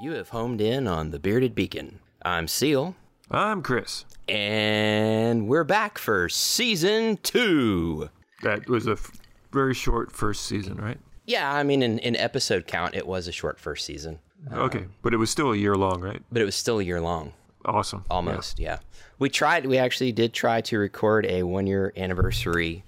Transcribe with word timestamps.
You 0.00 0.12
have 0.12 0.30
homed 0.30 0.60
in 0.60 0.86
on 0.86 1.10
the 1.10 1.18
Bearded 1.18 1.54
Beacon. 1.54 2.00
I'm 2.22 2.48
Seale, 2.48 2.94
I'm 3.30 3.62
Chris. 3.62 4.04
and 4.28 5.46
we're 5.48 5.64
back 5.64 5.98
for 5.98 6.28
season 6.28 7.18
two. 7.22 8.08
That 8.42 8.68
was 8.68 8.86
a 8.86 8.92
f- 8.92 9.10
very 9.52 9.74
short 9.74 10.10
first 10.12 10.46
season, 10.46 10.76
right? 10.76 10.98
Yeah, 11.26 11.52
I 11.52 11.62
mean, 11.62 11.82
in, 11.82 11.98
in 11.98 12.16
episode 12.16 12.66
count, 12.66 12.94
it 12.94 13.06
was 13.06 13.28
a 13.28 13.32
short 13.32 13.58
first 13.60 13.84
season, 13.84 14.18
okay, 14.52 14.86
but 15.02 15.12
it 15.14 15.18
was 15.18 15.30
still 15.30 15.52
a 15.52 15.56
year 15.56 15.74
long, 15.76 16.00
right? 16.00 16.22
but 16.32 16.40
it 16.42 16.44
was 16.46 16.54
still 16.56 16.78
a 16.80 16.82
year 16.82 17.00
long, 17.00 17.32
Awesome. 17.64 18.04
almost. 18.10 18.58
Yeah. 18.58 18.78
We 19.18 19.28
tried, 19.28 19.66
we 19.66 19.76
actually 19.78 20.12
did 20.12 20.32
try 20.32 20.60
to 20.62 20.78
record 20.78 21.26
a 21.26 21.42
one 21.42 21.66
year 21.66 21.92
anniversary 21.96 22.84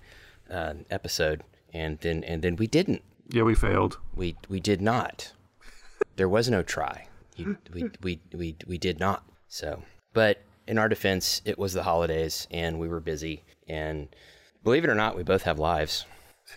uh, 0.51 0.75
episode, 0.91 1.43
and 1.75 1.99
then 2.01 2.25
and 2.25 2.43
then 2.43 2.57
we 2.57 2.67
didn't. 2.67 3.03
Yeah, 3.29 3.39
Yeah, 3.39 3.43
we 3.45 3.55
failed. 3.55 3.99
We 4.15 4.37
we 4.49 4.61
did 4.61 4.81
not. 4.81 5.33
There 6.17 6.29
was 6.29 6.49
no 6.49 6.63
try. 6.63 7.07
You, 7.37 7.57
we, 7.73 7.91
we 8.03 8.21
we 8.33 8.57
we 8.67 8.79
did 8.79 9.01
not. 9.01 9.25
So, 9.49 9.83
but 10.13 10.43
in 10.67 10.79
our 10.79 10.89
defense, 10.89 11.41
it 11.45 11.59
was 11.59 11.73
the 11.73 11.83
holidays 11.83 12.47
and 12.51 12.79
we 12.79 12.89
were 12.89 13.01
busy. 13.01 13.43
And 13.69 14.09
believe 14.65 14.85
it 14.85 14.91
or 14.91 14.95
not, 14.95 15.17
we 15.17 15.23
both 15.23 15.43
have 15.43 15.59
lives. 15.59 16.05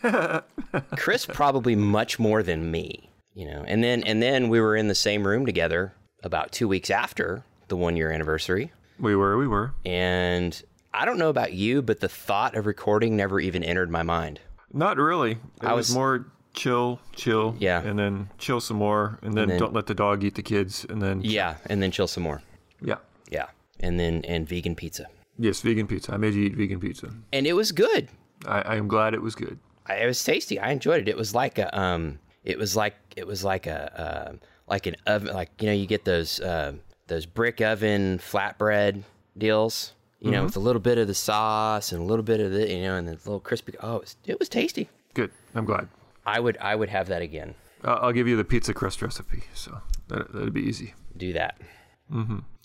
Chris 0.98 1.26
probably 1.26 1.76
much 1.76 2.20
more 2.20 2.44
than 2.44 2.72
me. 2.72 3.09
You 3.34 3.45
know, 3.45 3.64
and 3.68 3.84
then 3.84 4.04
and 4.04 4.22
then 4.22 4.50
we 4.50 4.62
were 4.62 4.76
in 4.76 4.88
the 4.88 4.95
same 4.95 5.28
room 5.28 5.45
together 5.45 5.94
about 6.23 6.52
two 6.52 6.67
weeks 6.67 6.90
after 6.90 7.44
the 7.67 7.76
one 7.76 7.98
year 7.98 8.12
anniversary. 8.12 8.72
We 9.00 9.16
were, 9.16 9.38
we 9.38 9.48
were. 9.48 9.73
And 9.86 10.62
I 10.94 11.03
don't 11.03 11.17
know 11.17 11.30
about 11.30 11.52
you, 11.52 11.81
but 11.81 12.00
the 12.00 12.08
thought 12.08 12.56
of 12.56 12.66
recording 12.66 13.17
never 13.17 13.39
even 13.42 13.61
entered 13.64 13.92
my 13.92 14.03
mind. 14.03 14.39
Not 14.72 14.98
really. 14.98 15.31
It 15.31 15.39
I 15.61 15.73
was, 15.73 15.89
was- 15.89 15.95
more 15.95 16.26
chill, 16.56 17.00
chill. 17.16 17.56
Yeah. 17.59 17.81
And 17.81 17.98
then 18.00 18.30
chill 18.38 18.59
some 18.59 18.78
more, 18.78 19.20
and 19.22 19.34
then, 19.34 19.48
then- 19.50 19.59
don't 19.59 19.73
let 19.73 19.86
the 19.88 19.94
dog 19.94 20.23
eat 20.23 20.36
the 20.36 20.42
kids, 20.44 20.86
and 20.89 21.02
then 21.02 21.22
Yeah, 21.23 21.56
and 21.67 21.81
then 21.81 21.92
chill 21.92 22.08
some 22.08 22.23
more. 22.23 22.42
yeah. 22.81 22.98
Yeah, 23.31 23.48
and 23.80 24.00
then 24.00 24.23
and 24.25 24.48
vegan 24.48 24.76
pizza. 24.76 25.08
Yes, 25.38 25.61
vegan 25.61 25.88
pizza. 25.88 26.14
I 26.14 26.17
made 26.17 26.33
you 26.36 26.44
eat 26.44 26.56
vegan 26.56 26.80
pizza. 26.80 27.09
And 27.33 27.48
it 27.48 27.53
was 27.53 27.72
good. 27.72 28.08
I, 28.45 28.61
I 28.61 28.76
am 28.76 28.88
glad 28.88 29.14
it 29.16 29.22
was 29.22 29.33
good. 29.36 29.58
I, 29.88 29.95
it 29.95 30.06
was 30.06 30.23
tasty. 30.23 30.59
I 30.59 30.72
enjoyed 30.72 31.02
it. 31.02 31.08
It 31.09 31.17
was 31.17 31.33
like 31.33 31.58
a 31.58 31.78
um, 31.78 32.20
it 32.44 32.58
was 32.59 32.76
like 32.76 32.95
it 33.16 33.26
was 33.26 33.44
like 33.44 33.66
a 33.67 34.00
uh, 34.00 34.33
like 34.67 34.86
an 34.86 34.95
oven, 35.08 35.33
like 35.33 35.50
you 35.59 35.67
know, 35.67 35.73
you 35.73 35.88
get 35.88 36.06
those 36.06 36.39
uh, 36.39 36.73
those 37.08 37.26
brick 37.26 37.61
oven 37.61 38.20
flatbread 38.20 39.02
deals, 39.38 39.94
you 40.20 40.30
know, 40.31 40.44
with 40.44 40.56
a 40.56 40.59
little 40.59 40.80
bit 40.81 40.98
of 41.00 41.08
the 41.08 41.14
sauce 41.16 41.92
and 41.92 42.02
a 42.02 42.06
little 42.06 42.23
bit 42.23 42.39
of 42.39 42.52
the, 42.52 42.70
you 42.72 42.83
know, 42.83 42.95
and 42.95 43.08
the 43.08 43.14
little 43.14 43.39
crispy. 43.39 43.73
Oh, 43.81 43.95
it 43.98 44.02
was, 44.02 44.16
it 44.26 44.39
was 44.39 44.50
tasty. 44.50 44.88
Good. 45.16 45.31
I'm 45.56 45.66
glad. 45.66 45.88
I 46.26 46.40
would 46.40 46.58
I 46.59 46.76
would 46.76 46.90
have 46.90 47.08
that 47.08 47.22
again. 47.22 47.56
I'll, 47.84 47.98
I'll 48.06 48.12
give 48.14 48.28
you 48.28 48.36
the 48.38 48.44
pizza 48.44 48.73
crust 48.73 49.02
recipe, 49.02 49.44
so 49.54 49.80
that, 50.08 50.32
that'd 50.34 50.54
be 50.54 50.62
easy. 50.62 50.94
Do 51.17 51.34
that. 51.34 51.59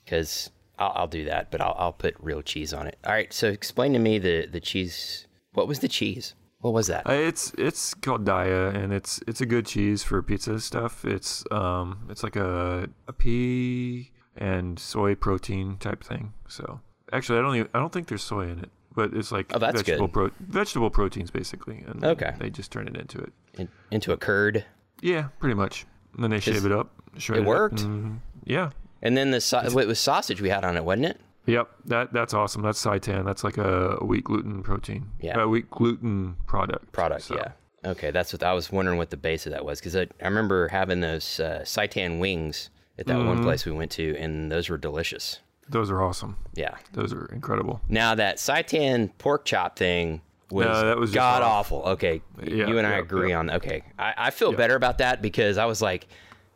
Because 0.05 0.51
I'll, 0.79 0.93
I'll 0.95 1.07
do 1.09 1.25
that, 1.27 1.51
but 1.51 1.61
I'll, 1.61 1.75
I'll 1.79 1.93
put 1.93 2.15
real 2.21 2.43
cheese 2.43 2.73
on 2.73 2.87
it. 2.87 2.99
All 3.05 3.13
right. 3.13 3.33
So 3.33 3.49
explain 3.49 3.93
to 3.93 3.99
me 3.99 4.19
the 4.19 4.47
the 4.47 4.61
cheese. 4.61 5.27
What 5.53 5.69
was 5.69 5.81
the 5.81 5.89
cheese? 5.89 6.35
What 6.61 6.75
was 6.75 6.89
that? 6.89 7.07
Uh, 7.09 7.13
It's 7.13 7.53
it's 7.59 7.95
called 7.95 8.25
Daiya, 8.25 8.75
and 8.75 8.93
it's 8.93 9.21
it's 9.27 9.41
a 9.41 9.47
good 9.47 9.67
cheese 9.67 10.03
for 10.03 10.23
pizza 10.23 10.61
stuff. 10.61 11.05
It's 11.05 11.45
um 11.51 12.07
it's 12.11 12.23
like 12.23 12.37
a 12.37 12.89
a 13.09 13.13
pea 13.13 14.13
and 14.37 14.79
soy 14.79 15.15
protein 15.15 15.77
type 15.79 16.05
thing. 16.05 16.33
So 16.49 16.81
actually, 17.13 17.39
I 17.39 17.43
don't 17.43 17.57
even, 17.57 17.69
I 17.75 17.79
don't 17.79 17.93
think 17.93 18.09
there's 18.09 18.23
soy 18.23 18.49
in 18.49 18.59
it, 18.61 18.71
but 18.95 19.13
it's 19.15 19.31
like 19.33 19.51
Oh, 19.55 19.59
that's 19.59 19.77
vegetable 19.83 20.09
good. 20.09 20.13
pro 20.13 20.47
vegetable 20.49 20.91
proteins 20.91 21.31
basically. 21.31 21.85
And 21.87 22.05
Okay. 22.05 22.35
they 22.39 22.51
just 22.51 22.71
turn 22.73 22.89
it 22.89 22.97
into 22.97 23.19
it. 23.19 23.33
In, 23.55 23.69
into 23.91 24.13
a 24.13 24.17
curd. 24.17 24.65
Yeah, 25.01 25.29
pretty 25.39 25.55
much. 25.55 25.87
And 26.15 26.23
then 26.25 26.31
they 26.31 26.41
shave 26.41 26.65
it 26.67 26.73
up. 26.73 26.91
shred 27.19 27.39
it 27.39 27.43
up, 27.43 27.47
worked? 27.49 27.81
and- 27.83 28.21
yeah. 28.45 28.71
And 29.03 29.17
then 29.17 29.31
the 29.31 29.41
sa- 29.41 29.63
it 29.63 29.73
was 29.87 29.99
sausage 29.99 30.41
we 30.43 30.51
had 30.51 30.65
on 30.65 30.77
it, 30.77 30.85
wasn't 30.85 31.07
it? 31.07 31.21
Yep, 31.47 31.69
that 31.87 32.13
that's 32.13 32.35
awesome. 32.35 32.61
That's 32.63 32.85
seitan. 32.85 33.25
That's 33.25 33.43
like 33.43 33.57
a, 33.57 33.97
a 34.01 34.05
wheat 34.05 34.25
gluten 34.25 34.63
protein. 34.63 35.11
Yeah. 35.21 35.41
a 35.43 35.49
wheat 35.49 35.71
gluten 35.71 36.37
product. 36.47 36.93
product. 36.93 37.23
So, 37.23 37.37
Yeah. 37.37 37.53
Okay, 37.93 38.11
that's 38.11 38.31
what 38.35 38.43
I 38.43 38.53
was 38.53 38.71
wondering 38.71 38.99
what 38.99 39.09
the 39.09 39.17
base 39.17 39.47
of 39.47 39.53
that 39.53 39.65
was 39.65 39.81
because 39.81 39.97
I, 39.97 40.03
I 40.21 40.25
remember 40.27 40.69
having 40.69 41.01
those 41.01 41.41
uh, 41.41 41.61
seitan 41.65 42.19
wings 42.21 42.69
at 42.99 43.07
that 43.07 43.17
Mm-hmm. 43.17 43.27
one 43.27 43.43
place 43.43 43.65
we 43.65 43.73
went 43.73 43.91
to, 43.93 44.15
and 44.19 44.53
those 44.53 44.69
were 44.69 44.77
delicious. 44.77 45.39
Those 45.71 45.91
are 45.91 46.03
awesome. 46.03 46.37
Yeah. 46.55 46.77
Those 46.93 47.13
are 47.13 47.27
incredible. 47.27 47.81
Now 47.89 48.15
that 48.17 48.37
seitan 48.37 49.11
pork 49.19 49.45
chop 49.45 49.79
thing 49.79 50.21
was, 50.51 50.67
No, 50.67 50.85
that 50.87 50.99
was 50.99 51.13
god 51.13 51.43
awful. 51.43 51.83
Okay, 51.85 52.21
Yeah, 52.43 52.67
you 52.67 52.77
and 52.79 52.87
I 52.87 52.93
yeah, 52.93 52.99
agree 52.99 53.31
yeah. 53.31 53.39
on. 53.39 53.51
Okay, 53.51 53.83
I, 53.99 54.15
I 54.17 54.31
feel 54.31 54.53
better 54.53 54.75
about 54.75 54.99
that 54.99 55.23
because 55.23 55.59
I 55.59 55.65
was 55.67 55.81
like, 55.81 56.09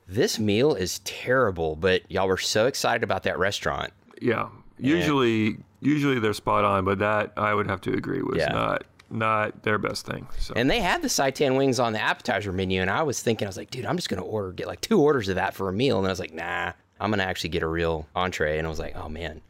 this 0.09 0.39
meal 0.39 0.75
is 0.75 0.99
terrible, 1.01 1.77
but 1.77 2.03
y'all 2.11 2.29
were 2.29 2.37
so 2.37 2.67
excited 2.67 3.03
about 3.03 3.23
that 3.23 3.39
restaurant. 3.39 3.93
Yeah. 4.21 4.49
Usually, 4.79 5.59
usually 5.81 6.19
they're 6.19 6.33
spot 6.35 6.65
on, 6.65 6.85
but 6.85 6.99
that 6.99 7.33
I 7.37 7.55
would 7.55 7.69
have 7.69 7.81
to 7.83 7.93
agree 7.93 8.21
was 8.23 8.39
not 8.49 8.85
not 9.11 9.63
their 9.63 9.79
best 9.79 10.07
thing. 10.07 10.27
So 10.39 10.55
And 10.57 10.69
they 10.69 10.81
had 10.81 11.01
the 11.03 11.09
seitan 11.09 11.57
wings 11.57 11.79
on 11.79 11.93
the 11.93 12.01
appetizer 12.01 12.53
menu, 12.53 12.81
and 12.81 12.91
I 12.91 13.03
was 13.05 13.23
thinking, 13.23 13.47
I 13.47 13.49
was 13.49 13.57
like, 13.57 13.71
dude, 13.71 13.87
I'm 13.87 13.97
just 13.97 14.09
gonna 14.09 14.23
order 14.25 14.51
get 14.53 14.67
like 14.67 14.81
two 14.81 15.01
orders 15.01 15.29
of 15.29 15.37
that 15.37 15.55
for 15.55 15.69
a 15.69 15.73
meal, 15.73 15.99
and 15.99 16.07
I 16.07 16.11
was 16.11 16.19
like, 16.19 16.35
nah, 16.35 16.73
I'm 17.00 17.10
gonna 17.10 17.22
actually 17.25 17.50
get 17.50 17.62
a 17.62 17.69
real 17.69 18.06
entree, 18.15 18.59
and 18.59 18.66
I 18.66 18.71
was 18.71 18.78
like, 18.78 18.97
oh 18.97 19.09
man, 19.09 19.41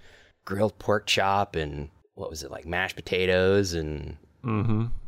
grilled 0.45 0.79
pork 0.79 1.07
chop 1.07 1.57
and 1.57 1.89
what 2.15 2.31
was 2.31 2.43
it 2.43 2.51
like 2.51 2.65
mashed 2.67 2.97
potatoes 2.97 3.73
and 3.73 4.17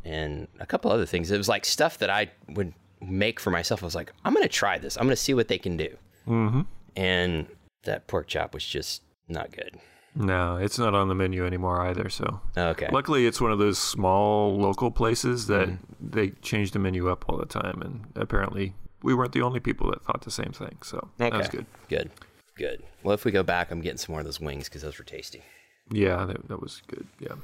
and 0.05 0.47
a 0.59 0.65
couple 0.65 0.91
other 0.91 1.05
things. 1.05 1.29
It 1.31 1.37
was 1.37 1.47
like 1.49 1.65
stuff 1.65 1.97
that 1.99 2.09
I 2.09 2.31
would 2.49 2.73
make 3.01 3.39
for 3.39 3.51
myself. 3.51 3.83
I 3.83 3.85
was 3.85 3.95
like, 3.95 4.11
I'm 4.25 4.33
gonna 4.33 4.47
try 4.47 4.77
this. 4.77 4.97
I'm 4.97 5.03
gonna 5.05 5.15
see 5.15 5.33
what 5.33 5.47
they 5.47 5.57
can 5.59 5.77
do. 5.77 5.95
Mm-hmm. 6.27 6.61
And 6.95 7.47
that 7.83 8.07
pork 8.07 8.27
chop 8.27 8.53
was 8.53 8.65
just 8.65 9.03
not 9.27 9.51
good. 9.51 9.77
no, 10.15 10.57
it's 10.57 10.79
not 10.79 10.95
on 10.95 11.07
the 11.09 11.15
menu 11.15 11.45
anymore 11.45 11.81
either. 11.81 12.09
So 12.09 12.41
Okay. 12.57 12.89
luckily, 12.91 13.27
it's 13.27 13.39
one 13.39 13.51
of 13.51 13.59
those 13.59 13.77
small 13.77 14.57
local 14.57 14.89
places 14.91 15.45
that 15.47 15.67
Mm-hmm. 15.69 16.09
they 16.09 16.29
change 16.41 16.71
the 16.71 16.79
menu 16.79 17.09
up 17.09 17.25
all 17.29 17.37
the 17.37 17.45
time, 17.45 17.81
and 17.83 18.05
apparently 18.15 18.73
we 19.03 19.13
weren't 19.13 19.33
the 19.33 19.43
only 19.43 19.59
people 19.59 19.91
that 19.91 20.03
thought 20.03 20.21
the 20.21 20.31
same 20.31 20.51
thing. 20.51 20.77
So 20.83 21.09
that 21.17 21.33
was 21.33 21.47
good. 21.47 21.65
Good. 21.87 22.09
Good. 22.57 22.83
Well, 23.03 23.13
if 23.13 23.23
we 23.25 23.31
go 23.31 23.43
back, 23.43 23.71
I'm 23.71 23.81
getting 23.81 23.97
some 23.97 24.13
more 24.13 24.19
of 24.21 24.25
those 24.25 24.39
wings 24.39 24.67
because 24.67 24.81
those 24.81 24.97
were 24.97 25.03
tasty. 25.05 25.43
Yeah, 25.91 26.25
that, 26.25 26.47
that 26.47 26.61
was 26.61 26.81
good. 26.87 27.05
Yeah. 27.19 27.35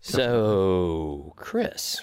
So, 0.00 1.32
Chris, 1.36 2.00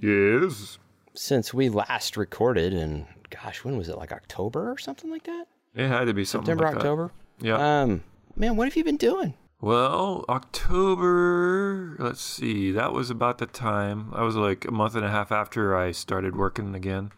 Yes. 0.00 0.78
since 1.14 1.52
we 1.52 1.68
last 1.68 2.16
recorded, 2.16 2.72
and 2.72 3.06
gosh, 3.30 3.64
when 3.64 3.76
was 3.76 3.88
it? 3.88 3.96
Like 3.98 4.12
October 4.12 4.70
or 4.70 4.78
something 4.78 5.10
like 5.10 5.24
that? 5.24 5.46
It 5.74 5.88
had 5.88 6.04
to 6.06 6.14
be 6.14 6.24
something 6.24 6.46
September, 6.46 6.64
like 6.64 6.74
that. 6.74 6.78
October. 6.80 7.10
Yeah. 7.40 7.80
Um, 7.82 8.04
man, 8.36 8.56
what 8.56 8.66
have 8.68 8.76
you 8.76 8.84
been 8.84 8.96
doing? 8.96 9.34
Well, 9.60 10.24
October, 10.28 11.96
let's 11.98 12.20
see, 12.20 12.70
that 12.72 12.92
was 12.92 13.10
about 13.10 13.38
the 13.38 13.46
time. 13.46 14.10
I 14.14 14.22
was 14.22 14.36
like 14.36 14.64
a 14.64 14.70
month 14.70 14.94
and 14.94 15.04
a 15.04 15.10
half 15.10 15.30
after 15.32 15.76
I 15.76 15.90
started 15.92 16.36
working 16.36 16.74
again. 16.74 17.10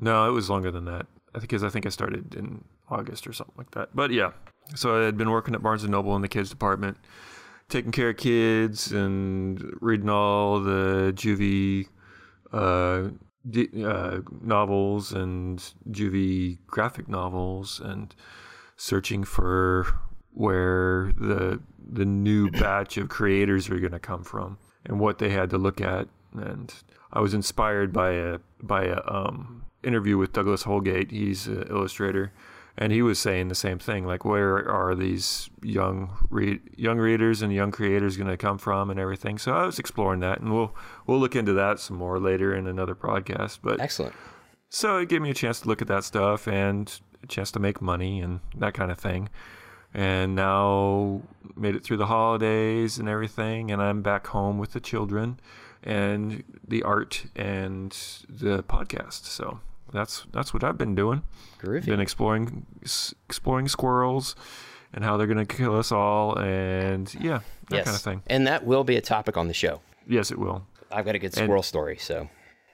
No, 0.00 0.26
it 0.28 0.32
was 0.32 0.50
longer 0.50 0.70
than 0.70 0.86
that. 0.86 1.06
I 1.34 1.38
think 1.38 1.50
because 1.50 1.62
I 1.62 1.68
think 1.68 1.86
I 1.86 1.90
started 1.90 2.34
in 2.34 2.64
August 2.92 3.26
or 3.26 3.32
something 3.32 3.54
like 3.56 3.72
that. 3.72 3.94
But 3.94 4.10
yeah, 4.10 4.32
so 4.74 5.00
I 5.00 5.04
had 5.04 5.16
been 5.16 5.30
working 5.30 5.54
at 5.54 5.62
Barnes 5.62 5.82
and 5.82 5.92
Noble 5.92 6.14
in 6.16 6.22
the 6.22 6.28
kids 6.28 6.50
department, 6.50 6.98
taking 7.68 7.92
care 7.92 8.10
of 8.10 8.16
kids 8.16 8.92
and 8.92 9.76
reading 9.80 10.08
all 10.08 10.60
the 10.60 11.12
juvie 11.16 11.88
uh, 12.52 13.08
d- 13.48 13.84
uh, 13.84 14.20
novels 14.40 15.12
and 15.12 15.72
juvie 15.90 16.58
graphic 16.66 17.08
novels 17.08 17.80
and 17.80 18.14
searching 18.76 19.24
for 19.24 19.86
where 20.32 21.12
the 21.18 21.60
the 21.78 22.04
new 22.04 22.50
batch 22.62 22.96
of 22.96 23.08
creators 23.08 23.68
are 23.68 23.78
going 23.78 23.92
to 23.92 23.98
come 23.98 24.24
from 24.24 24.58
and 24.84 25.00
what 25.00 25.18
they 25.18 25.30
had 25.30 25.50
to 25.50 25.58
look 25.58 25.80
at. 25.80 26.08
And 26.34 26.72
I 27.12 27.20
was 27.20 27.34
inspired 27.34 27.92
by 27.92 28.12
a 28.12 28.38
by 28.62 28.84
a 28.84 29.00
um, 29.06 29.64
interview 29.82 30.16
with 30.16 30.32
Douglas 30.32 30.62
Holgate. 30.62 31.10
He's 31.10 31.46
an 31.46 31.66
illustrator 31.68 32.32
and 32.78 32.92
he 32.92 33.02
was 33.02 33.18
saying 33.18 33.48
the 33.48 33.54
same 33.54 33.78
thing 33.78 34.06
like 34.06 34.24
where 34.24 34.68
are 34.68 34.94
these 34.94 35.50
young 35.62 36.10
read 36.30 36.60
young 36.76 36.98
readers 36.98 37.42
and 37.42 37.52
young 37.52 37.70
creators 37.70 38.16
going 38.16 38.28
to 38.30 38.36
come 38.36 38.58
from 38.58 38.90
and 38.90 38.98
everything 38.98 39.38
so 39.38 39.52
I 39.52 39.66
was 39.66 39.78
exploring 39.78 40.20
that 40.20 40.40
and 40.40 40.52
we'll 40.52 40.74
we'll 41.06 41.18
look 41.20 41.36
into 41.36 41.52
that 41.52 41.80
some 41.80 41.96
more 41.96 42.18
later 42.18 42.54
in 42.54 42.66
another 42.66 42.94
podcast 42.94 43.58
but 43.62 43.80
Excellent. 43.80 44.14
so 44.68 44.98
it 44.98 45.08
gave 45.08 45.20
me 45.22 45.30
a 45.30 45.34
chance 45.34 45.60
to 45.60 45.68
look 45.68 45.82
at 45.82 45.88
that 45.88 46.04
stuff 46.04 46.48
and 46.48 47.00
a 47.22 47.26
chance 47.26 47.50
to 47.52 47.60
make 47.60 47.80
money 47.80 48.20
and 48.20 48.40
that 48.56 48.74
kind 48.74 48.90
of 48.90 48.98
thing. 48.98 49.28
And 49.94 50.34
now 50.34 51.20
made 51.54 51.76
it 51.76 51.84
through 51.84 51.98
the 51.98 52.06
holidays 52.06 52.98
and 52.98 53.08
everything, 53.08 53.70
and 53.70 53.82
I'm 53.82 54.00
back 54.00 54.28
home 54.28 54.58
with 54.58 54.72
the 54.72 54.80
children 54.80 55.38
and 55.82 56.42
the 56.66 56.82
art 56.82 57.26
and 57.36 57.90
the 58.28 58.62
podcast. 58.62 59.24
So 59.26 59.60
that's 59.92 60.26
that's 60.32 60.52
what 60.54 60.64
I've 60.64 60.78
been 60.78 60.94
doing. 60.94 61.22
Groovy. 61.60 61.86
Been 61.86 62.00
exploring 62.00 62.66
exploring 63.28 63.68
squirrels 63.68 64.34
and 64.92 65.04
how 65.04 65.16
they're 65.16 65.26
gonna 65.26 65.46
kill 65.46 65.76
us 65.78 65.92
all, 65.92 66.36
and 66.38 67.12
yeah, 67.20 67.40
that 67.70 67.76
yes. 67.76 67.84
kind 67.84 67.96
of 67.96 68.02
thing. 68.02 68.22
And 68.26 68.46
that 68.46 68.64
will 68.64 68.84
be 68.84 68.96
a 68.96 69.00
topic 69.00 69.36
on 69.36 69.48
the 69.48 69.54
show. 69.54 69.80
Yes, 70.06 70.30
it 70.30 70.38
will. 70.38 70.66
I've 70.90 71.04
got 71.04 71.14
a 71.14 71.18
good 71.18 71.32
squirrel 71.34 71.62
story, 71.62 71.96
so 71.96 72.28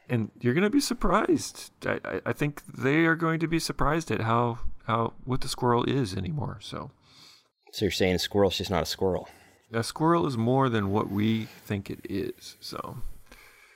and 0.08 0.30
you're 0.40 0.54
going 0.54 0.64
to 0.64 0.70
be 0.70 0.80
surprised. 0.80 1.70
I, 1.86 2.00
I, 2.04 2.20
I 2.26 2.32
think 2.32 2.62
they 2.66 3.04
are 3.04 3.14
going 3.14 3.40
to 3.40 3.46
be 3.46 3.58
surprised 3.58 4.10
at 4.10 4.22
how 4.22 4.58
how 4.86 5.12
what 5.24 5.42
the 5.42 5.48
squirrel 5.48 5.84
is 5.84 6.14
anymore. 6.16 6.58
So 6.60 6.90
So 7.72 7.84
you're 7.84 7.92
saying 7.92 8.14
a 8.14 8.18
squirrel's 8.18 8.56
just 8.58 8.70
not 8.70 8.82
a 8.82 8.86
squirrel? 8.86 9.28
a 9.70 9.82
squirrel 9.82 10.26
is 10.26 10.36
more 10.38 10.70
than 10.70 10.90
what 10.90 11.10
we 11.10 11.44
think 11.66 11.90
it 11.90 12.00
is. 12.08 12.56
So 12.58 12.96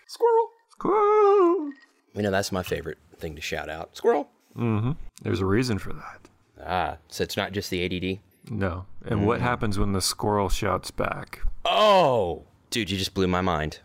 Squirrel. 0.09 0.49
squirrel. 0.71 1.71
You 2.15 2.23
know 2.23 2.31
that's 2.31 2.51
my 2.51 2.63
favorite 2.63 2.99
thing 3.23 3.35
to 3.37 3.41
shout 3.41 3.71
out. 3.71 3.97
Squirrel. 3.97 4.29
Mm-hmm. 4.57 4.93
There's 5.23 5.41
a 5.41 5.47
reason 5.47 5.79
for 5.79 5.95
that. 5.95 6.21
Ah, 6.65 6.97
so 7.09 7.25
it's 7.25 7.37
not 7.37 7.53
just 7.53 7.71
the 7.71 7.85
ADD. 7.85 8.19
No. 8.51 8.85
And 9.07 9.27
what 9.27 9.41
happens 9.41 9.79
when 9.79 9.93
the 9.93 10.03
squirrel 10.03 10.49
shouts 10.49 10.91
back? 10.91 11.41
Oh, 11.65 12.45
dude, 12.71 12.91
you 12.91 12.99
just 12.99 13.15
blew 13.15 13.27
my 13.27 13.41
mind. 13.41 13.81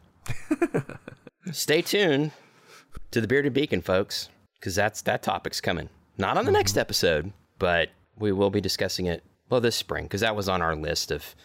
Stay 1.51 1.81
tuned 1.81 2.31
to 3.11 3.21
the 3.21 3.27
Bearded 3.27 3.53
Beacon, 3.53 3.81
folks, 3.81 4.29
because 4.59 4.75
that's 4.75 5.01
that 5.03 5.23
topic's 5.23 5.61
coming. 5.61 5.89
Not 6.17 6.37
on 6.37 6.45
the 6.45 6.51
next 6.51 6.77
episode, 6.77 7.31
but 7.59 7.89
we 8.17 8.31
will 8.31 8.49
be 8.49 8.61
discussing 8.61 9.05
it 9.05 9.23
well 9.49 9.61
this 9.61 9.75
spring 9.75 10.05
because 10.05 10.21
that 10.21 10.35
was 10.35 10.49
on 10.49 10.61
our 10.61 10.75
list 10.75 11.11
of 11.11 11.35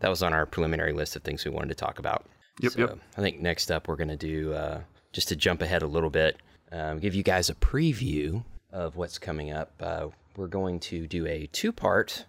that 0.00 0.08
was 0.08 0.22
on 0.22 0.32
our 0.32 0.46
preliminary 0.46 0.92
list 0.92 1.16
of 1.16 1.22
things 1.22 1.44
we 1.44 1.50
wanted 1.50 1.68
to 1.68 1.74
talk 1.74 1.98
about. 1.98 2.26
Yep, 2.60 2.72
so 2.72 2.80
yep. 2.80 2.98
I 3.16 3.20
think 3.20 3.40
next 3.40 3.70
up 3.70 3.88
we're 3.88 3.96
gonna 3.96 4.16
do 4.16 4.54
uh, 4.54 4.80
just 5.12 5.28
to 5.28 5.36
jump 5.36 5.62
ahead 5.62 5.82
a 5.82 5.86
little 5.86 6.10
bit, 6.10 6.38
um, 6.72 6.98
give 6.98 7.14
you 7.14 7.22
guys 7.22 7.50
a 7.50 7.54
preview 7.54 8.44
of 8.72 8.96
what's 8.96 9.18
coming 9.18 9.52
up. 9.52 9.72
Uh, 9.80 10.08
we're 10.36 10.46
going 10.46 10.80
to 10.80 11.06
do 11.06 11.26
a 11.26 11.48
two-part 11.52 12.24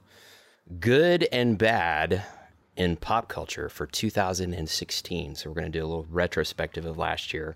good 0.79 1.27
and 1.31 1.57
bad 1.57 2.23
in 2.75 2.95
pop 2.95 3.27
culture 3.27 3.69
for 3.69 3.85
2016. 3.85 5.35
So 5.35 5.49
we're 5.49 5.53
going 5.53 5.71
to 5.71 5.79
do 5.79 5.83
a 5.83 5.87
little 5.87 6.07
retrospective 6.09 6.85
of 6.85 6.97
last 6.97 7.33
year 7.33 7.55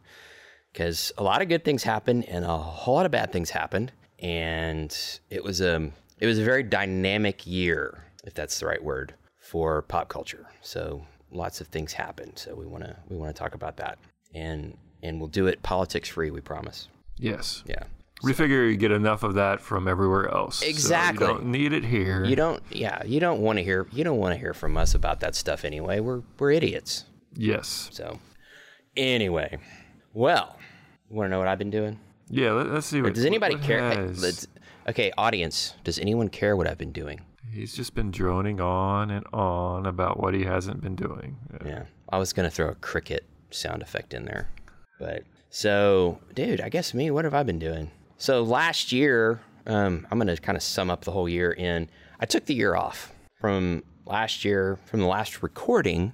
because 0.72 1.12
a 1.18 1.24
lot 1.24 1.42
of 1.42 1.48
good 1.48 1.64
things 1.64 1.84
happened 1.84 2.26
and 2.28 2.44
a 2.44 2.58
whole 2.58 2.96
lot 2.96 3.06
of 3.06 3.12
bad 3.12 3.32
things 3.32 3.50
happened, 3.50 3.92
and 4.20 5.20
it 5.30 5.44
was 5.44 5.62
a 5.62 5.90
it 6.20 6.26
was 6.26 6.38
a 6.38 6.44
very 6.44 6.64
dynamic 6.64 7.46
year, 7.48 8.04
if 8.24 8.34
that's 8.34 8.60
the 8.60 8.66
right 8.66 8.84
word, 8.84 9.14
for 9.40 9.82
pop 9.84 10.10
culture. 10.10 10.46
So 10.62 11.06
lots 11.32 11.62
of 11.62 11.68
things 11.68 11.94
happened. 11.94 12.34
So 12.36 12.56
we 12.56 12.66
want 12.66 12.84
to 12.84 12.96
we 13.08 13.16
want 13.16 13.34
to 13.34 13.40
talk 13.40 13.56
about 13.56 13.78
that, 13.78 13.98
and 14.34 14.78
and 15.06 15.20
we'll 15.20 15.30
do 15.30 15.48
it 15.48 15.62
politics 15.64 16.10
free. 16.10 16.32
We 16.32 16.42
promise. 16.42 16.88
Yes. 17.18 17.64
Yeah. 17.66 17.84
We 18.24 18.34
figure 18.34 18.66
you 18.66 18.78
get 18.78 18.92
enough 18.92 19.24
of 19.24 19.36
that 19.36 19.62
from 19.62 19.88
everywhere 19.88 20.30
else. 20.30 20.60
so 20.60 20.66
Exactly. 20.66 21.28
you 21.28 21.34
don't 21.34 21.46
need 21.46 21.74
it 21.74 21.84
here. 21.84 22.24
You 22.24 22.36
don't, 22.36 22.64
yeah, 22.72 23.04
you 23.06 23.20
don't 23.20 23.42
want 23.42 23.60
to 23.60 23.64
hear, 23.64 23.88
you 23.92 24.04
don't 24.04 24.18
want 24.18 24.34
to 24.34 24.40
hear 24.40 24.54
from 24.54 24.78
us 24.78 24.96
about 24.96 25.20
that 25.20 25.36
stuff 25.36 25.64
anyway. 25.66 26.00
We're 26.00 26.22
we're 26.40 26.52
idiots. 26.52 27.06
Yes. 27.36 27.90
So, 27.92 28.20
anyway, 28.96 29.58
well, 30.14 30.58
you 31.10 31.18
want 31.18 31.28
to 31.28 31.32
know 31.32 31.40
what 31.40 31.48
I've 31.48 31.60
been 31.60 31.70
doing? 31.70 32.00
Yeah. 32.30 32.52
Let, 32.54 32.68
us 32.68 32.86
see 32.86 33.02
what. 33.02 33.14
Does 33.14 33.26
anybody 33.26 33.56
what 33.56 33.64
care? 33.64 34.14
okay, 34.88 35.12
audience, 35.18 35.76
does 35.84 36.00
anyone 36.00 36.30
care 36.30 36.56
what 36.56 36.68
I've 36.68 36.78
been 36.78 36.94
doing? 36.94 37.22
He's 37.52 37.74
just 37.74 37.94
been 37.96 38.12
droning 38.12 38.60
on 38.60 39.12
and 39.12 39.26
on 39.32 39.86
about 39.86 40.20
what 40.20 40.34
he 40.34 40.44
hasn't 40.44 40.82
been 40.82 40.96
doing. 40.96 41.38
Yeah, 41.66 41.84
I 42.10 42.18
was 42.18 42.34
gonna 42.34 42.50
throw 42.50 42.70
a 42.70 42.76
cricket 42.76 43.26
sound 43.52 43.82
effect 43.82 44.14
in 44.14 44.26
there, 44.26 44.50
but 45.00 45.24
so, 45.50 46.20
dude, 46.34 46.62
I 46.62 46.70
guess 46.70 46.94
me. 46.94 47.12
What 47.12 47.26
have 47.26 47.34
I 47.34 47.44
been 47.44 47.60
doing? 47.60 47.92
So 48.18 48.44
last 48.44 48.92
year, 48.92 49.40
um, 49.68 50.06
I'm 50.12 50.18
gonna 50.18 50.38
kind 50.38 50.56
of 50.56 50.64
sum 50.64 50.90
up 50.90 51.06
the 51.06 51.12
whole 51.12 51.30
year 51.30 51.52
in. 51.52 51.90
I 52.20 52.26
took 52.26 52.46
the 52.46 52.54
year 52.54 52.76
off 52.76 53.14
from 53.40 53.84
last 54.06 54.46
year, 54.46 54.78
from 54.86 55.00
the 55.00 55.06
last 55.08 55.42
recording, 55.44 56.14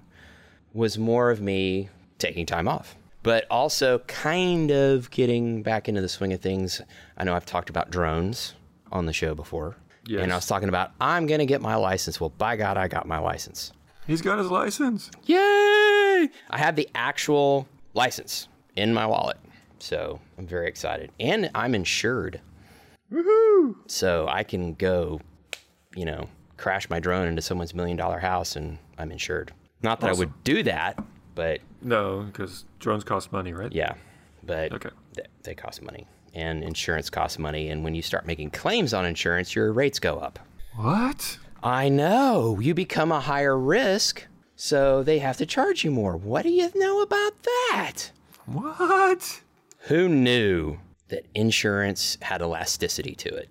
was 0.74 0.98
more 0.98 1.32
of 1.32 1.42
me 1.42 1.90
taking 2.18 2.46
time 2.46 2.68
off, 2.68 2.96
but 3.24 3.46
also 3.50 4.00
kind 4.00 4.72
of 4.72 5.10
getting 5.12 5.64
back 5.64 5.90
into 5.90 6.02
the 6.02 6.10
swing 6.10 6.34
of 6.34 6.42
things. 6.42 6.82
I 7.18 7.24
know 7.24 7.36
I've 7.36 7.46
talked 7.46 7.70
about 7.70 7.92
drones 7.92 8.54
on 8.92 9.06
the 9.06 9.14
show 9.14 9.36
before. 9.36 9.76
Yes. 10.06 10.22
And 10.22 10.32
I 10.32 10.36
was 10.36 10.48
talking 10.48 10.70
about 10.70 10.92
I'm 11.00 11.28
gonna 11.28 11.46
get 11.46 11.62
my 11.62 11.76
license. 11.76 12.20
Well, 12.20 12.30
by 12.30 12.56
God, 12.56 12.78
I 12.78 12.88
got 12.88 13.08
my 13.08 13.20
license. 13.20 13.72
He's 14.08 14.22
got 14.22 14.40
his 14.40 14.50
license. 14.50 15.12
Yay! 15.26 16.30
I 16.50 16.58
have 16.58 16.76
the 16.76 16.90
actual 16.96 17.68
license 17.94 18.48
in 18.76 18.94
my 18.94 19.06
wallet. 19.06 19.38
So 19.80 20.20
I'm 20.38 20.46
very 20.48 20.68
excited. 20.68 21.12
And 21.20 21.50
I'm 21.56 21.74
insured. 21.76 22.40
Woohoo! 23.12 23.76
So 23.88 24.28
I 24.30 24.44
can 24.44 24.74
go, 24.76 25.20
you 25.96 26.06
know, 26.06 26.30
crash 26.58 26.90
my 26.90 27.00
drone 27.00 27.28
into 27.28 27.42
someone's 27.42 27.74
million 27.74 27.98
dollar 27.98 28.20
house 28.20 28.56
and 28.56 28.78
I'm 28.98 29.12
insured. 29.12 29.52
Not 29.82 30.00
that 30.02 30.12
I 30.12 30.14
would 30.14 30.44
do 30.44 30.62
that, 30.64 31.04
but 31.34 31.60
No, 31.82 32.22
because 32.24 32.66
drones 32.80 33.04
cost 33.04 33.32
money, 33.32 33.52
right? 33.54 33.72
yeah. 33.72 33.94
But 34.44 34.72
Okay. 34.74 34.90
th- 35.16 35.28
they 35.44 35.56
cost 35.56 35.82
money. 35.82 36.08
And 36.34 36.64
insurance 36.64 37.10
costs 37.10 37.38
money. 37.40 37.70
And 37.70 37.84
when 37.84 37.94
you 37.96 38.02
start 38.02 38.26
making 38.26 38.52
claims 38.52 38.94
on 38.94 39.06
insurance, 39.06 39.56
your 39.56 39.74
rates 39.74 40.00
go 40.00 40.18
up. 40.20 40.40
What? 40.76 41.38
I 41.64 41.90
know. 41.90 42.60
You 42.60 42.74
become 42.74 43.12
a 43.12 43.20
higher 43.20 43.58
risk, 43.58 44.26
so 44.56 45.04
they 45.04 45.20
have 45.20 45.38
to 45.38 45.46
charge 45.46 45.84
you 45.84 45.92
more. 45.92 46.16
What 46.16 46.44
do 46.44 46.50
you 46.50 46.72
know 46.76 47.02
about 47.02 47.34
that? 47.44 48.12
What? 48.54 49.42
Who 49.88 50.10
knew 50.10 50.78
that 51.10 51.26
insurance 51.34 52.18
had 52.22 52.42
elasticity 52.42 53.16
to 53.16 53.30
it? 53.30 53.50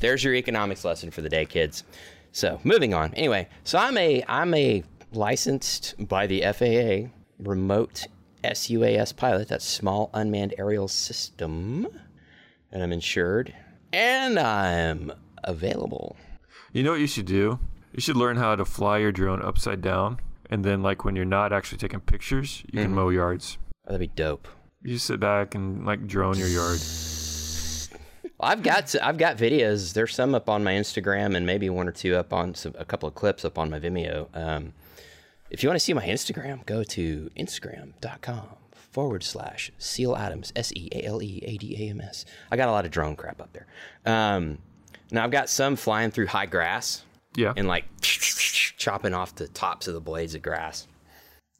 There's 0.00 0.22
your 0.24 0.34
economics 0.34 0.84
lesson 0.84 1.10
for 1.10 1.20
the 1.22 1.28
day, 1.28 1.44
kids. 1.46 1.84
So, 2.32 2.60
moving 2.64 2.92
on. 2.94 3.14
Anyway, 3.14 3.48
so 3.64 3.78
I'm 3.78 3.96
a 3.96 4.22
I'm 4.28 4.52
a 4.54 4.82
licensed 5.12 5.94
by 6.08 6.26
the 6.26 6.42
FAA 6.52 7.10
remote 7.38 8.06
SUAS 8.44 9.12
pilot, 9.16 9.48
that's 9.48 9.64
small 9.64 10.10
unmanned 10.14 10.54
aerial 10.58 10.88
system, 10.88 11.86
and 12.70 12.82
I'm 12.82 12.92
insured 12.92 13.52
and 13.92 14.38
I'm 14.38 15.12
available. 15.44 16.16
You 16.72 16.82
know 16.82 16.92
what 16.92 17.00
you 17.00 17.06
should 17.06 17.26
do? 17.26 17.58
You 17.92 18.00
should 18.00 18.16
learn 18.16 18.36
how 18.36 18.54
to 18.56 18.64
fly 18.64 18.98
your 18.98 19.12
drone 19.12 19.40
upside 19.42 19.80
down, 19.80 20.20
and 20.50 20.62
then, 20.64 20.82
like, 20.82 21.04
when 21.04 21.16
you're 21.16 21.24
not 21.24 21.52
actually 21.52 21.78
taking 21.78 22.00
pictures, 22.00 22.62
you 22.66 22.78
Mm-hmm. 22.78 22.84
can 22.84 22.94
mow 22.94 23.08
yards. 23.08 23.56
Oh, 23.86 23.92
that'd 23.92 24.00
be 24.00 24.06
dope. 24.14 24.48
You 24.82 24.98
sit 24.98 25.20
back 25.20 25.54
and 25.54 25.84
like 25.86 26.06
drone 26.06 26.38
your 26.38 26.48
yard. 26.48 26.80
I've 28.40 28.62
got 28.62 28.94
I've 29.02 29.16
got 29.18 29.36
videos. 29.38 29.94
There's 29.94 30.14
some 30.14 30.34
up 30.34 30.48
on 30.50 30.62
my 30.62 30.72
Instagram 30.74 31.36
and 31.36 31.46
maybe 31.46 31.70
one 31.70 31.88
or 31.88 31.92
two 31.92 32.16
up 32.16 32.32
on 32.32 32.54
some, 32.54 32.74
a 32.78 32.84
couple 32.84 33.08
of 33.08 33.14
clips 33.14 33.44
up 33.44 33.58
on 33.58 33.70
my 33.70 33.80
Vimeo. 33.80 34.28
Um, 34.36 34.72
if 35.50 35.62
you 35.62 35.68
want 35.68 35.76
to 35.78 35.84
see 35.84 35.94
my 35.94 36.04
Instagram, 36.04 36.66
go 36.66 36.82
to 36.84 37.30
instagram.com 37.36 38.48
forward 38.72 39.22
slash 39.22 39.70
Seale 39.78 40.16
Adams 40.16 40.52
S 40.56 40.72
E 40.74 40.88
A 40.92 41.04
L 41.04 41.22
E 41.22 41.40
A 41.44 41.56
D 41.56 41.76
A 41.86 41.90
M 41.90 42.00
S. 42.00 42.24
I 42.50 42.56
got 42.56 42.68
a 42.68 42.72
lot 42.72 42.84
of 42.84 42.90
drone 42.90 43.16
crap 43.16 43.40
up 43.40 43.52
there. 43.52 43.66
Um, 44.04 44.58
now 45.10 45.24
I've 45.24 45.30
got 45.30 45.48
some 45.48 45.76
flying 45.76 46.10
through 46.10 46.26
high 46.26 46.46
grass 46.46 47.04
Yeah. 47.36 47.52
and 47.56 47.66
like 47.68 47.84
chopping 48.00 49.14
off 49.14 49.34
the 49.36 49.48
tops 49.48 49.88
of 49.88 49.94
the 49.94 50.00
blades 50.00 50.34
of 50.34 50.42
grass. 50.42 50.86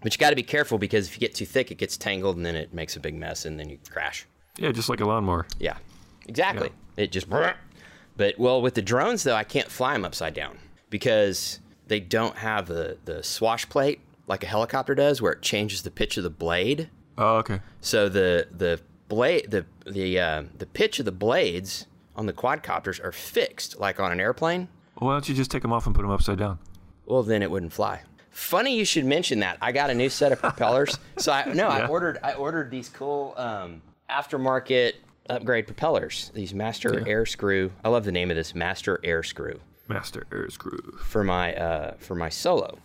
But 0.01 0.15
you 0.15 0.19
got 0.19 0.31
to 0.31 0.37
be 0.37 0.43
careful 0.43 0.79
because 0.79 1.07
if 1.09 1.15
you 1.15 1.21
get 1.21 1.35
too 1.35 1.47
thick, 1.47 1.71
it 1.71 1.77
gets 1.77 1.97
tangled 1.97 2.37
and 2.37 2.45
then 2.45 2.55
it 2.55 2.75
makes 2.75 2.97
a 2.97 3.01
big 3.01 3.15
mess 3.15 3.45
and 3.45 3.59
then 3.59 3.69
you 3.71 3.79
crash. 3.91 4.27
yeah, 4.59 4.71
just 4.73 4.89
like 4.89 5.01
a 5.01 5.05
lawnmower. 5.07 5.47
Yeah, 5.59 5.79
exactly. 6.27 6.71
It 6.97 7.13
just. 7.13 7.29
But 7.29 8.39
well, 8.39 8.63
with 8.63 8.75
the 8.75 8.83
drones 8.83 9.23
though, 9.23 9.35
I 9.35 9.45
can't 9.45 9.71
fly 9.71 9.93
them 9.93 10.05
upside 10.05 10.35
down 10.35 10.59
because 10.91 11.61
they 11.87 12.01
don't 12.01 12.37
have 12.39 12.67
the 12.67 12.99
the 13.05 13.23
swash 13.23 13.69
plate 13.69 14.01
like 14.27 14.43
a 14.43 14.47
helicopter 14.47 14.95
does, 14.95 15.23
where 15.23 15.33
it 15.33 15.43
changes 15.43 15.83
the 15.83 15.91
pitch 15.91 16.17
of 16.17 16.25
the 16.25 16.31
blade. 16.31 16.91
Oh, 17.19 17.37
okay. 17.37 17.61
So 17.81 18.09
the 18.09 18.49
the 18.51 18.81
blade 19.09 19.51
the 19.51 19.67
the 19.87 20.19
uh, 20.19 20.43
the 20.57 20.67
pitch 20.67 20.99
of 20.99 21.05
the 21.05 21.13
blades 21.13 21.87
on 22.17 22.27
the 22.27 22.33
quadcopters 22.33 23.03
are 23.05 23.13
fixed 23.13 23.79
like 23.79 24.01
on 24.01 24.13
an 24.13 24.21
airplane. 24.21 24.69
Why 24.97 25.13
don't 25.13 25.29
you 25.29 25.35
just 25.35 25.51
take 25.51 25.63
them 25.63 25.73
off 25.73 25.87
and 25.87 25.95
put 25.95 26.03
them 26.03 26.11
upside 26.11 26.39
down? 26.39 26.59
Well, 27.05 27.23
then 27.23 27.43
it 27.43 27.51
wouldn't 27.51 27.73
fly. 27.73 28.01
Funny 28.37 28.77
you 28.77 28.85
should 28.85 29.07
mention 29.07 29.41
that. 29.41 29.57
I 29.63 29.73
got 29.73 29.89
a 29.89 29.95
new 29.95 30.11
set 30.11 30.31
of 30.31 30.41
propellers. 30.41 30.99
so 31.17 31.33
I 31.33 31.55
no, 31.55 31.69
I 31.69 31.87
ordered 31.87 32.19
I 32.23 32.35
ordered 32.35 32.71
these 32.71 32.91
cool 32.91 33.33
um, 33.39 33.81
aftermarket 34.11 34.93
upgrade 35.31 35.67
propellers. 35.67 36.31
These 36.35 36.53
Master 36.53 37.09
Air 37.09 37.25
Screw. 37.25 37.73
I 37.83 37.89
love 37.89 38.05
the 38.05 38.13
name 38.13 38.31
of 38.31 38.37
this 38.37 38.55
Master 38.55 39.01
Air 39.03 39.23
Screw 39.23 39.59
Master 39.89 40.27
air 40.31 40.51
screw. 40.51 40.99
for 41.03 41.25
my 41.25 41.55
uh, 41.55 41.95
for 41.99 42.15
my 42.15 42.29
solo, 42.29 42.79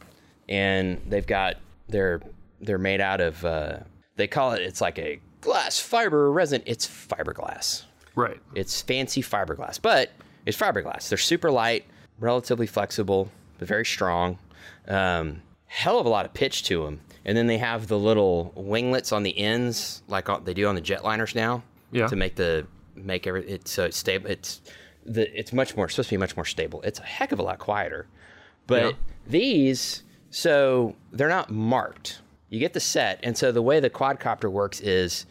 and 0.48 1.02
they've 1.10 1.28
got 1.28 1.58
they're 1.90 2.22
they're 2.62 2.78
made 2.78 3.02
out 3.02 3.20
of 3.20 3.44
uh, 3.44 3.80
they 4.16 4.28
call 4.28 4.54
it 4.54 4.62
it's 4.62 4.80
like 4.80 4.98
a 5.00 5.20
glass 5.42 5.82
fiber 5.82 6.32
resin. 6.32 6.64
It's 6.66 6.88
fiberglass. 6.88 7.84
Right. 8.16 8.40
It's 8.56 8.82
fancy 8.82 9.22
fiberglass, 9.22 9.82
but 9.82 10.12
it's 10.46 10.58
fiberglass. 10.58 11.10
They're 11.10 11.18
super 11.18 11.52
light, 11.52 11.84
relatively 12.22 12.68
flexible, 12.68 13.30
but 13.60 13.68
very 13.68 13.86
strong. 13.86 14.38
Um, 14.88 15.42
hell 15.68 16.00
of 16.00 16.06
a 16.06 16.10
lot 16.10 16.26
of 16.26 16.34
pitch 16.34 16.64
to 16.64 16.84
them. 16.84 17.02
And 17.24 17.38
then 17.38 17.48
they 17.48 17.58
have 17.60 17.88
the 17.88 17.98
little 18.00 18.52
winglets 18.56 19.12
on 19.12 19.24
the 19.24 19.38
ends, 19.38 20.02
like 20.08 20.28
they 20.46 20.54
do 20.54 20.68
on 20.68 20.76
the 20.76 20.82
jetliners 20.82 21.36
now, 21.36 21.64
Yeah. 21.92 22.08
to 22.08 22.16
make 22.16 22.36
the 22.36 22.66
make 22.96 23.26
every 23.28 23.48
it's 23.50 23.72
so 23.72 23.86
it's 23.86 23.98
stable. 23.98 24.30
It's 24.30 24.62
the 25.06 25.24
it's 25.38 25.54
much 25.54 25.76
more 25.76 25.88
supposed 25.88 26.10
to 26.10 26.14
be 26.16 26.18
much 26.20 26.36
more 26.36 26.46
stable. 26.46 26.82
It's 26.82 27.00
a 27.00 27.04
heck 27.04 27.32
of 27.32 27.40
a 27.40 27.44
lot 27.44 27.60
quieter. 27.60 28.08
But 28.68 28.84
Yeah. 28.84 28.92
these, 29.28 30.04
so 30.30 30.96
they're 31.12 31.30
not 31.30 31.50
marked. 31.52 32.22
You 32.50 32.60
get 32.60 32.74
the 32.74 32.80
set, 32.80 33.20
and 33.24 33.38
so 33.38 33.52
the 33.52 33.62
way 33.62 33.80
the 33.80 33.90
quadcopter 33.90 34.52
works 34.52 34.82
is 34.82 35.26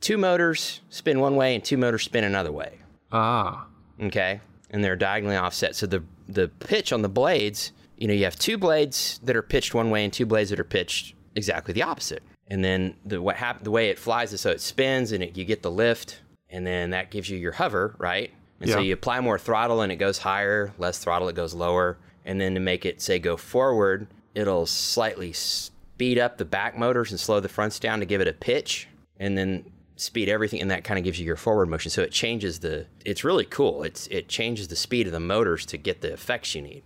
two 0.00 0.16
motors 0.18 0.80
spin 0.88 1.20
one 1.20 1.36
way 1.36 1.54
and 1.54 1.64
two 1.64 1.76
motors 1.76 2.02
spin 2.04 2.22
another 2.24 2.52
way. 2.52 2.78
Ah. 3.12 3.66
Okay. 4.00 4.40
and 4.72 4.84
they're 4.84 4.94
diagonally 4.94 5.34
offset. 5.36 5.74
So 5.74 5.86
the 5.86 6.04
the 6.28 6.46
pitch 6.60 6.92
on 6.92 7.02
the 7.02 7.08
blades, 7.08 7.72
you 8.00 8.08
know, 8.08 8.14
you 8.14 8.24
have 8.24 8.36
two 8.36 8.58
blades 8.58 9.20
that 9.22 9.36
are 9.36 9.42
pitched 9.42 9.74
one 9.74 9.90
way 9.90 10.02
and 10.02 10.12
two 10.12 10.26
blades 10.26 10.50
that 10.50 10.58
are 10.58 10.64
pitched 10.64 11.14
exactly 11.36 11.72
the 11.72 11.82
opposite. 11.82 12.22
And 12.48 12.64
then 12.64 12.96
the 13.04 13.22
what 13.22 13.36
hap- 13.36 13.62
the 13.62 13.70
way 13.70 13.90
it 13.90 13.98
flies 13.98 14.32
is 14.32 14.40
so 14.40 14.50
it 14.50 14.60
spins 14.60 15.12
and 15.12 15.22
it, 15.22 15.36
you 15.36 15.44
get 15.44 15.62
the 15.62 15.70
lift, 15.70 16.20
and 16.48 16.66
then 16.66 16.90
that 16.90 17.12
gives 17.12 17.28
you 17.28 17.38
your 17.38 17.52
hover, 17.52 17.94
right? 17.98 18.32
And 18.58 18.68
so 18.68 18.80
you 18.80 18.92
apply 18.92 19.20
more 19.20 19.38
throttle 19.38 19.82
and 19.82 19.92
it 19.92 19.96
goes 19.96 20.18
higher, 20.18 20.72
less 20.78 20.98
throttle 20.98 21.28
it 21.28 21.36
goes 21.36 21.54
lower, 21.54 21.98
and 22.24 22.40
then 22.40 22.54
to 22.54 22.60
make 22.60 22.84
it 22.84 23.00
say 23.00 23.18
go 23.18 23.36
forward, 23.36 24.08
it'll 24.34 24.66
slightly 24.66 25.32
speed 25.32 26.18
up 26.18 26.38
the 26.38 26.44
back 26.44 26.76
motors 26.76 27.10
and 27.10 27.20
slow 27.20 27.38
the 27.38 27.48
fronts 27.48 27.78
down 27.78 28.00
to 28.00 28.06
give 28.06 28.20
it 28.20 28.28
a 28.28 28.32
pitch, 28.32 28.88
and 29.18 29.38
then 29.38 29.64
speed 29.96 30.28
everything, 30.28 30.60
and 30.60 30.70
that 30.70 30.82
kind 30.82 30.98
of 30.98 31.04
gives 31.04 31.20
you 31.20 31.26
your 31.26 31.36
forward 31.36 31.68
motion. 31.68 31.90
So 31.90 32.02
it 32.02 32.10
changes 32.10 32.60
the. 32.60 32.86
It's 33.04 33.22
really 33.22 33.44
cool. 33.44 33.82
It's 33.82 34.06
it 34.08 34.28
changes 34.28 34.68
the 34.68 34.76
speed 34.76 35.06
of 35.06 35.12
the 35.12 35.20
motors 35.20 35.66
to 35.66 35.76
get 35.76 36.00
the 36.00 36.12
effects 36.12 36.54
you 36.54 36.62
need. 36.62 36.82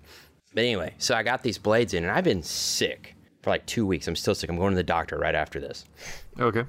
But 0.54 0.62
anyway, 0.64 0.94
so 0.99 1.14
I 1.14 1.23
got 1.23 1.42
these 1.42 1.58
blades 1.58 1.94
in, 1.94 2.04
and 2.04 2.12
I've 2.12 2.25
been 2.25 2.42
sick 2.42 3.14
for 3.42 3.50
like 3.50 3.66
two 3.66 3.87
weeks. 3.87 4.06
I'm 4.08 4.16
still 4.16 4.34
sick. 4.34 4.49
I'm 4.49 4.56
going 4.56 4.70
to 4.70 4.76
the 4.76 4.82
doctor 4.82 5.18
right 5.18 5.34
after 5.34 5.61
this. 5.61 5.84
Okay. 6.38 6.64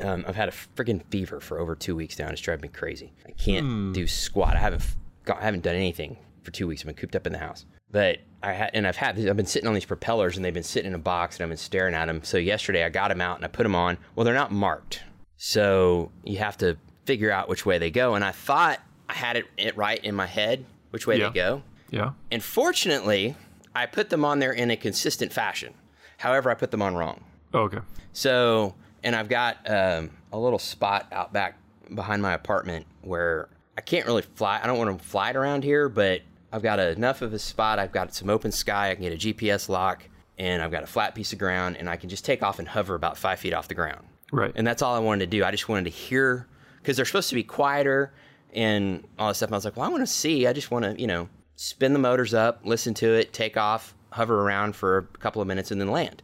Um, 0.00 0.24
I've 0.26 0.36
had 0.36 0.48
a 0.48 0.52
freaking 0.52 1.02
fever 1.10 1.40
for 1.40 1.58
over 1.58 1.74
two 1.74 1.94
weeks 1.96 2.18
now. 2.18 2.24
and 2.26 2.32
It's 2.32 2.40
driving 2.42 2.62
me 2.62 2.68
crazy. 2.68 3.12
I 3.26 3.32
can't 3.32 3.92
do 3.92 4.06
squat. 4.06 4.56
I 4.56 4.58
haven't 4.60 4.82
got, 5.24 5.38
I 5.40 5.42
haven't 5.44 5.62
done 5.62 5.74
anything 5.76 6.16
for 6.42 6.50
two 6.50 6.66
weeks. 6.66 6.82
I've 6.82 6.86
been 6.86 6.94
cooped 6.94 7.14
up 7.16 7.26
in 7.26 7.32
the 7.32 7.38
house. 7.38 7.64
But 7.90 8.18
I 8.42 8.52
had, 8.52 8.70
and 8.74 8.86
I've 8.86 8.96
had, 8.96 9.18
I've 9.28 9.36
been 9.36 9.46
sitting 9.46 9.68
on 9.68 9.74
these 9.74 9.84
propellers, 9.84 10.36
and 10.36 10.44
they've 10.44 10.52
been 10.54 10.62
sitting 10.64 10.88
in 10.88 10.94
a 10.94 10.98
box, 10.98 11.36
and 11.36 11.44
I've 11.44 11.48
been 11.50 11.56
staring 11.58 11.94
at 11.94 12.06
them. 12.06 12.22
So 12.24 12.38
yesterday 12.38 12.84
I 12.84 12.88
got 12.88 13.08
them 13.08 13.20
out 13.20 13.36
and 13.36 13.44
I 13.44 13.48
put 13.48 13.62
them 13.64 13.74
on. 13.76 13.98
Well, 14.16 14.24
they're 14.24 14.34
not 14.34 14.50
marked, 14.52 15.02
so 15.36 16.10
you 16.24 16.38
have 16.38 16.56
to 16.58 16.76
figure 17.04 17.30
out 17.30 17.48
which 17.48 17.66
way 17.66 17.78
they 17.78 17.90
go. 17.90 18.14
And 18.14 18.24
I 18.24 18.32
thought 18.32 18.80
I 19.08 19.14
had 19.14 19.36
it, 19.36 19.44
it 19.56 19.76
right 19.76 20.02
in 20.04 20.14
my 20.14 20.26
head 20.26 20.64
which 20.90 21.06
way 21.06 21.18
Yeah. 21.18 21.28
they 21.28 21.34
go. 21.34 21.62
Yeah. 21.94 22.10
And 22.32 22.42
fortunately, 22.42 23.36
I 23.74 23.86
put 23.86 24.10
them 24.10 24.24
on 24.24 24.40
there 24.40 24.52
in 24.52 24.70
a 24.70 24.76
consistent 24.76 25.32
fashion. 25.32 25.74
However, 26.18 26.50
I 26.50 26.54
put 26.54 26.72
them 26.72 26.82
on 26.82 26.96
wrong. 26.96 27.22
Oh, 27.52 27.60
okay. 27.60 27.78
So, 28.12 28.74
and 29.04 29.14
I've 29.14 29.28
got 29.28 29.58
um, 29.70 30.10
a 30.32 30.38
little 30.38 30.58
spot 30.58 31.06
out 31.12 31.32
back 31.32 31.56
behind 31.94 32.20
my 32.20 32.32
apartment 32.32 32.86
where 33.02 33.48
I 33.78 33.80
can't 33.80 34.06
really 34.06 34.22
fly. 34.22 34.60
I 34.60 34.66
don't 34.66 34.76
want 34.76 34.98
to 34.98 35.04
fly 35.04 35.30
it 35.30 35.36
around 35.36 35.62
here, 35.62 35.88
but 35.88 36.22
I've 36.52 36.62
got 36.62 36.80
enough 36.80 37.22
of 37.22 37.32
a 37.32 37.38
spot. 37.38 37.78
I've 37.78 37.92
got 37.92 38.12
some 38.12 38.28
open 38.28 38.50
sky. 38.50 38.90
I 38.90 38.94
can 38.94 39.04
get 39.04 39.12
a 39.12 39.32
GPS 39.32 39.68
lock, 39.68 40.02
and 40.36 40.62
I've 40.62 40.72
got 40.72 40.82
a 40.82 40.86
flat 40.86 41.14
piece 41.14 41.32
of 41.32 41.38
ground, 41.38 41.76
and 41.76 41.88
I 41.88 41.96
can 41.96 42.08
just 42.08 42.24
take 42.24 42.42
off 42.42 42.58
and 42.58 42.66
hover 42.66 42.96
about 42.96 43.16
five 43.16 43.38
feet 43.38 43.54
off 43.54 43.68
the 43.68 43.74
ground. 43.74 44.04
Right. 44.32 44.52
And 44.56 44.66
that's 44.66 44.82
all 44.82 44.96
I 44.96 44.98
wanted 44.98 45.30
to 45.30 45.36
do. 45.38 45.44
I 45.44 45.52
just 45.52 45.68
wanted 45.68 45.84
to 45.84 45.90
hear 45.90 46.48
because 46.78 46.96
they're 46.96 47.06
supposed 47.06 47.28
to 47.28 47.36
be 47.36 47.44
quieter 47.44 48.12
and 48.52 49.06
all 49.16 49.28
that 49.28 49.34
stuff. 49.34 49.48
And 49.48 49.54
I 49.54 49.58
was 49.58 49.64
like, 49.64 49.76
well, 49.76 49.86
I 49.86 49.88
want 49.90 50.02
to 50.02 50.12
see. 50.12 50.46
I 50.46 50.52
just 50.52 50.70
want 50.70 50.84
to, 50.84 51.00
you 51.00 51.06
know, 51.06 51.28
spin 51.56 51.92
the 51.92 51.98
motors 51.98 52.34
up, 52.34 52.60
listen 52.64 52.94
to 52.94 53.14
it, 53.14 53.32
take 53.32 53.56
off, 53.56 53.94
hover 54.10 54.42
around 54.42 54.76
for 54.76 54.98
a 54.98 55.18
couple 55.18 55.40
of 55.42 55.48
minutes, 55.48 55.70
and 55.70 55.80
then 55.80 55.90
land. 55.90 56.22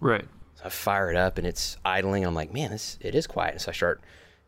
right. 0.00 0.26
So 0.56 0.64
I 0.64 0.70
fire 0.70 1.08
it 1.08 1.16
up 1.16 1.38
and 1.38 1.46
it's 1.46 1.76
idling. 1.84 2.24
I'm 2.24 2.34
like, 2.34 2.52
man, 2.52 2.72
this 2.72 2.98
it 3.00 3.14
is 3.14 3.28
quiet. 3.28 3.52
And 3.52 3.60
So 3.60 3.70
I 3.70 3.74
start 3.74 4.00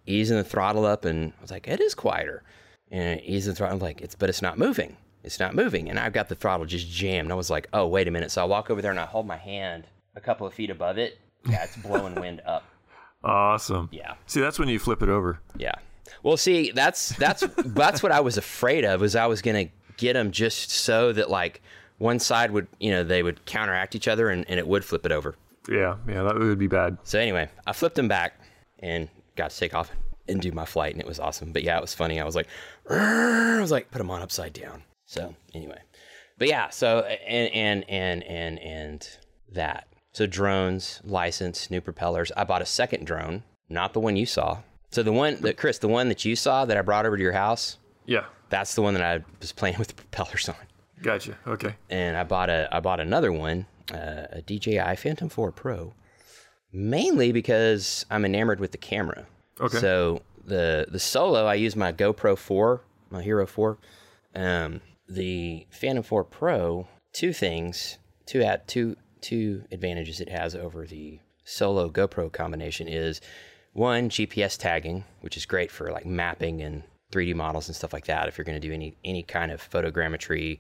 easing 0.07 0.37
the 0.37 0.43
throttle 0.43 0.85
up 0.85 1.05
and 1.05 1.33
I 1.39 1.41
was 1.41 1.53
like, 1.53 1.69
it 1.69 1.79
is 1.81 1.95
quieter. 1.95 2.43
And 2.91 3.21
ease 3.21 3.47
the 3.47 3.55
throttle. 3.55 3.77
I'm 3.77 3.81
like, 3.81 4.01
it's 4.01 4.17
but 4.17 4.29
it's 4.29 4.43
not 4.43 4.59
moving. 4.59 4.97
It's 5.23 5.39
not 5.39 5.55
moving. 5.55 5.89
And 5.89 6.01
I've 6.01 6.13
got 6.13 6.29
the 6.29 6.35
throttle 6.35 6.67
just 6.67 6.91
jammed. 6.91 7.31
I 7.31 7.37
was 7.37 7.49
like, 7.49 7.69
oh, 7.73 7.87
wait 7.87 8.09
a 8.09 8.11
minute. 8.11 8.33
So 8.33 8.43
I 8.43 8.45
walk 8.45 8.71
over 8.71 8.83
there 8.83 8.91
and 8.91 8.99
I 8.99 9.05
hold 9.07 9.25
my 9.29 9.37
hand 9.37 9.87
a 10.17 10.21
couple 10.21 10.49
of 10.49 10.53
feet 10.53 10.71
above 10.71 10.99
it. 10.99 11.17
Yeah, 11.49 11.63
it's 11.63 11.77
blowing 11.77 12.17
wind 12.17 12.43
up. 12.45 12.65
Awesome. 13.23 13.89
Yeah. 13.93 14.15
See, 14.27 14.41
that's 14.41 14.59
when 14.59 14.69
you 14.69 14.79
flip 14.79 15.03
it 15.03 15.09
over. 15.11 15.41
Yeah. 15.57 15.75
Well, 16.23 16.39
see, 16.39 16.71
that's 16.71 17.11
that's 17.17 17.45
that's 17.67 18.03
what 18.03 18.13
I 18.13 18.21
was 18.21 18.39
afraid 18.39 18.85
of 18.85 19.03
was 19.03 19.15
I 19.15 19.27
was 19.27 19.43
gonna 19.43 19.67
get 20.01 20.15
them 20.15 20.31
just 20.33 20.71
so 20.71 21.13
that 21.13 21.31
like 21.31 21.63
one 21.99 22.19
side 22.19 22.51
would 22.51 22.67
you 22.81 22.91
know 22.91 23.05
they 23.05 23.23
would 23.23 23.45
counteract 23.45 23.95
each 23.95 24.09
other 24.09 24.31
and, 24.31 24.45
and 24.49 24.59
it 24.59 24.67
would 24.67 24.85
flip 24.85 25.07
it 25.07 25.13
over. 25.13 25.37
Yeah. 25.69 25.97
Yeah. 26.09 26.23
That 26.25 26.39
would 26.39 26.59
be 26.59 26.67
bad. 26.67 26.99
So 27.05 27.19
anyway, 27.19 27.49
I 27.67 27.73
flipped 27.73 27.97
them 27.97 28.09
back 28.09 28.41
and 28.81 29.09
got 29.37 29.51
to 29.51 29.57
take 29.59 29.75
off 29.75 29.91
and 30.27 30.41
do 30.41 30.53
my 30.53 30.65
flight, 30.65 30.93
and 30.93 31.01
it 31.01 31.07
was 31.07 31.21
awesome. 31.21 31.53
But 31.53 31.63
yeah, 31.63 31.77
it 31.77 31.81
was 31.83 31.95
funny. 31.95 32.21
I 32.21 32.25
was 32.25 32.35
like, 32.37 32.49
"Rrrr," 32.89 33.59
I 33.59 33.61
was 33.61 33.71
like, 33.71 33.91
put 33.91 33.99
them 33.99 34.11
on 34.11 34.23
upside 34.23 34.53
down. 34.53 34.83
So 35.07 35.35
anyway, 35.55 35.81
but 36.39 36.49
yeah, 36.49 36.71
so 36.71 37.01
and 37.01 37.53
and 37.53 37.85
and 37.89 38.23
and 38.25 38.59
and 38.61 39.09
that. 39.53 39.87
So 40.13 40.27
drones, 40.27 41.01
license, 41.05 41.71
new 41.71 41.81
propellers. 41.81 42.33
I 42.37 42.45
bought 42.45 42.63
a 42.63 42.67
second 42.67 43.07
drone, 43.07 43.43
not 43.69 43.93
the 43.93 44.01
one 44.01 44.17
you 44.17 44.27
saw. 44.27 44.59
So 44.91 45.03
the 45.03 45.13
one 45.13 45.41
that 45.43 45.57
Chris, 45.57 45.79
the 45.79 45.89
one 45.89 46.09
that 46.09 46.25
you 46.25 46.35
saw 46.35 46.65
that 46.65 46.77
I 46.77 46.83
brought 46.83 47.07
over 47.07 47.17
to 47.17 47.23
your 47.23 47.33
house, 47.33 47.77
Yeah. 48.07 48.25
That's 48.51 48.75
the 48.75 48.83
one 48.83 48.95
that 48.95 49.03
I 49.03 49.25
was 49.41 49.53
playing 49.53 49.77
with 49.79 49.89
the 49.89 49.95
propellers 49.95 50.49
on 50.49 50.57
Gotcha. 51.03 51.39
Okay. 51.47 51.75
and 51.89 52.17
I 52.17 52.25
bought 52.25 52.51
a 52.51 52.69
I 52.71 52.81
bought 52.81 53.01
another 53.01 53.33
one, 53.33 53.67
uh, 53.93 54.27
a 54.31 54.43
DJI 54.43 54.97
Phantom 54.97 55.29
4 55.31 55.51
Pro, 55.53 55.95
mainly 56.73 57.33
because 57.33 58.05
I'm 58.11 58.25
enamored 58.25 58.61
with 58.61 58.73
the 58.73 58.79
camera. 58.79 59.27
Okay. 59.61 59.79
So 59.79 60.23
the 60.45 60.87
the 60.91 60.99
solo 60.99 61.47
I 61.47 61.55
use 61.55 61.75
my 61.75 61.93
GoPro 61.93 62.37
4, 62.37 62.83
my 63.11 63.23
Hero 63.23 63.47
4. 63.47 63.79
Um, 64.35 64.81
the 65.09 65.67
Phantom 65.71 66.05
4 66.05 66.25
Pro, 66.25 66.87
two 67.13 67.33
things, 67.33 67.99
two 68.27 68.43
at 68.43 68.69
two 68.69 68.97
two 69.21 69.65
advantages 69.71 70.21
it 70.21 70.29
has 70.29 70.55
over 70.55 70.87
the 70.87 71.21
solo 71.45 71.89
GoPro 71.91 72.33
combination 72.33 72.89
is 72.89 73.21
one 73.73 74.09
GPS 74.09 74.59
tagging, 74.59 75.05
which 75.21 75.37
is 75.37 75.47
great 75.47 75.71
for 75.71 75.91
like 75.91 76.07
mapping 76.07 76.61
and 76.61 76.83
3D 77.13 77.35
models 77.35 77.69
and 77.69 77.77
stuff 77.77 77.93
like 77.93 78.07
that. 78.07 78.29
If 78.29 78.39
you're 78.39 78.45
going 78.45 78.61
to 78.61 78.67
do 78.67 78.73
any 78.73 78.97
any 79.05 79.23
kind 79.23 79.51
of 79.53 79.61
photogrammetry, 79.69 80.59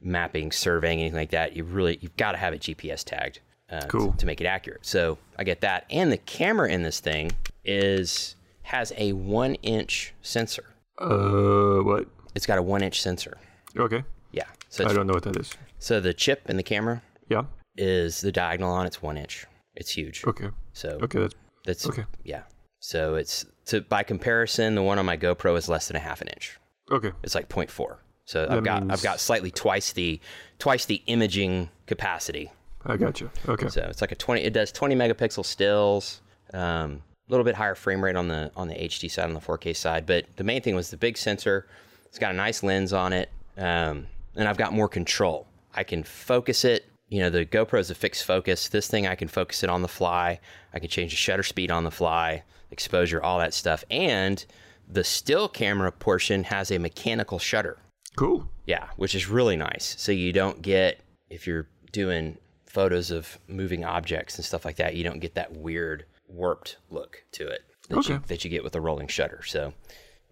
mapping, 0.00 0.52
surveying, 0.52 1.00
anything 1.00 1.16
like 1.18 1.30
that, 1.30 1.56
you 1.56 1.64
really 1.64 1.98
you've 2.00 2.16
got 2.16 2.32
to 2.32 2.38
have 2.38 2.52
it 2.52 2.60
GPS 2.60 3.02
tagged 3.04 3.40
uh, 3.70 3.80
to- 3.80 3.88
Cool. 3.88 4.12
to, 4.14 4.26
make 4.26 4.40
it 4.40 4.46
accurate. 4.46 4.84
So 4.84 5.18
I 5.38 5.44
get 5.44 5.60
that, 5.62 5.86
and 5.90 6.12
the 6.12 6.18
camera 6.18 6.68
in 6.70 6.82
this 6.82 7.00
thing 7.00 7.32
is 7.64 8.36
has 8.62 8.92
a 8.96 9.12
one 9.12 9.54
inch 9.56 10.12
sensor. 10.22 10.64
Uh, 10.98 11.78
what? 11.82 12.06
It's 12.34 12.46
got 12.46 12.58
a 12.58 12.62
one 12.62 12.82
inch 12.82 13.00
sensor. 13.00 13.38
Okay. 13.76 14.04
Yeah. 14.32 14.44
So 14.68 14.86
I 14.86 14.92
don't 14.92 15.06
know 15.06 15.14
what 15.14 15.22
that 15.24 15.36
is. 15.36 15.52
so 15.78 16.00
the 16.00 16.12
chip 16.12 16.42
in 16.50 16.56
the 16.56 16.62
camera 16.62 17.02
Yeah. 17.28 17.44
is 17.76 18.20
the 18.20 18.32
diagonal 18.32 18.72
on 18.72 18.86
it's 18.86 19.00
one 19.02 19.16
inch. 19.16 19.46
It's 19.74 19.90
huge. 19.90 20.24
Okay. 20.26 20.48
So 20.72 20.98
Okay. 21.02 21.20
That's 21.20 21.34
that's 21.64 21.86
okay. 21.88 22.04
yeah. 22.24 22.42
So 22.80 23.14
it's 23.16 23.44
to 23.66 23.80
by 23.80 24.02
comparison, 24.02 24.74
the 24.74 24.82
one 24.82 24.98
on 24.98 25.06
my 25.06 25.16
GoPro 25.16 25.56
is 25.56 25.68
less 25.68 25.88
than 25.88 25.96
a 25.96 26.00
half 26.00 26.20
an 26.20 26.28
inch. 26.28 26.58
okay. 26.90 27.12
It's 27.22 27.34
like 27.34 27.48
0.4. 27.48 27.96
So 28.24 28.46
I've 28.50 28.64
got 28.64 28.82
means- 28.82 28.92
I've 28.92 29.02
got 29.02 29.20
slightly 29.20 29.50
twice 29.50 29.92
the 29.92 30.20
twice 30.58 30.84
the 30.84 31.02
imaging 31.06 31.70
capacity. 31.86 32.50
I 32.84 32.96
got 32.96 33.20
you. 33.20 33.30
Okay. 33.48 33.68
So 33.68 33.82
it's 33.90 34.00
like 34.00 34.12
a 34.12 34.16
20. 34.16 34.42
It 34.42 34.52
does 34.52 34.70
20 34.72 34.94
megapixel 34.94 35.44
stills. 35.44 36.20
Um, 36.54 37.02
a 37.28 37.32
little 37.32 37.44
bit 37.44 37.56
higher 37.56 37.74
frame 37.74 38.04
rate 38.04 38.14
on 38.14 38.28
the 38.28 38.52
on 38.56 38.68
the 38.68 38.74
HD 38.74 39.10
side 39.10 39.24
on 39.24 39.34
the 39.34 39.40
4K 39.40 39.74
side, 39.74 40.06
but 40.06 40.24
the 40.36 40.44
main 40.44 40.62
thing 40.62 40.76
was 40.76 40.90
the 40.90 40.96
big 40.96 41.16
sensor. 41.18 41.66
It's 42.04 42.18
got 42.20 42.30
a 42.32 42.36
nice 42.36 42.62
lens 42.62 42.92
on 42.92 43.12
it, 43.12 43.30
um, 43.58 44.06
and 44.36 44.46
I've 44.48 44.56
got 44.56 44.72
more 44.72 44.88
control. 44.88 45.46
I 45.74 45.82
can 45.82 46.04
focus 46.04 46.64
it. 46.64 46.84
You 47.08 47.20
know, 47.20 47.30
the 47.30 47.44
GoPro 47.44 47.80
is 47.80 47.90
a 47.90 47.94
fixed 47.96 48.24
focus. 48.24 48.68
This 48.68 48.86
thing, 48.86 49.06
I 49.08 49.16
can 49.16 49.26
focus 49.28 49.64
it 49.64 49.70
on 49.70 49.82
the 49.82 49.88
fly. 49.88 50.38
I 50.72 50.78
can 50.78 50.88
change 50.88 51.10
the 51.10 51.16
shutter 51.16 51.42
speed 51.42 51.70
on 51.72 51.82
the 51.82 51.90
fly, 51.90 52.44
exposure, 52.70 53.22
all 53.22 53.38
that 53.38 53.54
stuff. 53.54 53.84
And 53.90 54.44
the 54.88 55.04
still 55.04 55.48
camera 55.48 55.90
portion 55.92 56.44
has 56.44 56.70
a 56.70 56.78
mechanical 56.78 57.38
shutter. 57.38 57.78
Cool. 58.16 58.48
Yeah, 58.66 58.86
which 58.96 59.14
is 59.14 59.28
really 59.28 59.56
nice. 59.56 59.94
So 59.98 60.12
you 60.12 60.32
don't 60.32 60.62
get 60.62 61.00
if 61.30 61.46
you're 61.46 61.68
doing 61.92 62.38
photos 62.66 63.10
of 63.10 63.38
moving 63.48 63.84
objects 63.84 64.36
and 64.36 64.44
stuff 64.44 64.64
like 64.64 64.76
that, 64.76 64.94
you 64.94 65.04
don't 65.04 65.20
get 65.20 65.34
that 65.34 65.52
weird 65.56 66.04
warped 66.28 66.76
look 66.90 67.22
to 67.32 67.46
it 67.46 67.60
that, 67.88 68.08
you, 68.08 68.22
that 68.26 68.44
you 68.44 68.50
get 68.50 68.64
with 68.64 68.74
a 68.74 68.80
rolling 68.80 69.08
shutter. 69.08 69.42
So, 69.44 69.72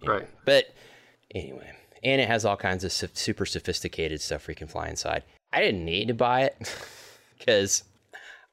Right. 0.04 0.28
but 0.44 0.66
anyway, 1.34 1.70
and 2.02 2.20
it 2.20 2.28
has 2.28 2.44
all 2.44 2.56
kinds 2.56 2.84
of 2.84 2.92
su- 2.92 3.08
super 3.14 3.46
sophisticated 3.46 4.20
stuff 4.20 4.46
where 4.46 4.52
you 4.52 4.56
can 4.56 4.68
fly 4.68 4.88
inside. 4.88 5.22
I 5.52 5.60
didn't 5.60 5.84
need 5.84 6.08
to 6.08 6.14
buy 6.14 6.42
it 6.42 6.56
because 7.38 7.84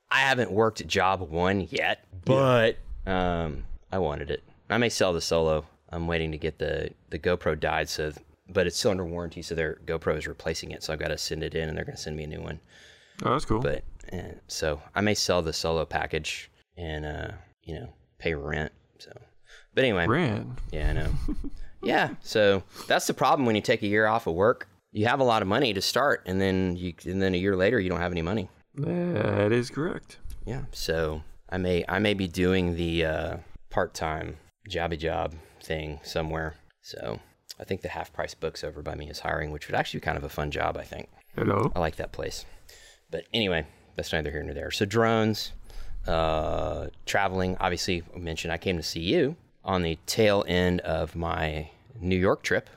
I 0.09 0.19
haven't 0.19 0.51
worked 0.51 0.85
job 0.87 1.21
one 1.21 1.67
yet, 1.69 2.05
but 2.25 2.77
um, 3.05 3.63
I 3.91 3.99
wanted 3.99 4.31
it. 4.31 4.43
I 4.69 4.77
may 4.77 4.89
sell 4.89 5.13
the 5.13 5.21
solo. 5.21 5.65
I'm 5.89 6.07
waiting 6.07 6.31
to 6.31 6.37
get 6.37 6.57
the 6.57 6.91
the 7.09 7.19
GoPro 7.19 7.59
died, 7.59 7.89
so 7.89 8.13
but 8.49 8.67
it's 8.67 8.77
still 8.77 8.91
under 8.91 9.05
warranty, 9.05 9.41
so 9.41 9.55
their 9.55 9.79
GoPro 9.85 10.17
is 10.17 10.27
replacing 10.27 10.71
it. 10.71 10.83
So 10.83 10.93
I've 10.93 10.99
got 10.99 11.09
to 11.09 11.17
send 11.17 11.43
it 11.43 11.55
in, 11.55 11.69
and 11.69 11.77
they're 11.77 11.85
going 11.85 11.95
to 11.95 12.01
send 12.01 12.15
me 12.15 12.23
a 12.23 12.27
new 12.27 12.41
one. 12.41 12.59
Oh, 13.23 13.31
that's 13.31 13.45
cool. 13.45 13.59
But 13.59 13.83
uh, 14.11 14.35
so 14.47 14.81
I 14.95 15.01
may 15.01 15.13
sell 15.13 15.41
the 15.41 15.53
solo 15.53 15.85
package 15.85 16.49
and 16.77 17.05
uh, 17.05 17.31
you 17.63 17.75
know 17.75 17.89
pay 18.17 18.33
rent. 18.33 18.71
So, 18.99 19.11
but 19.73 19.83
anyway, 19.83 20.07
Ran. 20.07 20.57
yeah, 20.71 20.89
I 20.89 20.93
know. 20.93 21.09
yeah, 21.83 22.09
so 22.21 22.63
that's 22.87 23.07
the 23.07 23.13
problem 23.13 23.45
when 23.45 23.55
you 23.55 23.61
take 23.61 23.83
a 23.83 23.87
year 23.87 24.07
off 24.07 24.27
of 24.27 24.35
work. 24.35 24.67
You 24.91 25.07
have 25.07 25.19
a 25.19 25.23
lot 25.25 25.41
of 25.41 25.47
money 25.47 25.73
to 25.73 25.81
start, 25.81 26.23
and 26.25 26.39
then 26.39 26.75
you 26.75 26.93
and 27.05 27.21
then 27.21 27.33
a 27.33 27.37
year 27.37 27.55
later 27.55 27.79
you 27.79 27.89
don't 27.89 28.01
have 28.01 28.11
any 28.11 28.21
money. 28.21 28.49
That 28.75 29.51
is 29.51 29.69
correct. 29.69 30.17
Yeah, 30.45 30.63
so 30.71 31.23
I 31.49 31.57
may 31.57 31.85
I 31.87 31.99
may 31.99 32.13
be 32.13 32.27
doing 32.27 32.75
the 32.75 33.05
uh, 33.05 33.37
part 33.71 33.93
time 33.95 34.37
jobby 34.69 34.99
job 34.99 35.33
thing 35.63 35.99
somewhere. 36.03 36.55
So 36.81 37.19
I 37.59 37.63
think 37.63 37.81
the 37.81 37.89
half 37.89 38.13
price 38.13 38.35
books 38.35 38.63
over 38.63 38.81
by 38.81 38.95
me 38.95 39.09
is 39.09 39.19
hiring, 39.19 39.51
which 39.51 39.67
would 39.67 39.75
actually 39.75 39.99
be 40.01 40.05
kind 40.05 40.17
of 40.17 40.23
a 40.23 40.29
fun 40.29 40.51
job, 40.51 40.77
I 40.77 40.83
think. 40.83 41.09
Hello. 41.35 41.71
I 41.75 41.79
like 41.79 41.95
that 41.95 42.11
place. 42.11 42.45
But 43.09 43.23
anyway, 43.33 43.65
that's 43.95 44.13
neither 44.13 44.31
here 44.31 44.43
nor 44.43 44.53
there. 44.53 44.71
So 44.71 44.85
drones, 44.85 45.51
uh, 46.07 46.87
traveling. 47.05 47.57
Obviously, 47.59 48.03
I 48.15 48.19
mentioned 48.19 48.53
I 48.53 48.57
came 48.57 48.77
to 48.77 48.83
see 48.83 49.01
you 49.01 49.35
on 49.63 49.81
the 49.81 49.97
tail 50.05 50.43
end 50.47 50.81
of 50.81 51.15
my 51.15 51.69
New 51.99 52.17
York 52.17 52.43
trip, 52.43 52.69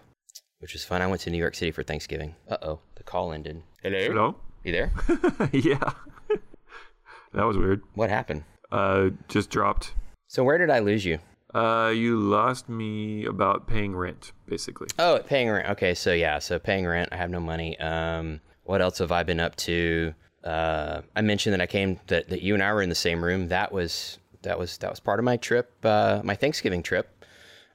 which 0.59 0.73
was 0.73 0.85
fun. 0.85 1.03
I 1.03 1.07
went 1.07 1.23
to 1.23 1.31
New 1.31 1.39
York 1.39 1.55
City 1.55 1.71
for 1.71 1.83
Thanksgiving. 1.83 2.35
Uh 2.49 2.59
oh, 2.63 2.81
the 2.97 3.03
call 3.03 3.33
ended. 3.33 3.63
Hello. 3.83 3.99
Hello. 3.99 4.37
You 4.65 4.73
there? 4.73 4.93
yeah. 5.53 5.93
that 7.33 7.45
was 7.45 7.57
weird. 7.59 7.83
what 7.95 8.11
happened? 8.11 8.45
Uh, 8.73 9.11
just 9.29 9.51
dropped. 9.51 9.93
So 10.35 10.43
where 10.43 10.59
did 10.59 10.69
I 10.69 10.81
lose 10.81 11.05
you? 11.05 11.21
Uh, 11.55 11.93
you 11.95 12.19
lost 12.19 12.69
me 12.69 13.25
about 13.25 13.69
paying 13.69 13.95
rent, 13.95 14.33
basically. 14.49 14.89
Oh, 14.99 15.21
paying 15.25 15.49
rent. 15.49 15.69
Okay, 15.69 15.95
so 15.95 16.13
yeah, 16.13 16.41
so 16.41 16.59
paying 16.59 16.85
rent. 16.89 17.11
I 17.13 17.17
have 17.19 17.31
no 17.31 17.39
money. 17.39 17.79
Um, 17.79 18.41
what 18.65 18.83
else 18.83 18.99
have 18.99 19.13
I 19.13 19.23
been 19.23 19.39
up 19.39 19.55
to? 19.59 20.13
Uh, 20.43 21.03
I 21.15 21.21
mentioned 21.21 21.53
that 21.53 21.61
I 21.61 21.69
came 21.69 22.01
that, 22.09 22.31
that 22.31 22.43
you 22.43 22.53
and 22.53 22.65
I 22.65 22.73
were 22.73 22.83
in 22.83 22.89
the 22.89 22.97
same 22.97 23.23
room. 23.23 23.47
That 23.47 23.71
was 23.71 24.19
that 24.43 24.59
was 24.59 24.77
that 24.79 24.91
was 24.91 24.99
part 24.99 25.21
of 25.21 25.25
my 25.25 25.37
trip, 25.37 25.71
uh, 25.85 26.21
my 26.25 26.35
Thanksgiving 26.35 26.83
trip. 26.83 27.25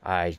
I 0.03 0.37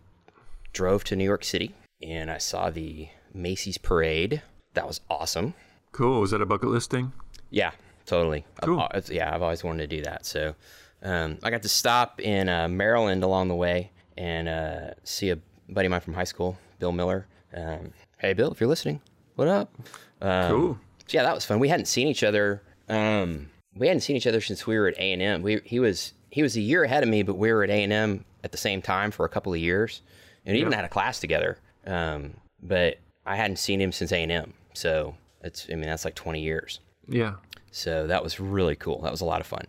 drove 0.74 1.04
to 1.04 1.16
New 1.16 1.24
York 1.24 1.42
City 1.42 1.74
and 2.02 2.30
I 2.30 2.36
saw 2.36 2.68
the 2.68 3.08
Macy's 3.32 3.78
parade. 3.78 4.42
That 4.74 4.86
was 4.86 5.00
awesome. 5.08 5.54
Cool. 5.92 6.20
Was 6.20 6.32
that 6.32 6.42
a 6.42 6.46
bucket 6.46 6.68
list 6.68 6.90
thing? 6.90 7.14
Yeah, 7.48 7.70
totally. 8.04 8.44
Cool. 8.60 8.86
I've, 8.90 9.10
yeah, 9.10 9.34
I've 9.34 9.40
always 9.40 9.64
wanted 9.64 9.88
to 9.88 9.96
do 9.96 10.02
that. 10.02 10.26
So 10.26 10.54
um, 11.02 11.38
I 11.42 11.50
got 11.50 11.62
to 11.62 11.68
stop 11.68 12.20
in 12.20 12.48
uh, 12.48 12.68
Maryland 12.68 13.22
along 13.22 13.48
the 13.48 13.54
way 13.54 13.90
and 14.16 14.48
uh, 14.48 14.90
see 15.04 15.30
a 15.30 15.38
buddy 15.68 15.86
of 15.86 15.90
mine 15.90 16.00
from 16.00 16.14
high 16.14 16.24
school, 16.24 16.58
Bill 16.78 16.92
Miller. 16.92 17.26
Um, 17.56 17.92
hey, 18.18 18.32
Bill, 18.32 18.52
if 18.52 18.60
you're 18.60 18.68
listening, 18.68 19.00
what 19.36 19.48
up? 19.48 19.72
Um, 20.20 20.50
Cool. 20.50 20.78
yeah, 21.08 21.22
that 21.22 21.34
was 21.34 21.44
fun. 21.44 21.58
We 21.58 21.68
hadn't 21.68 21.86
seen 21.86 22.06
each 22.08 22.22
other. 22.22 22.62
Um, 22.88 23.50
we 23.74 23.86
hadn't 23.86 24.00
seen 24.02 24.16
each 24.16 24.26
other 24.26 24.40
since 24.40 24.66
we 24.66 24.78
were 24.78 24.88
at 24.88 24.98
A 24.98 25.12
and 25.12 25.22
M. 25.22 25.42
We 25.42 25.60
he 25.64 25.78
was 25.80 26.12
he 26.30 26.42
was 26.42 26.56
a 26.56 26.60
year 26.60 26.84
ahead 26.84 27.02
of 27.02 27.08
me, 27.08 27.22
but 27.22 27.36
we 27.38 27.52
were 27.52 27.62
at 27.64 27.70
A 27.70 27.82
and 27.82 27.92
M 27.92 28.24
at 28.44 28.52
the 28.52 28.58
same 28.58 28.82
time 28.82 29.10
for 29.10 29.24
a 29.24 29.28
couple 29.28 29.52
of 29.52 29.58
years, 29.60 30.02
and 30.44 30.56
even 30.56 30.72
had 30.72 30.84
a 30.84 30.88
class 30.88 31.20
together. 31.20 31.58
Um, 31.86 32.34
but 32.62 32.98
I 33.24 33.36
hadn't 33.36 33.56
seen 33.56 33.80
him 33.80 33.92
since 33.92 34.12
A 34.12 34.16
and 34.22 34.32
M, 34.32 34.54
so 34.74 35.14
it's 35.42 35.66
I 35.70 35.74
mean 35.74 35.84
that's 35.88 36.04
like 36.04 36.14
20 36.16 36.40
years. 36.42 36.80
Yeah. 37.08 37.34
So 37.70 38.06
that 38.08 38.22
was 38.22 38.40
really 38.40 38.74
cool. 38.76 39.00
That 39.02 39.12
was 39.12 39.20
a 39.20 39.24
lot 39.24 39.40
of 39.40 39.46
fun. 39.46 39.66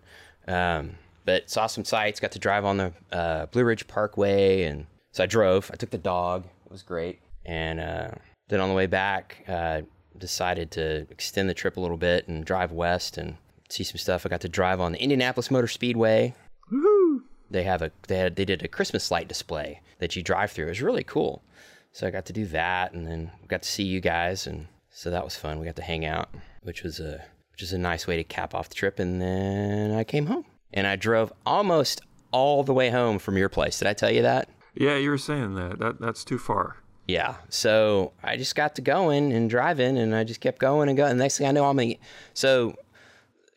But 1.26 1.50
saw 1.50 1.68
some 1.68 1.86
sights. 1.86 2.20
Got 2.20 2.32
to 2.32 2.40
drive 2.40 2.66
on 2.66 2.78
the 2.78 2.94
uh, 3.12 3.46
Blue 3.48 3.64
Ridge 3.64 3.88
Parkway, 3.88 4.64
and 4.64 4.88
so 5.12 5.24
I 5.24 5.28
drove. 5.28 5.70
I 5.72 5.76
took 5.76 5.92
the 5.92 5.98
dog. 5.98 6.46
It 6.66 6.72
was 6.72 6.84
great. 6.84 7.20
And 7.46 7.80
uh, 7.80 8.12
then 8.50 8.60
on 8.60 8.70
the 8.70 8.76
way 8.76 8.88
back, 8.88 9.44
uh, 9.48 9.82
decided 10.18 10.72
to 10.72 11.08
extend 11.10 11.50
the 11.50 11.54
trip 11.54 11.78
a 11.78 11.80
little 11.80 11.98
bit 11.98 12.28
and 12.28 12.46
drive 12.46 12.72
west 12.72 13.18
and 13.18 13.38
see 13.70 13.84
some 13.84 13.98
stuff. 13.98 14.26
I 14.26 14.30
got 14.30 14.42
to 14.42 14.50
drive 14.50 14.80
on 14.80 14.92
the 14.92 15.02
Indianapolis 15.02 15.52
Motor 15.52 15.68
Speedway. 15.68 16.36
Woohoo. 16.72 17.22
They 17.50 17.64
have 17.64 17.82
a 17.82 17.92
they 18.08 18.18
had 18.18 18.36
they 18.36 18.46
did 18.46 18.64
a 18.64 18.68
Christmas 18.68 19.12
light 19.12 19.28
display 19.28 19.82
that 20.00 20.16
you 20.16 20.24
drive 20.24 20.52
through. 20.52 20.68
It 20.68 20.70
was 20.70 20.82
really 20.82 21.04
cool. 21.04 21.44
So 21.92 22.08
I 22.08 22.12
got 22.12 22.26
to 22.28 22.34
do 22.34 22.46
that, 22.48 22.94
and 22.94 23.06
then 23.06 23.32
got 23.50 23.64
to 23.64 23.70
see 23.70 23.84
you 23.84 24.00
guys, 24.00 24.48
and 24.48 24.68
so 24.90 25.10
that 25.10 25.26
was 25.26 25.36
fun. 25.36 25.60
We 25.60 25.66
got 25.66 25.76
to 25.76 25.82
hang 25.82 26.06
out, 26.06 26.30
which 26.64 26.84
was 26.84 27.02
a 27.02 27.26
which 27.52 27.62
is 27.62 27.74
a 27.74 27.78
nice 27.78 28.08
way 28.08 28.16
to 28.16 28.24
cap 28.24 28.56
off 28.56 28.70
the 28.70 28.76
trip. 28.76 29.00
And 29.00 29.22
then 29.22 29.92
I 29.92 30.06
came 30.06 30.28
home, 30.28 30.46
and 30.74 30.88
I 30.88 30.96
drove 30.96 31.32
almost 31.46 32.02
all 32.32 32.64
the 32.64 32.74
way 32.74 32.90
home 32.90 33.20
from 33.20 33.38
your 33.38 33.50
place. 33.50 33.80
Did 33.80 33.88
I 33.88 33.94
tell 33.94 34.12
you 34.12 34.22
that? 34.22 34.50
Yeah, 34.76 34.96
you 34.98 35.10
were 35.10 35.18
saying 35.18 35.56
that. 35.56 35.80
That 35.80 36.00
that's 36.00 36.24
too 36.24 36.38
far. 36.38 36.78
Yeah. 37.08 37.36
So 37.50 38.14
I 38.24 38.38
just 38.38 38.56
got 38.56 38.76
to 38.76 38.82
going 38.82 39.34
and 39.34 39.50
driving, 39.50 39.98
and 39.98 40.16
I 40.16 40.24
just 40.24 40.40
kept 40.40 40.60
going 40.60 40.88
and 40.88 40.98
going. 40.98 41.12
And 41.12 41.20
next 41.20 41.38
thing 41.38 41.48
I 41.48 41.52
know, 41.52 41.66
I'm 41.66 41.78
gonna. 41.78 41.96
So 42.34 42.76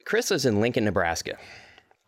Chris 0.05 0.31
lives 0.31 0.45
in 0.45 0.61
Lincoln, 0.61 0.85
Nebraska. 0.85 1.39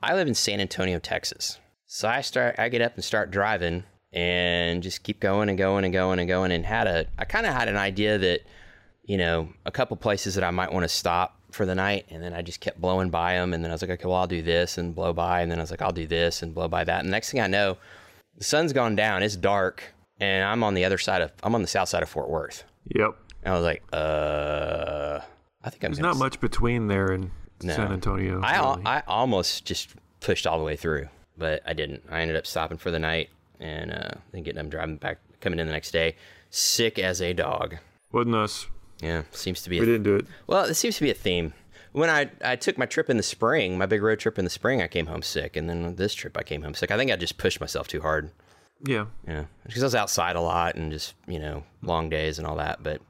I 0.03 0.15
live 0.15 0.29
in 0.29 0.35
San 0.35 0.61
Antonio, 0.61 0.99
Texas. 0.99 1.59
So 1.87 2.09
I 2.09 2.21
start. 2.21 2.57
I 2.59 2.69
get 2.69 2.83
up 2.83 2.95
and 2.97 3.05
start 3.05 3.31
driving, 3.31 3.85
and 4.13 4.83
just 4.83 5.05
keep 5.05 5.21
going 5.21 5.49
and 5.49 5.57
going 5.57 5.85
and 5.85 5.93
going 5.93 6.19
and 6.19 6.29
going. 6.29 6.51
And 6.51 6.67
had 6.67 6.89
a. 6.89 7.07
I 7.17 7.25
kind 7.25 7.47
of 7.47 7.55
had 7.55 7.69
an 7.69 7.77
idea 7.77 8.19
that, 8.19 8.41
you 9.05 9.17
know, 9.17 9.51
a 9.65 9.71
couple 9.71 9.97
places 9.97 10.35
that 10.35 10.43
I 10.43 10.51
might 10.51 10.73
want 10.73 10.83
to 10.83 10.89
stop 10.89 11.36
for 11.57 11.67
the 11.67 11.75
night, 11.75 12.07
and 12.11 12.23
then 12.23 12.33
I 12.33 12.43
just 12.43 12.61
kept 12.61 12.81
blowing 12.81 13.11
by 13.11 13.35
them. 13.35 13.53
And 13.53 13.65
then 13.65 13.71
I 13.71 13.75
was 13.75 13.83
like, 13.83 13.91
okay, 13.91 14.07
well, 14.07 14.19
I'll 14.19 14.27
do 14.27 14.43
this 14.43 14.79
and 14.79 14.95
blow 14.95 15.13
by, 15.13 15.41
and 15.41 15.51
then 15.51 15.59
I 15.59 15.63
was 15.63 15.71
like, 15.71 15.83
I'll 15.83 15.93
do 15.93 16.07
this 16.07 16.43
and 16.43 16.55
blow 16.55 16.69
by 16.69 16.85
that. 16.85 17.01
And 17.01 17.11
next 17.11 17.33
thing 17.33 17.41
I 17.41 17.49
know, 17.49 17.79
the 18.37 18.45
sun's 18.45 18.73
gone 18.73 18.95
down. 18.95 19.23
It's 19.23 19.35
dark, 19.35 19.83
and 20.21 20.45
I'm 20.45 20.63
on 20.63 20.75
the 20.75 20.85
other 20.85 20.99
side 20.99 21.23
of. 21.23 21.33
I'm 21.43 21.55
on 21.55 21.63
the 21.63 21.69
south 21.69 21.89
side 21.89 22.03
of 22.03 22.09
Fort 22.09 22.29
Worth. 22.29 22.65
Yep. 22.95 23.17
And 23.43 23.55
I 23.55 23.57
was 23.57 23.65
like, 23.65 23.83
uh, 23.93 25.21
I 25.65 25.71
think 25.71 25.85
I'm 25.85 25.93
There's 25.93 26.01
not 26.01 26.17
much 26.17 26.41
between 26.41 26.87
there 26.87 27.13
and 27.13 27.31
San 27.61 27.93
Antonio. 27.93 28.41
I 28.43 28.55
al- 28.55 28.77
really. 28.77 28.87
I 28.87 29.03
almost 29.09 29.65
just 29.65 29.91
pushed 30.21 30.47
all 30.47 30.59
the 30.59 30.65
way 30.65 30.77
through, 30.77 31.09
but 31.37 31.63
I 31.67 31.73
didn't. 31.73 32.03
I 32.11 32.21
ended 32.21 32.37
up 32.37 32.47
stopping 32.47 32.79
for 32.79 32.91
the 32.91 32.99
night 32.99 33.31
and 33.59 33.93
uh, 33.93 34.11
then 34.33 34.43
getting 34.43 34.59
them 34.59 34.69
driving 34.69 34.97
back, 34.97 35.19
coming 35.41 35.59
in 35.59 35.67
the 35.67 35.73
next 35.73 35.91
day, 35.91 36.17
sick 36.51 36.99
as 36.99 37.23
a 37.23 37.33
dog. 37.33 37.77
Wasn't 38.13 38.35
us. 38.35 38.67
Yeah, 39.01 39.23
seems 39.33 39.63
to 39.63 39.71
be. 39.71 39.79
We 39.79 39.85
A, 39.85 39.87
didn't 39.87 40.05
do 40.05 40.17
it. 40.17 40.27
well, 40.47 40.65
it 40.65 40.75
seems 40.75 40.97
to 40.97 41.03
be 41.03 41.11
a 41.11 41.15
theme. 41.15 41.53
When 41.93 42.11
I 42.11 42.31
I 42.45 42.57
took 42.57 42.79
my 42.79 42.87
trip 42.87 43.11
in 43.11 43.17
the 43.17 43.23
spring, 43.23 43.79
my 43.79 43.87
big 43.87 44.03
road 44.03 44.19
trip 44.19 44.39
in 44.39 44.45
the 44.45 44.51
spring, 44.51 44.83
I 44.83 44.89
came 44.89 45.07
home 45.07 45.23
sick, 45.23 45.57
and 45.57 45.69
then 45.69 45.97
this 45.97 46.15
trip 46.15 46.37
I 46.37 46.43
came 46.43 46.63
home 46.63 46.75
sick. 46.75 46.91
I 46.91 46.97
think 46.97 47.11
I 47.11 47.17
just 47.17 47.39
pushed 47.39 47.61
myself 47.61 47.89
too 47.89 48.01
hard. 48.01 48.31
Yeah. 48.85 49.07
Yeah, 49.27 49.45
because 49.65 49.83
I 49.83 49.87
was 49.87 49.95
outside 49.95 50.37
a 50.37 50.41
lot 50.41 50.75
and 50.75 50.93
just 50.93 51.15
you 51.27 51.39
know 51.39 51.65
long 51.83 52.11
days 52.11 52.39
and 52.39 52.47
all 52.47 52.57
that. 52.57 52.83
But 52.83 53.01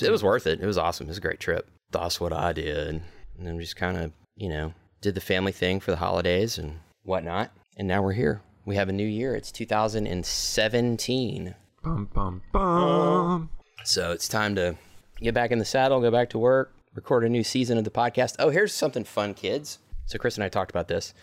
it 0.00 0.10
was 0.10 0.22
worth 0.22 0.46
it. 0.46 0.60
It 0.60 0.66
was 0.66 0.78
awesome. 0.78 1.06
It 1.06 1.10
was 1.10 1.18
a 1.18 1.22
great 1.22 1.40
trip. 1.40 1.68
That's 1.90 2.20
what 2.20 2.32
I 2.32 2.52
did, 2.54 3.02
and 3.36 3.46
then 3.46 3.60
just 3.60 3.76
kind 3.76 3.98
of 3.98 4.12
you 4.36 4.48
know 4.48 4.72
did 5.02 5.14
the 5.14 5.20
family 5.20 5.52
thing 5.52 5.80
for 5.80 5.90
the 5.90 5.96
holidays 5.98 6.56
and 6.58 6.78
whatnot. 7.02 7.50
And 7.76 7.88
now 7.88 8.02
we're 8.02 8.12
here. 8.12 8.40
We 8.64 8.76
have 8.76 8.88
a 8.88 8.92
new 8.92 9.06
year. 9.06 9.34
It's 9.34 9.52
2017. 9.52 11.54
Bum 11.82 12.08
bum 12.14 12.42
bum. 12.52 13.50
So 13.84 14.12
it's 14.12 14.28
time 14.28 14.54
to 14.54 14.76
get 15.22 15.34
back 15.34 15.50
in 15.50 15.58
the 15.58 15.64
saddle, 15.64 16.00
go 16.00 16.10
back 16.10 16.30
to 16.30 16.38
work, 16.38 16.72
record 16.94 17.24
a 17.24 17.28
new 17.28 17.44
season 17.44 17.78
of 17.78 17.84
the 17.84 17.90
podcast. 17.90 18.36
Oh, 18.38 18.50
here's 18.50 18.72
something 18.74 19.04
fun, 19.04 19.34
kids. 19.34 19.78
So 20.06 20.18
Chris 20.18 20.36
and 20.36 20.44
I 20.44 20.48
talked 20.48 20.70
about 20.70 20.88
this. 20.88 21.14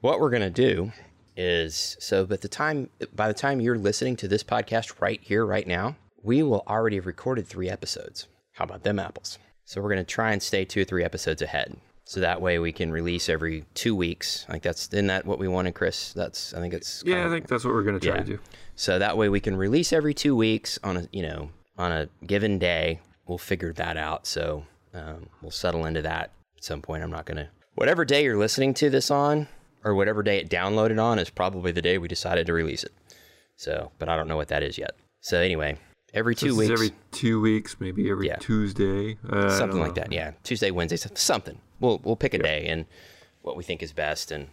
What 0.00 0.20
we're 0.20 0.30
gonna 0.30 0.50
do 0.50 0.92
is 1.36 1.96
so 2.00 2.26
at 2.30 2.40
the 2.40 2.48
time 2.48 2.88
by 3.14 3.28
the 3.28 3.34
time 3.34 3.60
you're 3.60 3.78
listening 3.78 4.16
to 4.16 4.28
this 4.28 4.42
podcast 4.44 5.00
right 5.00 5.20
here, 5.22 5.44
right 5.46 5.66
now, 5.66 5.96
we 6.22 6.42
will 6.42 6.62
already 6.68 6.96
have 6.96 7.06
recorded 7.06 7.46
three 7.46 7.68
episodes. 7.68 8.26
How 8.52 8.64
about 8.64 8.84
them 8.84 8.98
apples? 8.98 9.38
So 9.64 9.80
we're 9.80 9.88
gonna 9.90 10.04
try 10.04 10.32
and 10.32 10.42
stay 10.42 10.64
two 10.64 10.82
or 10.82 10.84
three 10.84 11.04
episodes 11.04 11.42
ahead. 11.42 11.76
So 12.04 12.20
that 12.20 12.40
way 12.42 12.58
we 12.58 12.72
can 12.72 12.90
release 12.90 13.28
every 13.28 13.64
two 13.74 13.94
weeks. 13.94 14.44
Like 14.48 14.62
that's 14.62 14.88
isn't 14.88 15.06
that 15.06 15.24
what 15.24 15.38
we 15.38 15.48
wanted, 15.48 15.74
Chris? 15.74 16.12
That's 16.12 16.52
I 16.54 16.60
think 16.60 16.74
it's 16.74 17.02
Yeah, 17.06 17.26
I 17.26 17.30
think 17.30 17.48
that's 17.48 17.64
what 17.64 17.74
we're 17.74 17.82
gonna 17.84 18.00
try 18.00 18.16
Yeah. 18.16 18.20
to 18.22 18.26
do. 18.26 18.38
so 18.76 18.98
that 18.98 19.16
way 19.16 19.28
we 19.28 19.40
can 19.40 19.56
release 19.56 19.92
every 19.92 20.14
two 20.14 20.34
weeks 20.36 20.78
on 20.84 20.96
a 20.96 21.08
you 21.12 21.22
know 21.22 21.50
on 21.78 21.90
a 21.92 22.08
given 22.26 22.58
day. 22.58 23.00
We'll 23.26 23.38
figure 23.38 23.72
that 23.74 23.96
out. 23.96 24.26
So 24.26 24.64
um, 24.94 25.28
we'll 25.40 25.50
settle 25.50 25.86
into 25.86 26.02
that 26.02 26.32
at 26.56 26.64
some 26.64 26.82
point. 26.82 27.02
I'm 27.02 27.10
not 27.10 27.24
gonna 27.26 27.48
whatever 27.74 28.04
day 28.04 28.24
you're 28.24 28.36
listening 28.36 28.74
to 28.74 28.90
this 28.90 29.10
on 29.10 29.48
or 29.84 29.94
whatever 29.94 30.22
day 30.22 30.38
it 30.38 30.48
downloaded 30.50 31.02
on 31.02 31.18
is 31.18 31.30
probably 31.30 31.72
the 31.72 31.82
day 31.82 31.98
we 31.98 32.08
decided 32.08 32.46
to 32.46 32.52
release 32.52 32.84
it. 32.84 32.92
So, 33.56 33.92
but 33.98 34.08
I 34.08 34.16
don't 34.16 34.28
know 34.28 34.36
what 34.36 34.48
that 34.48 34.62
is 34.62 34.78
yet. 34.78 34.92
So 35.20 35.38
anyway, 35.38 35.78
every 36.14 36.34
two 36.34 36.46
this 36.46 36.52
is 36.52 36.58
weeks, 36.58 36.72
every 36.72 36.90
two 37.12 37.40
weeks, 37.40 37.76
maybe 37.78 38.10
every 38.10 38.26
Yeah. 38.28 38.36
Tuesday. 38.36 39.18
Uh, 39.28 39.48
something 39.50 39.80
like 39.80 39.94
that. 39.94 40.12
Yeah, 40.12 40.32
Tuesday, 40.42 40.70
Wednesday, 40.70 40.96
something. 41.14 41.58
We'll 41.80 42.00
we'll 42.04 42.16
pick 42.16 42.34
a 42.34 42.38
day 42.38 42.66
and 42.66 42.86
what 43.42 43.56
we 43.56 43.64
think 43.64 43.82
is 43.82 43.92
best. 43.92 44.30
And 44.30 44.48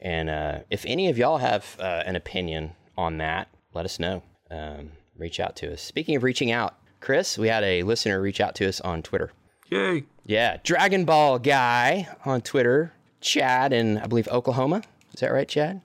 and 0.00 0.28
uh, 0.28 0.58
if 0.70 0.84
any 0.86 1.08
of 1.08 1.16
y'all 1.18 1.38
have 1.38 1.76
uh, 1.80 2.02
an 2.06 2.16
opinion 2.16 2.72
on 2.96 3.18
that, 3.18 3.48
let 3.74 3.84
us 3.84 3.98
know. 3.98 4.22
Um, 4.50 4.92
reach 5.16 5.40
out 5.40 5.56
to 5.56 5.72
us. 5.72 5.80
Speaking 5.82 6.16
of 6.16 6.22
reaching 6.22 6.50
out, 6.50 6.74
Chris, 7.02 7.36
we 7.36 7.48
had 7.48 7.64
a 7.64 7.82
listener 7.82 8.22
reach 8.22 8.40
out 8.40 8.54
to 8.54 8.68
us 8.68 8.80
on 8.80 9.02
Twitter. 9.02 9.32
Yay! 9.70 10.04
Yeah, 10.24 10.58
Dragon 10.62 11.04
Ball 11.04 11.40
guy 11.40 12.08
on 12.24 12.42
Twitter, 12.42 12.92
Chad 13.20 13.72
in 13.72 13.98
I 13.98 14.06
believe 14.06 14.28
Oklahoma. 14.28 14.82
Is 15.12 15.20
that 15.20 15.32
right, 15.32 15.48
Chad? 15.48 15.80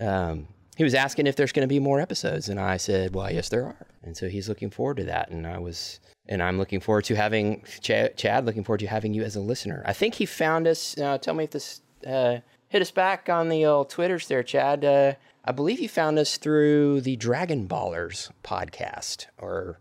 Um, 0.00 0.48
he 0.76 0.82
was 0.82 0.94
asking 0.94 1.26
if 1.26 1.36
there's 1.36 1.52
going 1.52 1.68
to 1.68 1.72
be 1.72 1.78
more 1.78 2.00
episodes, 2.00 2.48
and 2.48 2.58
I 2.58 2.78
said, 2.78 3.14
"Well, 3.14 3.30
yes, 3.30 3.50
there 3.50 3.64
are." 3.64 3.86
And 4.02 4.16
so 4.16 4.28
he's 4.28 4.48
looking 4.48 4.70
forward 4.70 4.96
to 4.96 5.04
that, 5.04 5.30
and 5.30 5.46
I 5.46 5.58
was, 5.58 6.00
and 6.26 6.42
I'm 6.42 6.56
looking 6.56 6.80
forward 6.80 7.04
to 7.04 7.14
having 7.14 7.62
Chad. 7.82 8.16
Chad 8.16 8.46
looking 8.46 8.64
forward 8.64 8.80
to 8.80 8.86
having 8.86 9.12
you 9.12 9.24
as 9.24 9.36
a 9.36 9.40
listener. 9.40 9.82
I 9.84 9.92
think 9.92 10.14
he 10.14 10.24
found 10.24 10.66
us. 10.66 10.96
Uh, 10.96 11.18
tell 11.18 11.34
me 11.34 11.44
if 11.44 11.50
this 11.50 11.82
uh, 12.06 12.38
hit 12.68 12.80
us 12.80 12.90
back 12.90 13.28
on 13.28 13.50
the 13.50 13.66
old 13.66 13.90
Twitters 13.90 14.26
there, 14.28 14.42
Chad. 14.42 14.86
Uh, 14.86 15.12
I 15.44 15.52
believe 15.52 15.80
you 15.80 15.88
found 15.88 16.18
us 16.18 16.38
through 16.38 17.02
the 17.02 17.16
Dragon 17.16 17.68
Ballers 17.68 18.30
podcast, 18.42 19.26
or 19.38 19.78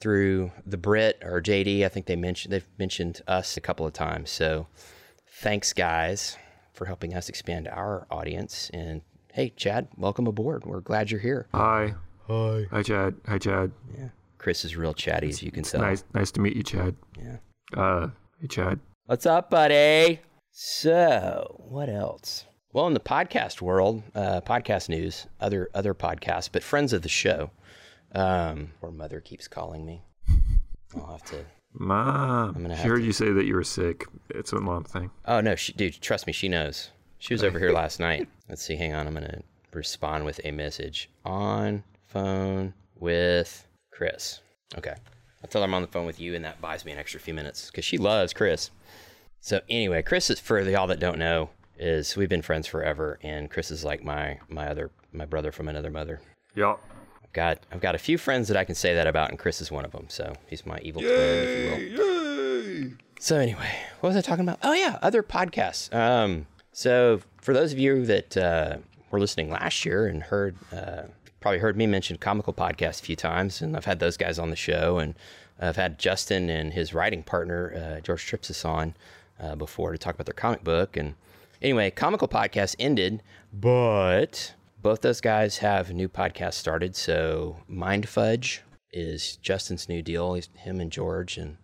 through 0.00 0.50
the 0.66 0.76
Brit 0.76 1.18
or 1.22 1.40
JD. 1.40 1.84
I 1.84 1.88
think 1.88 2.06
they 2.06 2.16
mentioned 2.16 2.52
they've 2.52 2.66
mentioned 2.78 3.20
us 3.28 3.56
a 3.56 3.60
couple 3.60 3.86
of 3.86 3.92
times. 3.92 4.30
So 4.30 4.66
thanks, 5.40 5.72
guys, 5.72 6.36
for 6.72 6.86
helping 6.86 7.14
us 7.14 7.28
expand 7.28 7.68
our 7.68 8.06
audience. 8.10 8.70
And 8.72 9.02
hey, 9.32 9.50
Chad, 9.56 9.88
welcome 9.96 10.26
aboard. 10.26 10.64
We're 10.64 10.80
glad 10.80 11.10
you're 11.10 11.20
here. 11.20 11.46
Hi. 11.54 11.94
Hi. 12.28 12.66
Hi, 12.70 12.82
Chad. 12.82 13.14
Hi, 13.26 13.38
Chad. 13.38 13.72
Yeah. 13.96 14.08
Chris 14.38 14.64
is 14.64 14.76
real 14.76 14.94
chatty, 14.94 15.28
as 15.28 15.42
you 15.42 15.50
can 15.50 15.64
tell. 15.64 15.82
Nice, 15.82 16.04
nice 16.14 16.30
to 16.30 16.40
meet 16.40 16.56
you, 16.56 16.62
Chad. 16.62 16.96
Yeah. 17.18 17.36
Uh, 17.76 18.08
hey, 18.40 18.46
Chad. 18.46 18.80
What's 19.04 19.26
up, 19.26 19.50
buddy? 19.50 20.20
So, 20.52 21.62
what 21.68 21.90
else? 21.90 22.46
Well, 22.72 22.86
in 22.86 22.94
the 22.94 23.00
podcast 23.00 23.60
world, 23.60 24.02
uh, 24.14 24.40
podcast 24.40 24.88
news, 24.88 25.26
other 25.40 25.68
other 25.74 25.92
podcasts, 25.92 26.48
but 26.50 26.62
friends 26.62 26.92
of 26.92 27.02
the 27.02 27.08
show. 27.08 27.50
Um, 28.14 28.72
or 28.80 28.90
mother 28.90 29.20
keeps 29.20 29.46
calling 29.48 29.84
me. 29.86 30.02
I'll 30.96 31.12
have 31.12 31.24
to. 31.26 31.44
Mom. 31.72 32.54
I'm 32.56 32.62
gonna 32.62 32.76
She 32.76 32.88
heard 32.88 32.98
to- 33.00 33.04
you 33.06 33.12
say 33.12 33.30
that 33.30 33.44
you 33.44 33.54
were 33.54 33.62
sick. 33.64 34.04
It's 34.30 34.52
a 34.52 34.60
mom 34.60 34.84
thing. 34.84 35.10
Oh 35.26 35.40
no, 35.40 35.54
she, 35.54 35.72
dude, 35.72 36.00
trust 36.00 36.26
me, 36.26 36.32
she 36.32 36.48
knows. 36.48 36.90
She 37.18 37.34
was 37.34 37.44
over 37.44 37.58
here 37.58 37.70
last 37.70 38.00
night. 38.00 38.28
Let's 38.48 38.62
see. 38.62 38.74
Hang 38.76 38.94
on, 38.94 39.06
I'm 39.06 39.14
gonna 39.14 39.42
respond 39.72 40.24
with 40.24 40.40
a 40.44 40.50
message 40.50 41.10
on 41.24 41.84
phone 42.08 42.74
with 42.96 43.66
Chris. 43.92 44.40
Okay, 44.76 44.94
I'll 45.44 45.48
tell 45.48 45.62
her 45.62 45.66
I'm 45.68 45.74
on 45.74 45.82
the 45.82 45.88
phone 45.88 46.06
with 46.06 46.18
you, 46.18 46.34
and 46.34 46.44
that 46.44 46.60
buys 46.60 46.84
me 46.84 46.90
an 46.92 46.98
extra 46.98 47.20
few 47.20 47.34
minutes 47.34 47.70
because 47.70 47.84
she 47.84 47.98
loves 47.98 48.32
Chris. 48.32 48.70
So 49.40 49.60
anyway, 49.68 50.02
Chris 50.02 50.28
is 50.30 50.40
for 50.40 50.64
the 50.64 50.72
y'all 50.72 50.88
that 50.88 50.98
don't 50.98 51.18
know 51.18 51.50
is 51.78 52.16
we've 52.16 52.28
been 52.28 52.42
friends 52.42 52.66
forever, 52.66 53.18
and 53.22 53.48
Chris 53.48 53.70
is 53.70 53.84
like 53.84 54.02
my 54.02 54.40
my 54.48 54.66
other 54.68 54.90
my 55.12 55.24
brother 55.24 55.52
from 55.52 55.68
another 55.68 55.90
mother. 55.90 56.20
Yeah. 56.56 56.76
I've 57.30 57.34
got 57.34 57.58
I've 57.70 57.80
got 57.80 57.94
a 57.94 57.98
few 57.98 58.18
friends 58.18 58.48
that 58.48 58.56
I 58.56 58.64
can 58.64 58.74
say 58.74 58.92
that 58.94 59.06
about, 59.06 59.30
and 59.30 59.38
Chris 59.38 59.60
is 59.60 59.70
one 59.70 59.84
of 59.84 59.92
them. 59.92 60.06
So 60.08 60.34
he's 60.48 60.66
my 60.66 60.78
evil 60.82 61.00
twin, 61.00 61.14
if 61.14 61.92
you 61.92 61.98
will. 61.98 62.06
Yay! 62.66 62.92
So 63.20 63.36
anyway, 63.36 63.70
what 64.00 64.08
was 64.08 64.16
I 64.16 64.20
talking 64.20 64.44
about? 64.44 64.58
Oh 64.64 64.72
yeah, 64.72 64.98
other 65.00 65.22
podcasts. 65.22 65.94
Um, 65.94 66.46
so 66.72 67.20
for 67.40 67.54
those 67.54 67.72
of 67.72 67.78
you 67.78 68.04
that 68.06 68.36
uh, 68.36 68.78
were 69.12 69.20
listening 69.20 69.48
last 69.48 69.84
year 69.84 70.08
and 70.08 70.24
heard, 70.24 70.56
uh, 70.72 71.02
probably 71.40 71.58
heard 71.60 71.76
me 71.76 71.86
mention 71.86 72.16
Comical 72.16 72.52
Podcast 72.52 73.00
a 73.00 73.04
few 73.04 73.16
times, 73.16 73.62
and 73.62 73.76
I've 73.76 73.84
had 73.84 74.00
those 74.00 74.16
guys 74.16 74.38
on 74.38 74.50
the 74.50 74.56
show, 74.56 74.98
and 74.98 75.14
I've 75.60 75.76
had 75.76 76.00
Justin 76.00 76.50
and 76.50 76.72
his 76.72 76.92
writing 76.92 77.22
partner 77.22 77.96
uh, 77.98 78.00
George 78.00 78.26
Tripsis 78.28 78.64
on 78.64 78.94
uh, 79.38 79.54
before 79.54 79.92
to 79.92 79.98
talk 79.98 80.14
about 80.14 80.26
their 80.26 80.34
comic 80.34 80.64
book. 80.64 80.96
And 80.96 81.14
anyway, 81.62 81.90
Comical 81.90 82.26
Podcast 82.26 82.74
ended, 82.80 83.22
but 83.52 84.54
both 84.82 85.00
those 85.00 85.20
guys 85.20 85.58
have 85.58 85.92
new 85.92 86.08
podcasts 86.08 86.54
started. 86.54 86.96
So 86.96 87.58
Mind 87.68 88.08
Fudge 88.08 88.62
is 88.92 89.36
Justin's 89.36 89.88
new 89.88 90.02
deal. 90.02 90.34
He's, 90.34 90.48
him 90.54 90.80
and 90.80 90.90
George 90.90 91.36
and 91.36 91.56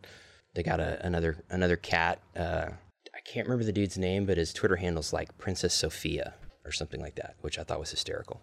they 0.54 0.62
got 0.62 0.80
a, 0.80 1.04
another 1.04 1.44
another 1.50 1.76
cat. 1.76 2.20
Uh, 2.34 2.68
I 3.14 3.20
can't 3.24 3.46
remember 3.46 3.64
the 3.64 3.72
dude's 3.72 3.98
name, 3.98 4.24
but 4.26 4.38
his 4.38 4.52
Twitter 4.52 4.76
handle's 4.76 5.12
like 5.12 5.36
Princess 5.38 5.74
Sophia 5.74 6.34
or 6.64 6.72
something 6.72 7.00
like 7.00 7.16
that, 7.16 7.36
which 7.42 7.58
I 7.58 7.62
thought 7.62 7.78
was 7.78 7.90
hysterical. 7.90 8.40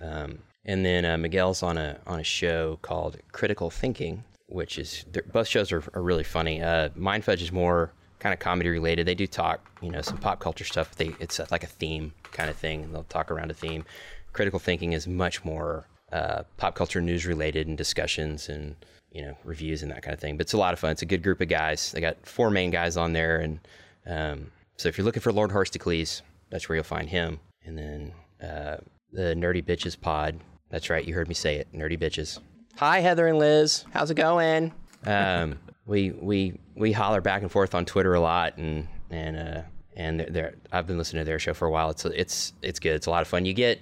Um, 0.00 0.40
and 0.64 0.84
then 0.84 1.04
uh, 1.04 1.16
Miguel's 1.16 1.62
on 1.62 1.78
a 1.78 1.98
on 2.06 2.20
a 2.20 2.24
show 2.24 2.78
called 2.82 3.18
Critical 3.32 3.70
Thinking, 3.70 4.24
which 4.46 4.78
is 4.78 5.04
both 5.32 5.46
shows 5.46 5.72
are, 5.72 5.84
are 5.94 6.02
really 6.02 6.24
funny. 6.24 6.60
Uh, 6.60 6.90
Mind 6.94 7.24
Fudge 7.24 7.42
is 7.42 7.52
more 7.52 7.92
kind 8.26 8.34
of 8.34 8.40
comedy 8.40 8.68
related. 8.68 9.06
They 9.06 9.14
do 9.14 9.28
talk, 9.28 9.60
you 9.80 9.88
know, 9.88 10.00
some 10.00 10.18
pop 10.18 10.40
culture 10.40 10.64
stuff. 10.64 10.96
They 10.96 11.14
it's 11.20 11.38
like 11.52 11.62
a 11.62 11.68
theme 11.68 12.12
kind 12.32 12.50
of 12.50 12.56
thing, 12.56 12.82
and 12.82 12.92
they'll 12.92 13.04
talk 13.04 13.30
around 13.30 13.52
a 13.52 13.54
theme. 13.54 13.84
Critical 14.32 14.58
Thinking 14.58 14.94
is 14.94 15.06
much 15.06 15.44
more 15.44 15.86
uh, 16.10 16.42
pop 16.56 16.74
culture 16.74 17.00
news 17.00 17.24
related 17.24 17.68
and 17.68 17.78
discussions 17.78 18.48
and 18.48 18.74
you 19.12 19.22
know 19.22 19.36
reviews 19.44 19.84
and 19.84 19.92
that 19.92 20.02
kind 20.02 20.12
of 20.12 20.18
thing. 20.18 20.36
But 20.36 20.46
it's 20.46 20.54
a 20.54 20.58
lot 20.58 20.72
of 20.72 20.80
fun. 20.80 20.90
It's 20.90 21.02
a 21.02 21.06
good 21.06 21.22
group 21.22 21.40
of 21.40 21.46
guys. 21.46 21.92
They 21.92 22.00
got 22.00 22.16
four 22.26 22.50
main 22.50 22.72
guys 22.72 22.96
on 22.96 23.12
there, 23.12 23.38
and 23.38 23.60
um, 24.06 24.50
so 24.76 24.88
if 24.88 24.98
you're 24.98 25.04
looking 25.04 25.22
for 25.22 25.32
Lord 25.32 25.52
Horsticles, 25.52 26.22
that's 26.50 26.68
where 26.68 26.74
you'll 26.74 26.82
find 26.82 27.08
him. 27.08 27.38
And 27.64 27.78
then 27.78 28.12
uh, 28.42 28.78
the 29.12 29.36
Nerdy 29.36 29.64
Bitches 29.64 29.98
Pod. 30.00 30.40
That's 30.68 30.90
right, 30.90 31.04
you 31.04 31.14
heard 31.14 31.28
me 31.28 31.34
say 31.34 31.58
it, 31.58 31.72
Nerdy 31.72 31.96
Bitches. 31.96 32.40
Hi, 32.78 32.98
Heather 32.98 33.28
and 33.28 33.38
Liz. 33.38 33.84
How's 33.92 34.10
it 34.10 34.16
going? 34.16 34.72
Um, 35.04 35.60
we 35.86 36.10
we 36.10 36.58
we 36.76 36.92
holler 36.92 37.20
back 37.20 37.42
and 37.42 37.50
forth 37.50 37.74
on 37.74 37.84
Twitter 37.84 38.14
a 38.14 38.20
lot, 38.20 38.56
and 38.58 38.86
and 39.10 39.36
uh, 39.36 39.62
and 39.96 40.20
they're, 40.20 40.30
they're, 40.30 40.54
I've 40.70 40.86
been 40.86 40.98
listening 40.98 41.22
to 41.22 41.24
their 41.24 41.38
show 41.38 41.54
for 41.54 41.66
a 41.66 41.70
while. 41.70 41.90
It's 41.90 42.04
it's 42.04 42.52
it's 42.62 42.78
good. 42.78 42.94
It's 42.94 43.06
a 43.06 43.10
lot 43.10 43.22
of 43.22 43.28
fun. 43.28 43.44
You 43.44 43.54
get 43.54 43.80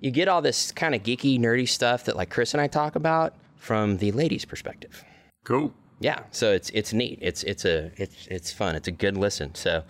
you 0.00 0.10
get 0.10 0.28
all 0.28 0.40
this 0.40 0.72
kind 0.72 0.94
of 0.94 1.02
geeky, 1.02 1.38
nerdy 1.38 1.68
stuff 1.68 2.04
that 2.04 2.16
like 2.16 2.30
Chris 2.30 2.54
and 2.54 2.60
I 2.60 2.68
talk 2.68 2.96
about 2.96 3.34
from 3.56 3.98
the 3.98 4.12
ladies' 4.12 4.44
perspective. 4.44 5.04
Cool. 5.44 5.74
Yeah, 5.98 6.20
so 6.30 6.52
it's 6.52 6.70
it's 6.70 6.92
neat. 6.92 7.18
It's 7.22 7.42
it's 7.42 7.64
a 7.64 7.90
it's 7.96 8.26
it's 8.30 8.52
fun. 8.52 8.76
It's 8.76 8.88
a 8.88 8.92
good 8.92 9.16
listen. 9.16 9.54
So, 9.54 9.82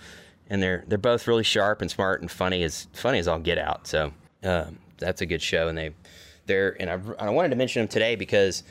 and 0.49 0.63
they're 0.63 0.85
they're 0.87 0.99
both 0.99 1.27
really 1.27 1.43
sharp 1.43 1.83
and 1.83 1.91
smart 1.91 2.21
and 2.21 2.31
funny 2.31 2.63
as 2.63 2.87
funny 2.93 3.19
as 3.19 3.29
all 3.29 3.39
get 3.39 3.59
out. 3.59 3.87
So 3.87 4.13
um, 4.45 4.79
that's 4.99 5.21
a 5.21 5.27
good 5.27 5.43
show. 5.43 5.69
And 5.69 5.77
they 5.77 5.91
they're 6.47 6.81
and 6.81 6.91
I, 6.91 7.27
I 7.27 7.31
wanted 7.31 7.51
to 7.51 7.57
mention 7.57 7.83
them 7.83 7.89
today 7.89 8.15
because 8.15 8.63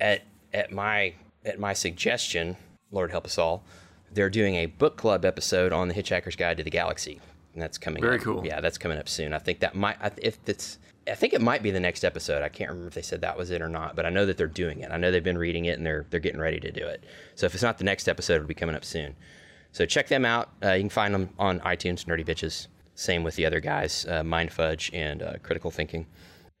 at 0.00 0.22
at 0.52 0.72
my 0.72 1.14
at 1.44 1.60
my 1.60 1.74
suggestion, 1.74 2.56
Lord 2.90 3.10
help 3.10 3.24
us 3.26 3.38
all, 3.38 3.64
they're 4.12 4.30
doing 4.30 4.54
a 4.56 4.66
book 4.66 4.96
club 4.96 5.24
episode 5.24 5.72
on 5.72 5.88
the 5.88 5.94
Hitchhiker's 5.94 6.36
Guide 6.36 6.56
to 6.56 6.62
the 6.64 6.70
Galaxy, 6.70 7.20
and 7.52 7.62
that's 7.62 7.78
coming. 7.78 8.02
Very 8.02 8.16
up. 8.18 8.22
cool. 8.22 8.46
Yeah, 8.46 8.60
that's 8.60 8.78
coming 8.78 8.98
up 8.98 9.08
soon. 9.08 9.32
I 9.32 9.38
think 9.38 9.60
that 9.60 9.74
might 9.74 9.96
I- 10.02 10.12
if 10.18 10.38
it's. 10.46 10.78
I 11.10 11.14
think 11.14 11.32
it 11.32 11.40
might 11.40 11.62
be 11.62 11.70
the 11.70 11.80
next 11.80 12.04
episode. 12.04 12.42
I 12.42 12.50
can't 12.50 12.68
remember 12.68 12.88
if 12.88 12.94
they 12.94 13.00
said 13.02 13.22
that 13.22 13.38
was 13.38 13.50
it 13.50 13.62
or 13.62 13.68
not, 13.70 13.96
but 13.96 14.04
I 14.04 14.10
know 14.10 14.26
that 14.26 14.36
they're 14.36 14.46
doing 14.46 14.80
it. 14.80 14.90
I 14.90 14.98
know 14.98 15.10
they've 15.10 15.24
been 15.24 15.38
reading 15.38 15.64
it 15.64 15.78
and 15.78 15.86
they're 15.86 16.04
they're 16.10 16.20
getting 16.20 16.40
ready 16.40 16.60
to 16.60 16.70
do 16.70 16.86
it. 16.86 17.02
So 17.34 17.46
if 17.46 17.54
it's 17.54 17.62
not 17.62 17.78
the 17.78 17.84
next 17.84 18.08
episode, 18.08 18.34
it'll 18.34 18.46
be 18.46 18.52
coming 18.54 18.74
up 18.76 18.84
soon. 18.84 19.16
So 19.72 19.86
check 19.86 20.08
them 20.08 20.26
out. 20.26 20.50
Uh, 20.62 20.72
you 20.72 20.82
can 20.82 20.90
find 20.90 21.14
them 21.14 21.30
on 21.38 21.60
iTunes, 21.60 22.04
Nerdy 22.04 22.26
Bitches. 22.26 22.66
Same 22.94 23.22
with 23.22 23.36
the 23.36 23.46
other 23.46 23.60
guys, 23.60 24.04
uh, 24.06 24.22
Mind 24.22 24.52
Fudge 24.52 24.90
and 24.92 25.22
uh, 25.22 25.34
Critical 25.42 25.70
Thinking. 25.70 26.06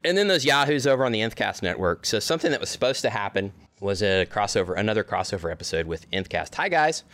And 0.04 0.16
then 0.16 0.28
those 0.28 0.44
Yahoos 0.46 0.86
over 0.86 1.04
on 1.04 1.12
the 1.12 1.20
Nthcast 1.20 1.62
network. 1.62 2.06
So 2.06 2.18
something 2.18 2.50
that 2.52 2.60
was 2.60 2.70
supposed 2.70 3.02
to 3.02 3.10
happen 3.10 3.52
was 3.80 4.02
a 4.02 4.26
crossover, 4.26 4.76
another 4.76 5.04
crossover 5.04 5.50
episode 5.50 5.86
with 5.86 6.10
Nthcast. 6.10 6.54
Hi 6.56 6.68
guys, 6.68 7.04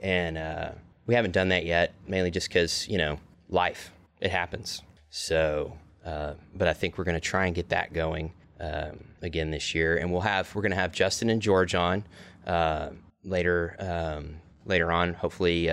and 0.00 0.38
uh, 0.38 0.70
we 1.06 1.14
haven't 1.14 1.32
done 1.32 1.48
that 1.48 1.64
yet, 1.64 1.94
mainly 2.06 2.30
just 2.30 2.48
because 2.48 2.88
you 2.88 2.98
know 2.98 3.18
life, 3.48 3.92
it 4.20 4.30
happens. 4.30 4.82
So, 5.10 5.76
uh, 6.04 6.34
but 6.54 6.68
I 6.68 6.72
think 6.72 6.98
we're 6.98 7.04
going 7.04 7.16
to 7.16 7.20
try 7.20 7.46
and 7.46 7.54
get 7.54 7.68
that 7.70 7.92
going 7.92 8.32
um, 8.60 9.04
again 9.20 9.50
this 9.50 9.74
year, 9.74 9.96
and 9.96 10.12
we'll 10.12 10.20
have 10.22 10.54
we're 10.54 10.62
going 10.62 10.70
to 10.70 10.76
have 10.76 10.92
Justin 10.92 11.30
and 11.30 11.42
George 11.42 11.74
on 11.74 12.04
uh, 12.46 12.90
later 13.24 13.76
um, 13.78 14.36
later 14.64 14.92
on. 14.92 15.14
Hopefully. 15.14 15.70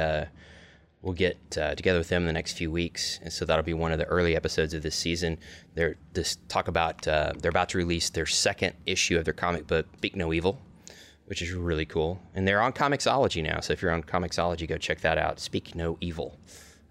We'll 1.02 1.14
get 1.14 1.38
uh, 1.58 1.76
together 1.76 1.98
with 1.98 2.10
them 2.10 2.24
in 2.24 2.28
the 2.28 2.34
next 2.34 2.54
few 2.54 2.70
weeks, 2.72 3.20
and 3.24 3.32
so 3.32 3.46
that'll 3.46 3.64
be 3.64 3.74
one 3.74 3.94
of 3.94 4.00
the 4.00 4.06
early 4.06 4.36
episodes 4.36 4.74
of 4.74 4.84
this 4.84 4.96
season. 4.96 5.38
They're 5.74 5.96
this 6.12 6.38
talk 6.50 6.68
about 6.68 7.08
uh, 7.08 7.32
they're 7.40 7.50
about 7.50 7.70
to 7.70 7.78
release 7.78 8.10
their 8.10 8.26
second 8.26 8.74
issue 8.86 9.18
of 9.18 9.24
their 9.24 9.34
comic 9.34 9.66
book, 9.66 9.86
Speak 9.96 10.18
No 10.18 10.34
Evil, 10.34 10.60
which 11.28 11.42
is 11.42 11.52
really 11.54 11.86
cool, 11.86 12.20
and 12.36 12.46
they're 12.46 12.62
on 12.62 12.74
Comixology 12.74 13.42
now. 13.42 13.62
So 13.62 13.72
if 13.72 13.82
you're 13.82 13.92
on 13.94 14.04
Comixology, 14.04 14.68
go 14.68 14.78
check 14.78 15.00
that 15.02 15.18
out. 15.18 15.40
Speak 15.40 15.74
No 15.74 15.98
Evil. 16.02 16.38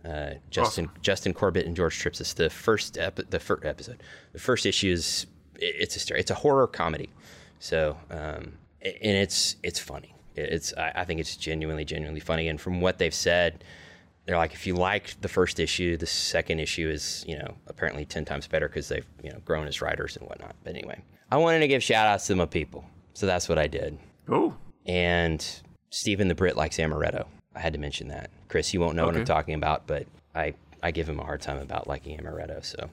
Uh, 0.03 0.35
Justin 0.49 0.89
Justin 1.03 1.35
Corbett 1.35 1.67
and 1.67 1.77
George 1.77 1.99
Trips. 1.99 2.19
It's 2.19 2.33
the 2.33 2.49
first 2.49 2.97
epi- 2.97 3.25
the 3.29 3.39
first 3.41 3.67
episode. 3.67 4.03
The 4.33 4.39
first 4.39 4.65
issue 4.65 4.91
is 4.91 5.27
it- 5.57 5.75
it's 5.81 5.97
a 5.97 6.01
story. 6.01 6.21
It's 6.21 6.31
a 6.31 6.35
horror 6.37 6.67
comedy. 6.67 7.11
So 7.59 7.99
um, 8.11 8.55
and 8.81 9.17
it's 9.19 9.57
it's 9.63 9.79
funny. 9.79 10.15
It- 10.35 10.51
It's 10.51 10.73
I, 10.79 10.93
I 10.97 11.05
think 11.05 11.21
it's 11.21 11.37
genuinely 11.37 11.85
genuinely 11.85 12.21
funny. 12.21 12.49
And 12.49 12.59
from 12.59 12.81
what 12.81 12.97
they've 12.97 13.13
said, 13.13 13.65
they're 14.29 14.37
like, 14.37 14.53
if 14.53 14.67
you 14.67 14.75
liked 14.75 15.23
the 15.23 15.29
first 15.29 15.59
issue, 15.59 15.97
the 15.97 16.07
second 16.07 16.59
issue 16.61 16.87
is, 16.89 17.25
you 17.27 17.39
know, 17.39 17.55
apparently 17.67 18.05
10 18.05 18.27
times 18.27 18.47
better 18.47 18.69
because 18.69 18.89
they've, 18.89 19.07
you 19.23 19.31
know, 19.31 19.39
grown 19.47 19.67
as 19.67 19.81
writers 19.81 20.19
and 20.19 20.29
whatnot. 20.29 20.55
But 20.63 20.75
anyway, 20.75 21.03
I 21.31 21.39
wanted 21.39 21.61
to 21.61 21.69
give 21.69 21.83
shout 21.83 22.07
outs 22.07 22.27
to 22.27 22.37
my 22.37 22.45
people. 22.45 22.85
So 23.15 23.25
that's 23.25 23.49
what 23.49 23.59
I 23.59 23.67
did. 23.67 23.99
Oh, 24.29 24.55
And 24.85 25.45
Stephen 25.91 26.29
the 26.29 26.35
Brit 26.35 26.59
likes 26.59 26.77
amaretto. 26.77 27.25
I 27.57 27.61
had 27.61 27.73
to 27.73 27.79
mention 27.79 28.09
that. 28.09 28.31
Chris, 28.49 28.75
you 28.75 28.81
won't 28.81 28.97
know 28.97 29.07
what 29.07 29.17
I'm 29.17 29.25
talking 29.25 29.55
about, 29.55 29.87
but 29.87 30.07
I, 30.35 30.53
I 30.83 30.91
give 30.91 31.09
him 31.09 31.19
a 31.19 31.25
hard 31.25 31.41
time 31.41 31.57
about 31.59 31.89
liking 31.89 32.19
amaretto. 32.19 32.63
So, 32.63 32.91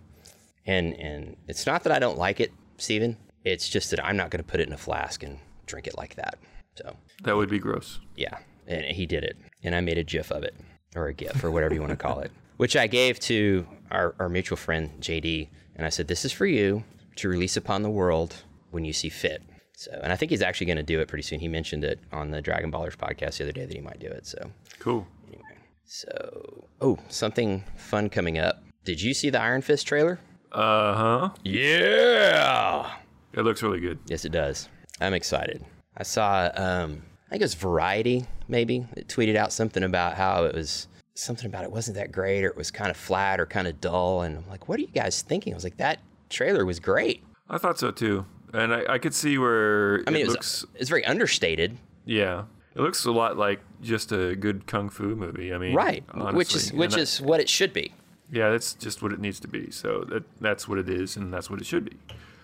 and, 0.65 0.93
and 0.93 1.35
it's 1.49 1.65
not 1.65 1.83
that 1.83 1.91
I 1.91 1.99
don't 1.99 2.17
like 2.17 2.39
it, 2.39 2.53
Stephen. 2.77 3.17
It's 3.43 3.67
just 3.67 3.91
that 3.91 4.03
I'm 4.03 4.15
not 4.15 4.29
going 4.31 4.41
to 4.41 4.49
put 4.49 4.61
it 4.61 4.67
in 4.67 4.73
a 4.73 4.77
flask 4.77 5.21
and 5.21 5.37
drink 5.65 5.85
it 5.85 5.97
like 5.97 6.15
that. 6.15 6.37
So, 6.77 6.95
that 7.23 7.35
would 7.35 7.49
be 7.49 7.59
gross. 7.59 7.99
yeah, 8.15 8.37
and 8.67 8.85
he 8.85 9.05
did 9.05 9.25
it, 9.25 9.37
and 9.63 9.75
I 9.75 9.81
made 9.81 9.97
a 9.97 10.03
GIF 10.03 10.31
of 10.31 10.43
it, 10.43 10.55
or 10.95 11.07
a 11.07 11.13
gift 11.13 11.43
or 11.43 11.51
whatever 11.51 11.73
you 11.73 11.81
want 11.81 11.91
to 11.91 11.95
call 11.97 12.19
it, 12.19 12.31
which 12.57 12.75
I 12.75 12.87
gave 12.87 13.19
to 13.21 13.67
our, 13.91 14.15
our 14.19 14.29
mutual 14.29 14.57
friend 14.57 14.91
JD, 14.99 15.47
and 15.75 15.85
I 15.85 15.89
said, 15.89 16.07
"This 16.07 16.25
is 16.25 16.31
for 16.31 16.45
you 16.45 16.83
to 17.17 17.27
release 17.29 17.55
upon 17.57 17.81
the 17.83 17.89
world 17.89 18.35
when 18.71 18.85
you 18.85 18.93
see 18.93 19.09
fit." 19.09 19.41
So, 19.77 19.91
and 20.01 20.13
I 20.13 20.15
think 20.15 20.29
he's 20.31 20.41
actually 20.41 20.67
going 20.67 20.77
to 20.77 20.83
do 20.83 20.99
it 21.01 21.07
pretty 21.09 21.23
soon. 21.23 21.39
He 21.41 21.47
mentioned 21.49 21.83
it 21.83 21.99
on 22.13 22.31
the 22.31 22.41
Dragon 22.41 22.71
Ballers 22.71 22.95
podcast 22.95 23.37
the 23.37 23.43
other 23.43 23.51
day 23.51 23.65
that 23.65 23.73
he 23.75 23.81
might 23.81 23.99
do 23.99 24.07
it. 24.07 24.25
So, 24.25 24.51
Cool. 24.79 25.05
anyway, 25.27 25.43
so 25.83 26.65
oh, 26.81 26.97
something 27.09 27.63
fun 27.75 28.09
coming 28.09 28.37
up. 28.37 28.63
Did 28.85 29.01
you 29.01 29.13
see 29.13 29.29
the 29.29 29.41
Iron 29.41 29.61
Fist 29.61 29.85
trailer? 29.87 30.19
Uh 30.51 30.93
huh. 30.95 31.29
Yeah. 31.43 32.93
It 33.33 33.41
looks 33.41 33.61
really 33.61 33.81
good. 33.81 33.99
Yes, 34.07 34.23
it 34.23 34.31
does. 34.31 34.69
I'm 35.01 35.13
excited. 35.13 35.63
I 35.97 36.03
saw, 36.03 36.49
um, 36.55 37.01
I 37.27 37.29
think 37.31 37.41
it 37.41 37.45
was 37.45 37.55
Variety, 37.55 38.25
maybe, 38.47 38.85
it 38.95 39.07
tweeted 39.07 39.35
out 39.35 39.51
something 39.51 39.83
about 39.83 40.15
how 40.15 40.43
it 40.45 40.53
was 40.55 40.87
something 41.15 41.45
about 41.47 41.63
it 41.63 41.71
wasn't 41.71 41.95
that 41.97 42.11
great 42.11 42.43
or 42.43 42.47
it 42.49 42.57
was 42.57 42.69
kind 42.71 42.91
of 42.91 42.97
flat 42.97 43.39
or 43.39 43.45
kind 43.45 43.67
of 43.67 43.79
dull. 43.81 44.21
And 44.21 44.37
I'm 44.37 44.49
like, 44.49 44.67
what 44.67 44.77
are 44.77 44.81
you 44.81 44.87
guys 44.89 45.21
thinking? 45.21 45.53
I 45.53 45.55
was 45.55 45.63
like, 45.63 45.77
that 45.77 45.99
trailer 46.29 46.65
was 46.65 46.79
great. 46.79 47.23
I 47.49 47.57
thought 47.57 47.79
so 47.79 47.91
too. 47.91 48.25
and 48.53 48.73
I, 48.73 48.83
I 48.95 48.97
could 48.97 49.13
see 49.13 49.37
where 49.37 50.03
I 50.07 50.11
mean, 50.11 50.21
it 50.21 50.27
it 50.27 50.29
looks. 50.29 50.65
it's 50.75 50.89
very 50.89 51.05
understated, 51.05 51.77
Yeah, 52.05 52.43
it 52.75 52.81
looks 52.81 53.05
a 53.05 53.11
lot 53.11 53.37
like 53.37 53.61
just 53.81 54.11
a 54.11 54.35
good 54.35 54.67
kung 54.67 54.89
fu 54.89 55.15
movie. 55.15 55.53
I 55.53 55.57
mean, 55.57 55.73
right? 55.73 56.03
honestly. 56.11 56.37
Which 56.37 56.55
is 56.55 56.73
which 56.73 56.97
is 56.97 57.21
what 57.21 57.39
it 57.39 57.47
should 57.49 57.71
be. 57.73 57.93
yeah, 58.31 58.49
that's 58.49 58.73
just 58.73 59.01
what 59.01 59.13
it 59.13 59.19
needs 59.19 59.39
to 59.41 59.47
be. 59.47 59.71
So 59.71 60.03
that 60.09 60.23
that's 60.41 60.67
what 60.67 60.77
it 60.79 60.89
is, 60.89 61.15
and 61.15 61.31
that's 61.33 61.49
what 61.49 61.59
it 61.61 61.65
should 61.65 61.85
be. 61.85 61.97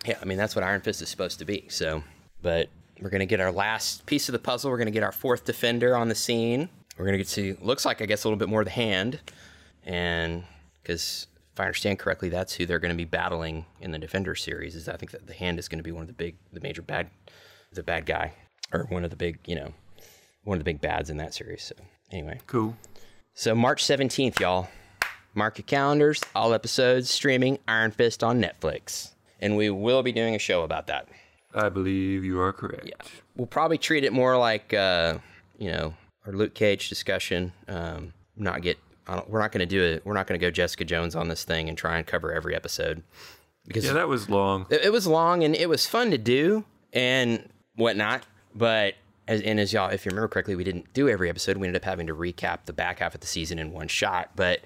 Yeah, 0.05 0.17
I 0.21 0.25
mean 0.25 0.37
that's 0.37 0.55
what 0.55 0.63
Iron 0.63 0.81
Fist 0.81 1.01
is 1.01 1.09
supposed 1.09 1.39
to 1.39 1.45
be. 1.45 1.65
So, 1.69 2.03
but 2.41 2.69
we're 3.01 3.09
gonna 3.09 3.25
get 3.25 3.39
our 3.39 3.51
last 3.51 4.05
piece 4.05 4.29
of 4.29 4.33
the 4.33 4.39
puzzle. 4.39 4.71
We're 4.71 4.77
gonna 4.77 4.91
get 4.91 5.03
our 5.03 5.11
fourth 5.11 5.45
defender 5.45 5.95
on 5.95 6.07
the 6.09 6.15
scene. 6.15 6.69
We're 6.97 7.05
gonna 7.05 7.17
get 7.17 7.27
to 7.29 7.57
looks 7.61 7.85
like 7.85 8.01
I 8.01 8.05
guess 8.05 8.23
a 8.23 8.27
little 8.27 8.37
bit 8.39 8.49
more 8.49 8.61
of 8.61 8.65
the 8.65 8.71
hand, 8.71 9.19
and 9.83 10.43
because 10.83 11.27
if 11.53 11.59
I 11.59 11.63
understand 11.63 11.99
correctly, 11.99 12.29
that's 12.29 12.53
who 12.53 12.65
they're 12.65 12.79
gonna 12.79 12.93
be 12.95 13.05
battling 13.05 13.65
in 13.79 13.91
the 13.91 13.99
Defender 13.99 14.35
series. 14.35 14.75
Is 14.75 14.87
I 14.87 14.97
think 14.97 15.11
that 15.11 15.27
the 15.27 15.33
hand 15.33 15.59
is 15.59 15.67
gonna 15.67 15.83
be 15.83 15.91
one 15.91 16.01
of 16.01 16.07
the 16.07 16.13
big, 16.13 16.35
the 16.53 16.61
major 16.61 16.81
bad, 16.81 17.09
the 17.73 17.83
bad 17.83 18.05
guy, 18.05 18.33
or 18.71 18.85
one 18.89 19.03
of 19.03 19.09
the 19.09 19.15
big, 19.17 19.39
you 19.45 19.55
know, 19.55 19.73
one 20.43 20.57
of 20.57 20.59
the 20.59 20.65
big 20.71 20.81
bads 20.81 21.09
in 21.09 21.17
that 21.17 21.33
series. 21.33 21.63
So 21.63 21.75
anyway, 22.11 22.39
Cool. 22.47 22.75
so 23.33 23.55
March 23.55 23.83
17th, 23.83 24.39
y'all. 24.39 24.69
Mark 25.33 25.57
your 25.57 25.63
calendars. 25.65 26.21
All 26.35 26.53
episodes 26.53 27.09
streaming 27.09 27.57
Iron 27.67 27.91
Fist 27.91 28.21
on 28.21 28.41
Netflix. 28.41 29.11
And 29.39 29.55
we 29.55 29.69
will 29.69 30.03
be 30.03 30.11
doing 30.11 30.35
a 30.35 30.39
show 30.39 30.63
about 30.63 30.87
that. 30.87 31.07
I 31.53 31.69
believe 31.69 32.23
you 32.23 32.39
are 32.39 32.53
correct. 32.53 32.85
Yeah. 32.85 32.93
We'll 33.35 33.47
probably 33.47 33.77
treat 33.77 34.03
it 34.03 34.13
more 34.13 34.37
like, 34.37 34.73
uh, 34.73 35.17
you 35.57 35.71
know, 35.71 35.93
our 36.25 36.33
Luke 36.33 36.53
Cage 36.53 36.89
discussion. 36.89 37.51
Um, 37.67 38.13
not 38.37 38.61
get, 38.61 38.77
I 39.07 39.15
don't, 39.15 39.29
we're 39.29 39.39
not 39.41 39.51
going 39.51 39.59
to 39.59 39.65
do 39.65 39.81
it. 39.83 40.05
We're 40.05 40.13
not 40.13 40.27
going 40.27 40.39
to 40.39 40.45
go 40.45 40.51
Jessica 40.51 40.85
Jones 40.85 41.15
on 41.15 41.27
this 41.27 41.43
thing 41.43 41.67
and 41.69 41.77
try 41.77 41.97
and 41.97 42.05
cover 42.07 42.31
every 42.31 42.55
episode 42.55 43.03
because 43.67 43.85
Yeah, 43.85 43.93
that 43.93 44.07
was 44.07 44.29
long. 44.29 44.65
it, 44.69 44.85
it 44.85 44.91
was 44.91 45.07
long 45.07 45.43
and 45.43 45.55
it 45.55 45.67
was 45.69 45.85
fun 45.85 46.11
to 46.11 46.17
do 46.17 46.65
and 46.93 47.47
whatnot. 47.75 48.23
But 48.55 48.95
as, 49.27 49.41
and 49.41 49.59
as 49.59 49.71
y'all, 49.73 49.89
if 49.89 50.05
you 50.05 50.09
remember 50.09 50.27
correctly, 50.27 50.55
we 50.55 50.63
didn't 50.63 50.93
do 50.93 51.09
every 51.09 51.29
episode. 51.29 51.57
We 51.57 51.67
ended 51.67 51.81
up 51.81 51.85
having 51.85 52.07
to 52.07 52.15
recap 52.15 52.65
the 52.65 52.73
back 52.73 52.99
half 52.99 53.13
of 53.15 53.21
the 53.21 53.27
season 53.27 53.59
in 53.59 53.71
one 53.71 53.87
shot. 53.87 54.31
But 54.35 54.61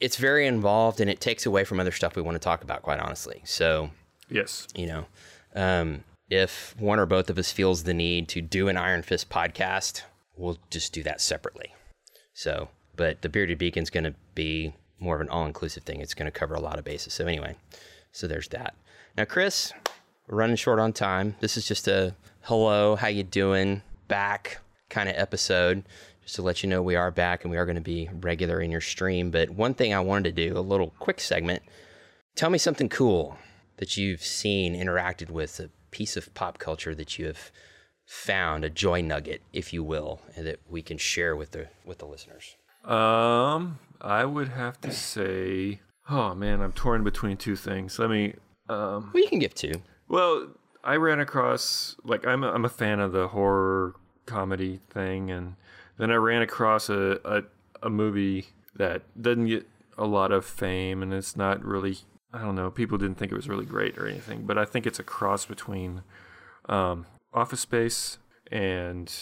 it's 0.00 0.16
very 0.16 0.46
involved 0.46 1.00
and 1.00 1.08
it 1.10 1.20
takes 1.20 1.46
away 1.46 1.64
from 1.64 1.78
other 1.80 1.92
stuff 1.92 2.16
we 2.16 2.22
want 2.22 2.34
to 2.34 2.38
talk 2.40 2.62
about, 2.62 2.82
quite 2.82 2.98
honestly. 3.00 3.42
So, 3.44 3.90
Yes. 4.28 4.66
you 4.74 4.86
know, 4.86 5.06
um, 5.54 6.02
if 6.30 6.74
one 6.78 6.98
or 6.98 7.06
both 7.06 7.30
of 7.30 7.38
us 7.38 7.52
feels 7.52 7.82
the 7.82 7.94
need 7.94 8.28
to 8.28 8.40
do 8.40 8.68
an 8.68 8.76
Iron 8.76 9.02
Fist 9.02 9.28
podcast, 9.28 10.02
we'll 10.36 10.58
just 10.70 10.92
do 10.92 11.02
that 11.02 11.20
separately. 11.20 11.74
So, 12.32 12.68
but 12.96 13.22
the 13.22 13.28
Bearded 13.28 13.58
Beacon's 13.58 13.90
going 13.90 14.04
to 14.04 14.14
be 14.34 14.74
more 14.98 15.14
of 15.16 15.20
an 15.20 15.28
all 15.28 15.46
inclusive 15.46 15.82
thing. 15.82 16.00
It's 16.00 16.14
going 16.14 16.30
to 16.30 16.38
cover 16.38 16.54
a 16.54 16.60
lot 16.60 16.78
of 16.78 16.84
bases. 16.84 17.14
So, 17.14 17.26
anyway, 17.26 17.56
so 18.12 18.26
there's 18.26 18.48
that. 18.48 18.74
Now, 19.16 19.24
Chris, 19.24 19.72
we're 20.26 20.38
running 20.38 20.56
short 20.56 20.78
on 20.78 20.92
time. 20.92 21.36
This 21.40 21.56
is 21.56 21.68
just 21.68 21.86
a 21.88 22.14
hello, 22.42 22.96
how 22.96 23.08
you 23.08 23.22
doing, 23.22 23.82
back 24.08 24.58
kind 24.88 25.08
of 25.08 25.14
episode. 25.16 25.84
Just 26.22 26.36
to 26.36 26.42
let 26.42 26.62
you 26.62 26.70
know 26.70 26.82
we 26.82 26.96
are 26.96 27.10
back 27.10 27.44
and 27.44 27.50
we 27.50 27.58
are 27.58 27.66
going 27.66 27.76
to 27.76 27.82
be 27.82 28.08
regular 28.20 28.60
in 28.60 28.70
your 28.70 28.80
stream. 28.80 29.30
But 29.30 29.50
one 29.50 29.74
thing 29.74 29.92
I 29.92 30.00
wanted 30.00 30.34
to 30.34 30.48
do, 30.48 30.56
a 30.56 30.60
little 30.60 30.94
quick 30.98 31.20
segment. 31.20 31.62
Tell 32.34 32.50
me 32.50 32.58
something 32.58 32.88
cool 32.88 33.36
that 33.76 33.96
you've 33.96 34.22
seen, 34.22 34.74
interacted 34.74 35.30
with, 35.30 35.60
piece 35.98 36.16
of 36.16 36.24
pop 36.34 36.58
culture 36.58 36.94
that 36.94 37.18
you 37.18 37.26
have 37.26 37.50
found, 38.04 38.64
a 38.64 38.70
joy 38.70 39.00
nugget, 39.00 39.40
if 39.52 39.72
you 39.72 39.82
will, 39.82 40.20
that 40.36 40.58
we 40.68 40.82
can 40.82 40.98
share 40.98 41.34
with 41.36 41.50
the 41.52 41.68
with 41.84 41.98
the 41.98 42.06
listeners. 42.06 42.56
Um, 42.84 43.78
I 44.00 44.24
would 44.24 44.48
have 44.48 44.80
to 44.82 44.90
say, 44.90 45.80
oh 46.10 46.34
man, 46.34 46.60
I'm 46.60 46.72
torn 46.72 47.02
between 47.04 47.36
two 47.36 47.56
things. 47.56 47.98
Let 47.98 48.10
me. 48.10 48.34
Um, 48.68 49.10
Well, 49.14 49.22
you 49.22 49.28
can 49.28 49.38
give 49.38 49.54
two. 49.54 49.82
well, 50.08 50.48
I 50.82 50.96
ran 50.96 51.20
across 51.20 51.96
like 52.04 52.26
I'm 52.26 52.44
a, 52.44 52.50
I'm 52.50 52.64
a 52.64 52.68
fan 52.82 53.00
of 53.00 53.12
the 53.12 53.28
horror 53.28 53.94
comedy 54.26 54.80
thing, 54.90 55.30
and 55.30 55.54
then 55.98 56.10
I 56.10 56.16
ran 56.16 56.42
across 56.42 56.88
a, 56.90 57.20
a 57.24 57.42
a 57.86 57.90
movie 57.90 58.46
that 58.76 59.02
doesn't 59.20 59.46
get 59.46 59.66
a 59.96 60.04
lot 60.06 60.32
of 60.32 60.44
fame, 60.44 61.02
and 61.02 61.12
it's 61.14 61.36
not 61.36 61.64
really. 61.64 61.98
I 62.34 62.40
don't 62.40 62.56
know. 62.56 62.68
People 62.68 62.98
didn't 62.98 63.16
think 63.16 63.30
it 63.30 63.36
was 63.36 63.48
really 63.48 63.64
great 63.64 63.96
or 63.96 64.08
anything, 64.08 64.42
but 64.44 64.58
I 64.58 64.64
think 64.64 64.86
it's 64.86 64.98
a 64.98 65.04
cross 65.04 65.46
between 65.46 66.02
um, 66.68 67.06
Office 67.32 67.60
Space 67.60 68.18
and 68.50 69.12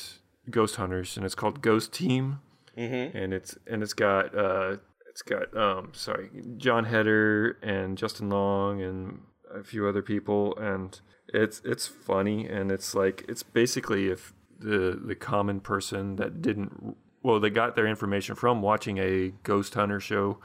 Ghost 0.49 0.77
Hunters, 0.77 1.19
and 1.19 1.27
it's 1.27 1.35
called 1.35 1.61
Ghost 1.61 1.93
Team, 1.93 2.41
mm-hmm. 2.77 3.15
and 3.15 3.35
it's 3.35 3.59
and 3.67 3.83
it's 3.83 3.93
got 3.93 4.35
uh, 4.35 4.77
it's 5.11 5.21
got 5.21 5.55
um, 5.55 5.91
sorry 5.93 6.31
Jon 6.57 6.87
Heder 6.87 7.59
and 7.63 7.99
Justin 7.99 8.31
Long 8.31 8.81
and 8.81 9.21
a 9.55 9.63
few 9.63 9.87
other 9.87 10.01
people, 10.01 10.57
and 10.57 10.99
it's 11.29 11.61
it's 11.67 11.87
funny, 11.87 12.49
and 12.49 12.73
it's 12.73 12.95
like 12.95 13.27
it's 13.29 13.43
basically 13.43 14.09
if 14.09 14.33
the 14.59 14.99
the 15.05 15.15
common 15.15 15.61
person 15.61 16.17
that 16.17 16.41
didn't 16.41 16.97
well 17.23 17.39
they 17.39 17.51
got 17.51 17.77
their 17.77 17.87
information 17.87 18.35
from 18.35 18.63
watching 18.63 18.97
a 18.99 19.33
ghost 19.43 19.75
hunter 19.75 20.01
show 20.01 20.39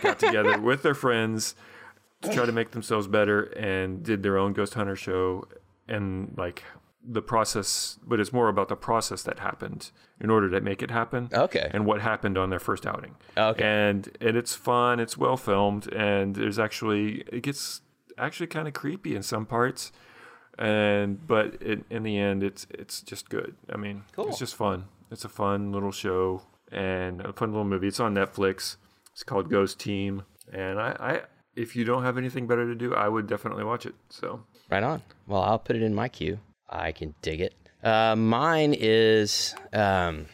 got 0.00 0.18
together 0.18 0.58
with 0.60 0.82
their 0.82 0.94
friends 0.94 1.54
to 2.24 2.32
try 2.34 2.44
to 2.46 2.52
make 2.52 2.70
themselves 2.72 3.06
better 3.06 3.42
and 3.56 4.02
did 4.02 4.22
their 4.22 4.36
own 4.38 4.52
ghost 4.52 4.74
hunter 4.74 4.96
show. 4.96 5.46
And 5.88 6.34
like 6.36 6.62
the 7.06 7.20
process 7.20 7.98
but 8.06 8.18
it's 8.18 8.32
more 8.32 8.48
about 8.48 8.68
the 8.70 8.76
process 8.76 9.22
that 9.24 9.38
happened 9.38 9.90
in 10.18 10.30
order 10.30 10.48
to 10.48 10.58
make 10.62 10.82
it 10.82 10.90
happen 10.90 11.28
Okay. 11.34 11.70
and 11.74 11.84
what 11.84 12.00
happened 12.00 12.38
on 12.38 12.48
their 12.48 12.58
first 12.58 12.86
outing. 12.86 13.14
Okay. 13.36 13.62
and 13.62 14.08
and 14.22 14.38
it's 14.38 14.54
fun 14.54 14.98
it's 15.00 15.18
well 15.18 15.36
filmed 15.36 15.92
and 15.92 16.34
there's 16.34 16.58
actually 16.58 17.22
it 17.30 17.42
gets 17.42 17.82
actually 18.16 18.46
kind 18.46 18.66
of 18.66 18.72
creepy 18.72 19.14
in 19.14 19.22
some 19.22 19.44
parts. 19.44 19.92
And 20.58 21.26
but 21.26 21.60
it, 21.60 21.84
in 21.90 22.04
the 22.04 22.16
end 22.16 22.42
it's 22.42 22.66
it's 22.70 23.00
just 23.02 23.28
good. 23.28 23.56
I 23.72 23.76
mean 23.76 24.04
Cool. 24.14 24.28
it's 24.28 24.38
just 24.38 24.54
fun. 24.54 24.84
It's 25.10 25.24
a 25.24 25.28
fun 25.28 25.72
little 25.72 25.92
show 25.92 26.42
and 26.72 27.20
a 27.20 27.32
fun 27.32 27.50
little 27.50 27.64
movie. 27.64 27.88
It's 27.88 28.00
on 28.00 28.14
netflix. 28.14 28.76
It's 29.12 29.22
called 29.22 29.50
ghost 29.50 29.78
team. 29.78 30.22
And 30.52 30.80
i 30.80 30.96
i 31.00 31.22
if 31.56 31.76
you 31.76 31.84
don't 31.84 32.02
have 32.02 32.18
anything 32.18 32.46
better 32.46 32.66
to 32.66 32.74
do 32.74 32.94
i 32.94 33.08
would 33.08 33.26
definitely 33.26 33.64
watch 33.64 33.86
it 33.86 33.94
so 34.08 34.44
Right 34.70 34.82
on. 34.82 35.02
Well, 35.26 35.42
I'll 35.42 35.58
put 35.58 35.76
it 35.76 35.82
in 35.82 35.94
my 35.94 36.08
queue. 36.08 36.38
I 36.68 36.92
can 36.92 37.14
dig 37.22 37.40
it. 37.40 37.54
Uh, 37.82 38.16
mine 38.16 38.74
is 38.76 39.54
um, 39.72 40.26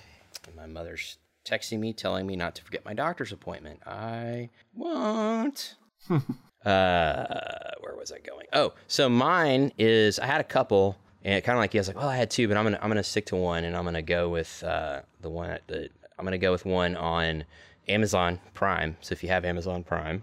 my 0.56 0.66
mother's 0.66 1.18
texting 1.44 1.80
me, 1.80 1.92
telling 1.92 2.26
me 2.26 2.36
not 2.36 2.54
to 2.54 2.64
forget 2.64 2.84
my 2.84 2.94
doctor's 2.94 3.32
appointment. 3.32 3.80
I 3.86 4.50
won't. 4.72 5.74
uh, 6.10 6.20
where 6.64 7.96
was 7.96 8.12
I 8.12 8.18
going? 8.20 8.46
Oh, 8.52 8.74
so 8.86 9.08
mine 9.08 9.72
is 9.78 10.18
I 10.20 10.26
had 10.26 10.40
a 10.40 10.44
couple, 10.44 10.96
and 11.24 11.42
kind 11.42 11.58
of 11.58 11.60
like 11.60 11.74
you, 11.74 11.78
I 11.78 11.82
was 11.82 11.88
like, 11.88 11.96
well, 11.96 12.08
I 12.08 12.16
had 12.16 12.30
two, 12.30 12.46
but 12.46 12.56
I'm 12.56 12.64
gonna 12.64 12.78
I'm 12.80 12.88
gonna 12.88 13.02
stick 13.02 13.26
to 13.26 13.36
one, 13.36 13.64
and 13.64 13.76
I'm 13.76 13.84
gonna 13.84 14.00
go 14.00 14.28
with 14.28 14.62
uh, 14.62 15.00
the 15.20 15.30
one 15.30 15.50
at 15.50 15.66
the 15.66 15.90
I'm 16.18 16.24
gonna 16.24 16.38
go 16.38 16.52
with 16.52 16.64
one 16.64 16.96
on 16.96 17.44
Amazon 17.88 18.38
Prime. 18.54 18.96
So 19.00 19.12
if 19.12 19.24
you 19.24 19.28
have 19.30 19.44
Amazon 19.44 19.82
Prime, 19.82 20.22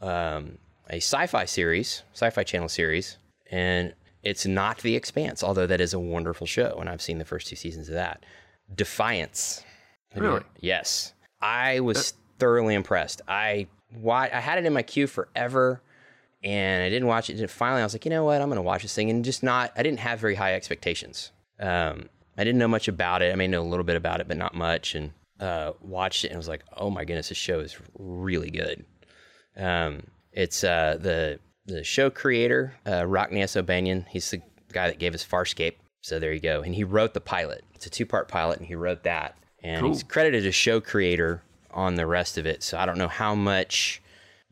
um, 0.00 0.58
a 0.90 0.96
sci-fi 0.96 1.44
series, 1.44 2.02
sci-fi 2.12 2.42
channel 2.44 2.68
series, 2.68 3.18
and 3.50 3.94
it's 4.22 4.46
not 4.46 4.78
The 4.78 4.96
Expanse, 4.96 5.42
although 5.42 5.66
that 5.66 5.80
is 5.80 5.94
a 5.94 5.98
wonderful 5.98 6.46
show, 6.46 6.76
and 6.80 6.88
I've 6.88 7.02
seen 7.02 7.18
the 7.18 7.24
first 7.24 7.46
two 7.46 7.56
seasons 7.56 7.88
of 7.88 7.94
that. 7.94 8.24
Defiance. 8.74 9.64
Really? 10.14 10.42
Yes. 10.60 11.14
I 11.40 11.80
was 11.80 12.14
thoroughly 12.38 12.74
impressed. 12.74 13.22
I 13.28 13.68
wa- 13.94 14.28
I 14.32 14.40
had 14.40 14.58
it 14.58 14.66
in 14.66 14.72
my 14.72 14.82
queue 14.82 15.06
forever, 15.06 15.82
and 16.42 16.82
I 16.82 16.88
didn't 16.88 17.08
watch 17.08 17.30
it. 17.30 17.38
And 17.38 17.50
finally, 17.50 17.80
I 17.80 17.84
was 17.84 17.94
like, 17.94 18.04
you 18.04 18.10
know 18.10 18.24
what? 18.24 18.40
I'm 18.40 18.48
going 18.48 18.56
to 18.56 18.62
watch 18.62 18.82
this 18.82 18.94
thing, 18.94 19.10
and 19.10 19.24
just 19.24 19.42
not. 19.42 19.72
I 19.76 19.82
didn't 19.82 20.00
have 20.00 20.18
very 20.18 20.34
high 20.34 20.54
expectations. 20.54 21.30
Um, 21.60 22.08
I 22.36 22.44
didn't 22.44 22.58
know 22.58 22.68
much 22.68 22.88
about 22.88 23.22
it. 23.22 23.32
I 23.32 23.36
may 23.36 23.46
know 23.48 23.62
a 23.62 23.64
little 23.64 23.84
bit 23.84 23.96
about 23.96 24.20
it, 24.20 24.28
but 24.28 24.36
not 24.36 24.54
much. 24.54 24.94
And 24.94 25.12
uh, 25.40 25.72
watched 25.80 26.24
it, 26.24 26.28
and 26.28 26.36
was 26.36 26.48
like, 26.48 26.64
oh 26.76 26.90
my 26.90 27.04
goodness, 27.04 27.28
this 27.28 27.38
show 27.38 27.60
is 27.60 27.76
really 27.98 28.50
good. 28.50 28.84
Um, 29.58 30.04
it's 30.32 30.64
uh, 30.64 30.98
the 31.00 31.40
the 31.66 31.84
show 31.84 32.08
creator, 32.08 32.74
uh, 32.86 33.04
Rockne 33.04 33.42
S. 33.42 33.56
O'Bannon. 33.56 34.06
He's 34.08 34.30
the 34.30 34.40
guy 34.72 34.88
that 34.88 34.98
gave 34.98 35.14
us 35.14 35.24
Farscape. 35.24 35.74
So 36.00 36.18
there 36.18 36.32
you 36.32 36.40
go. 36.40 36.62
And 36.62 36.74
he 36.74 36.84
wrote 36.84 37.12
the 37.12 37.20
pilot. 37.20 37.64
It's 37.74 37.86
a 37.86 37.90
two 37.90 38.06
part 38.06 38.28
pilot, 38.28 38.58
and 38.58 38.66
he 38.66 38.74
wrote 38.74 39.02
that. 39.02 39.36
And 39.62 39.86
he's 39.86 40.02
credited 40.02 40.46
as 40.46 40.54
show 40.54 40.80
creator 40.80 41.42
on 41.72 41.96
the 41.96 42.06
rest 42.06 42.38
of 42.38 42.46
it. 42.46 42.62
So 42.62 42.78
I 42.78 42.86
don't 42.86 42.98
know 42.98 43.08
how 43.08 43.34
much 43.34 44.00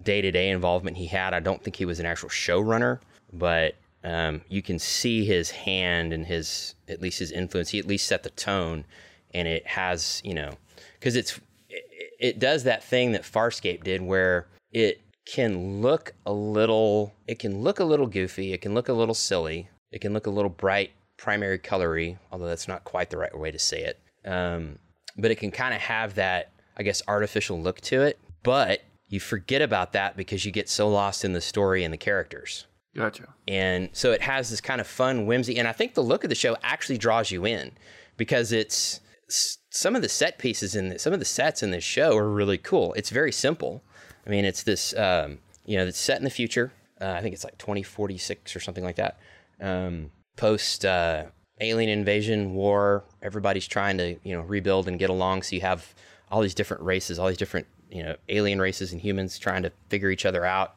day 0.02 0.20
to 0.20 0.30
day 0.30 0.50
involvement 0.50 0.96
he 0.96 1.06
had. 1.06 1.32
I 1.32 1.40
don't 1.40 1.62
think 1.62 1.76
he 1.76 1.84
was 1.84 2.00
an 2.00 2.06
actual 2.06 2.28
showrunner, 2.28 2.98
but 3.32 3.76
um, 4.04 4.42
you 4.48 4.62
can 4.62 4.78
see 4.78 5.24
his 5.24 5.50
hand 5.50 6.12
and 6.12 6.26
his 6.26 6.74
at 6.88 7.00
least 7.00 7.18
his 7.18 7.32
influence. 7.32 7.70
He 7.70 7.78
at 7.78 7.86
least 7.86 8.06
set 8.06 8.22
the 8.22 8.30
tone, 8.30 8.84
and 9.32 9.48
it 9.48 9.66
has 9.66 10.20
you 10.24 10.34
know 10.34 10.52
because 10.98 11.16
it's 11.16 11.40
it, 11.70 12.12
it 12.18 12.38
does 12.38 12.64
that 12.64 12.84
thing 12.84 13.12
that 13.12 13.22
Farscape 13.22 13.84
did 13.84 14.02
where 14.02 14.46
it 14.72 15.00
can 15.26 15.82
look 15.82 16.14
a 16.24 16.32
little 16.32 17.12
it 17.26 17.38
can 17.38 17.62
look 17.62 17.80
a 17.80 17.84
little 17.84 18.06
goofy, 18.06 18.52
it 18.52 18.60
can 18.60 18.74
look 18.74 18.88
a 18.88 18.92
little 18.92 19.14
silly, 19.14 19.68
it 19.90 20.00
can 20.00 20.12
look 20.12 20.26
a 20.26 20.30
little 20.30 20.50
bright 20.50 20.92
primary 21.16 21.58
colory, 21.58 22.18
although 22.30 22.46
that's 22.46 22.68
not 22.68 22.84
quite 22.84 23.10
the 23.10 23.16
right 23.16 23.36
way 23.36 23.50
to 23.50 23.58
say 23.58 23.82
it. 23.82 24.00
Um, 24.28 24.78
but 25.16 25.30
it 25.30 25.36
can 25.36 25.50
kind 25.50 25.74
of 25.74 25.80
have 25.80 26.14
that 26.14 26.52
I 26.76 26.82
guess 26.82 27.02
artificial 27.08 27.60
look 27.60 27.80
to 27.82 28.02
it, 28.02 28.18
but 28.42 28.82
you 29.08 29.20
forget 29.20 29.62
about 29.62 29.92
that 29.92 30.16
because 30.16 30.44
you 30.44 30.52
get 30.52 30.68
so 30.68 30.88
lost 30.88 31.24
in 31.24 31.32
the 31.32 31.40
story 31.40 31.84
and 31.84 31.92
the 31.92 31.98
characters. 31.98 32.66
Gotcha. 32.96 33.28
And 33.46 33.90
so 33.92 34.12
it 34.12 34.22
has 34.22 34.50
this 34.50 34.60
kind 34.60 34.80
of 34.80 34.86
fun 34.86 35.26
whimsy. 35.26 35.58
And 35.58 35.68
I 35.68 35.72
think 35.72 35.94
the 35.94 36.02
look 36.02 36.24
of 36.24 36.30
the 36.30 36.34
show 36.34 36.56
actually 36.62 36.98
draws 36.98 37.30
you 37.30 37.46
in 37.46 37.72
because 38.16 38.52
it's 38.52 39.00
some 39.28 39.94
of 39.94 40.02
the 40.02 40.08
set 40.08 40.38
pieces 40.38 40.74
in 40.74 40.88
the, 40.88 40.98
some 40.98 41.12
of 41.12 41.18
the 41.18 41.24
sets 41.24 41.62
in 41.62 41.70
this 41.70 41.84
show 41.84 42.16
are 42.16 42.30
really 42.30 42.58
cool. 42.58 42.94
It's 42.94 43.10
very 43.10 43.32
simple. 43.32 43.82
I 44.26 44.30
mean, 44.30 44.44
it's 44.44 44.62
this, 44.62 44.94
um, 44.96 45.38
you 45.64 45.76
know, 45.76 45.86
it's 45.86 45.98
set 45.98 46.18
in 46.18 46.24
the 46.24 46.30
future. 46.30 46.72
Uh, 47.00 47.10
I 47.10 47.20
think 47.20 47.34
it's 47.34 47.44
like 47.44 47.58
2046 47.58 48.56
or 48.56 48.60
something 48.60 48.84
like 48.84 48.96
that. 48.96 49.18
Um, 49.60 50.10
post 50.36 50.84
uh, 50.84 51.26
alien 51.60 51.90
invasion 51.90 52.54
war, 52.54 53.04
everybody's 53.22 53.66
trying 53.66 53.98
to, 53.98 54.16
you 54.22 54.34
know, 54.34 54.42
rebuild 54.42 54.88
and 54.88 54.98
get 54.98 55.10
along. 55.10 55.42
So 55.42 55.54
you 55.54 55.62
have 55.62 55.94
all 56.30 56.42
these 56.42 56.54
different 56.54 56.82
races, 56.82 57.18
all 57.18 57.28
these 57.28 57.36
different, 57.36 57.66
you 57.90 58.02
know, 58.02 58.16
alien 58.28 58.60
races 58.60 58.92
and 58.92 59.00
humans 59.00 59.38
trying 59.38 59.62
to 59.62 59.72
figure 59.88 60.10
each 60.10 60.26
other 60.26 60.44
out. 60.44 60.76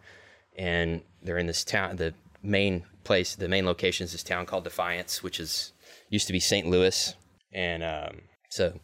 And 0.57 1.01
they're 1.23 1.37
in 1.37 1.47
this 1.47 1.63
town, 1.63 1.95
the 1.95 2.13
main 2.43 2.85
place, 3.03 3.35
the 3.35 3.47
main 3.47 3.65
location 3.65 4.03
is 4.03 4.11
this 4.11 4.23
town 4.23 4.45
called 4.45 4.63
Defiance, 4.63 5.23
which 5.23 5.39
is 5.39 5.73
used 6.09 6.27
to 6.27 6.33
be 6.33 6.39
St. 6.39 6.67
Louis. 6.67 7.15
And 7.51 7.83
um, 7.83 8.21
so 8.49 8.79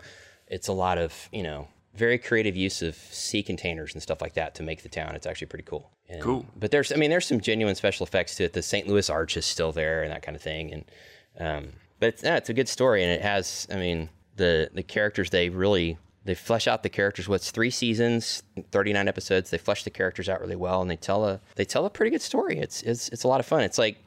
it's 0.48 0.68
a 0.68 0.74
lot 0.74 0.98
of, 0.98 1.30
you 1.32 1.44
know, 1.44 1.68
very 1.96 2.18
creative 2.18 2.56
use 2.56 2.82
of 2.82 2.96
sea 2.96 3.44
containers 3.44 3.94
and 3.94 4.02
stuff 4.02 4.22
like 4.22 4.34
that 4.34 4.56
to 4.56 4.64
make 4.64 4.84
the 4.84 4.90
town. 4.90 5.16
It's 5.16 5.26
actually 5.26 5.48
pretty 5.48 5.64
cool. 5.64 5.92
And, 6.10 6.22
Cool. 6.22 6.46
But 6.56 6.72
there's, 6.72 6.92
I 6.92 6.96
mean, 6.96 7.10
there's 7.10 7.26
some 7.26 7.40
genuine 7.40 7.76
special 7.76 8.06
effects 8.06 8.36
to 8.36 8.44
it. 8.46 8.54
The 8.54 8.62
St. 8.62 8.88
Louis 8.88 9.10
Arch 9.10 9.38
is 9.38 9.46
still 9.46 9.72
there 9.72 10.04
and 10.04 10.12
that 10.12 10.22
kind 10.22 10.36
of 10.36 10.42
thing. 10.42 10.74
And, 10.74 10.86
um, 11.40 11.70
but 12.00 12.10
it's, 12.10 12.24
yeah, 12.24 12.38
it's 12.38 12.50
a 12.50 12.54
good 12.54 12.68
story. 12.70 13.04
And 13.04 13.12
it 13.12 13.22
has, 13.22 13.68
I 13.72 13.76
mean, 13.76 14.10
the, 14.36 14.70
the 14.74 14.84
characters, 14.84 15.30
they 15.30 15.50
really, 15.50 15.98
they 16.26 16.36
flesh 16.36 16.68
out 16.68 16.84
the 16.84 16.90
characters. 16.90 17.28
What's 17.28 17.52
three 17.52 17.70
seasons, 17.70 18.44
39 18.72 19.08
episodes. 19.08 19.50
They 19.50 19.58
flesh 19.58 19.84
the 19.84 19.90
characters 19.90 20.28
out 20.28 20.42
really 20.42 20.56
well 20.56 20.82
and 20.82 20.90
they 20.90 20.96
tell 20.96 21.26
a, 21.26 21.40
they 21.56 21.66
tell 21.66 21.86
a 21.86 21.90
pretty 21.90 22.12
good 22.12 22.22
story. 22.22 22.58
It's, 22.58 22.82
it's, 22.84 23.10
it's 23.10 23.24
a 23.24 23.28
lot 23.28 23.40
of 23.40 23.46
fun. 23.46 23.62
It's 23.62 23.78
like, 23.78 23.98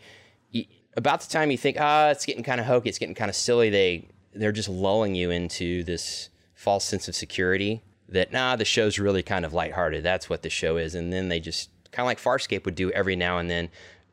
about 0.96 1.20
the 1.20 1.30
time 1.30 1.50
you 1.50 1.56
think, 1.56 1.76
ah, 1.80 2.10
it's 2.10 2.26
getting 2.26 2.42
kind 2.42 2.60
of 2.60 2.66
hokey, 2.66 2.88
it's 2.88 2.98
getting 2.98 3.14
kind 3.14 3.28
of 3.28 3.36
silly, 3.36 3.70
they 3.70 4.08
they're 4.34 4.52
just 4.52 4.68
lulling 4.68 5.14
you 5.14 5.30
into 5.30 5.82
this 5.84 6.28
false 6.58 6.84
sense 6.84 7.06
of 7.06 7.14
security 7.14 7.82
that 8.08 8.32
nah, 8.32 8.56
the 8.56 8.64
show's 8.64 8.98
really 8.98 9.22
kind 9.22 9.44
of 9.44 9.52
lighthearted. 9.52 10.02
That's 10.02 10.28
what 10.28 10.42
the 10.42 10.50
show 10.50 10.76
is, 10.76 10.94
and 10.96 11.12
then 11.12 11.28
they 11.28 11.38
just 11.38 11.70
kind 11.92 12.04
of 12.04 12.06
like 12.06 12.18
Farscape 12.18 12.64
would 12.64 12.74
do 12.74 12.90
every 12.90 13.14
now 13.14 13.38
and 13.38 13.48
then, 13.48 13.68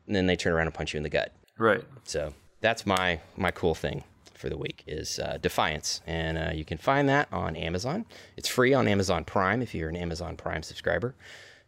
and 0.06 0.14
then 0.14 0.26
they 0.26 0.36
turn 0.36 0.52
around 0.52 0.66
and 0.66 0.74
punch 0.74 0.94
you 0.94 0.98
in 0.98 1.02
the 1.02 1.08
gut. 1.08 1.32
Right. 1.58 1.82
So 2.04 2.32
that's 2.60 2.86
my 2.86 3.20
my 3.36 3.50
cool 3.50 3.74
thing 3.74 4.04
for 4.34 4.48
the 4.48 4.56
week 4.56 4.84
is 4.86 5.18
uh, 5.18 5.38
Defiance, 5.42 6.02
and 6.06 6.38
uh, 6.38 6.50
you 6.54 6.64
can 6.64 6.78
find 6.78 7.08
that 7.08 7.28
on 7.32 7.56
Amazon. 7.56 8.06
It's 8.36 8.48
free 8.48 8.72
on 8.74 8.86
Amazon 8.86 9.24
Prime 9.24 9.60
if 9.60 9.74
you're 9.74 9.88
an 9.88 9.96
Amazon 9.96 10.36
Prime 10.36 10.62
subscriber, 10.62 11.16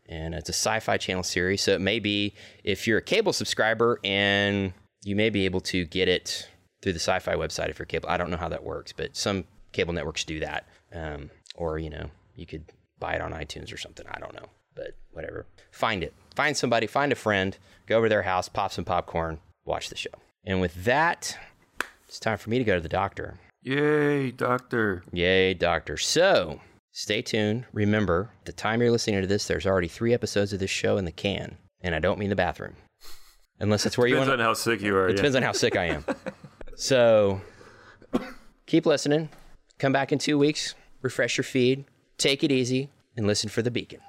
and 0.06 0.32
it's 0.32 0.48
a 0.48 0.52
Sci-Fi 0.52 0.96
Channel 0.96 1.24
series. 1.24 1.60
So 1.62 1.72
it 1.72 1.80
may 1.80 1.98
be 1.98 2.34
if 2.62 2.86
you're 2.86 2.98
a 2.98 3.02
cable 3.02 3.32
subscriber, 3.32 3.98
and 4.04 4.72
you 5.02 5.16
may 5.16 5.30
be 5.30 5.44
able 5.44 5.60
to 5.62 5.84
get 5.86 6.08
it 6.08 6.48
through 6.82 6.92
the 6.92 7.00
Sci-Fi 7.00 7.34
website 7.34 7.68
if 7.68 7.80
you're 7.80 7.86
cable. 7.86 8.08
I 8.08 8.16
don't 8.16 8.30
know 8.30 8.36
how 8.36 8.50
that 8.50 8.62
works, 8.62 8.92
but 8.92 9.16
some 9.16 9.44
cable 9.72 9.94
networks 9.94 10.24
do 10.24 10.40
that, 10.40 10.66
um, 10.92 11.30
or 11.54 11.78
you 11.78 11.90
know, 11.90 12.10
you 12.34 12.46
could 12.46 12.64
buy 12.98 13.14
it 13.14 13.20
on 13.20 13.32
iTunes 13.32 13.72
or 13.72 13.76
something. 13.76 14.06
I 14.10 14.18
don't 14.18 14.34
know, 14.34 14.46
but 14.74 14.96
whatever. 15.12 15.46
Find 15.70 16.02
it. 16.02 16.14
Find 16.34 16.56
somebody. 16.56 16.86
Find 16.86 17.12
a 17.12 17.16
friend. 17.16 17.56
Go 17.86 17.98
over 17.98 18.06
to 18.06 18.10
their 18.10 18.22
house. 18.22 18.48
Pop 18.48 18.72
some 18.72 18.84
popcorn. 18.84 19.38
Watch 19.64 19.88
the 19.88 19.96
show. 19.96 20.10
And 20.44 20.60
with 20.60 20.84
that, 20.84 21.36
it's 22.06 22.18
time 22.18 22.38
for 22.38 22.50
me 22.50 22.58
to 22.58 22.64
go 22.64 22.74
to 22.74 22.80
the 22.80 22.88
doctor. 22.88 23.38
Yay, 23.62 24.30
doctor. 24.30 25.02
Yay, 25.12 25.54
doctor. 25.54 25.96
So 25.96 26.60
stay 26.92 27.22
tuned. 27.22 27.66
Remember, 27.72 28.30
the 28.44 28.52
time 28.52 28.80
you're 28.80 28.90
listening 28.90 29.20
to 29.20 29.26
this, 29.26 29.46
there's 29.46 29.66
already 29.66 29.88
three 29.88 30.14
episodes 30.14 30.52
of 30.52 30.60
this 30.60 30.70
show 30.70 30.96
in 30.96 31.04
the 31.04 31.12
can, 31.12 31.58
and 31.82 31.94
I 31.94 31.98
don't 31.98 32.18
mean 32.18 32.30
the 32.30 32.36
bathroom, 32.36 32.76
unless 33.60 33.84
it's 33.84 33.98
where 33.98 34.06
you 34.06 34.16
want. 34.16 34.26
Depends 34.26 34.40
want. 34.40 34.40
on 34.40 34.46
how 34.46 34.54
sick 34.54 34.80
you 34.80 34.96
are. 34.96 35.08
It 35.08 35.10
yeah. 35.10 35.16
depends 35.16 35.36
on 35.36 35.42
how 35.42 35.52
sick 35.52 35.76
I 35.76 35.84
am. 35.86 36.04
So 36.80 37.40
keep 38.66 38.86
listening. 38.86 39.30
Come 39.78 39.92
back 39.92 40.10
in 40.10 40.18
two 40.18 40.36
weeks, 40.36 40.74
refresh 41.02 41.36
your 41.36 41.44
feed, 41.44 41.84
take 42.16 42.42
it 42.42 42.50
easy, 42.50 42.90
and 43.16 43.26
listen 43.26 43.48
for 43.48 43.62
the 43.62 43.70
beacon. 43.70 44.00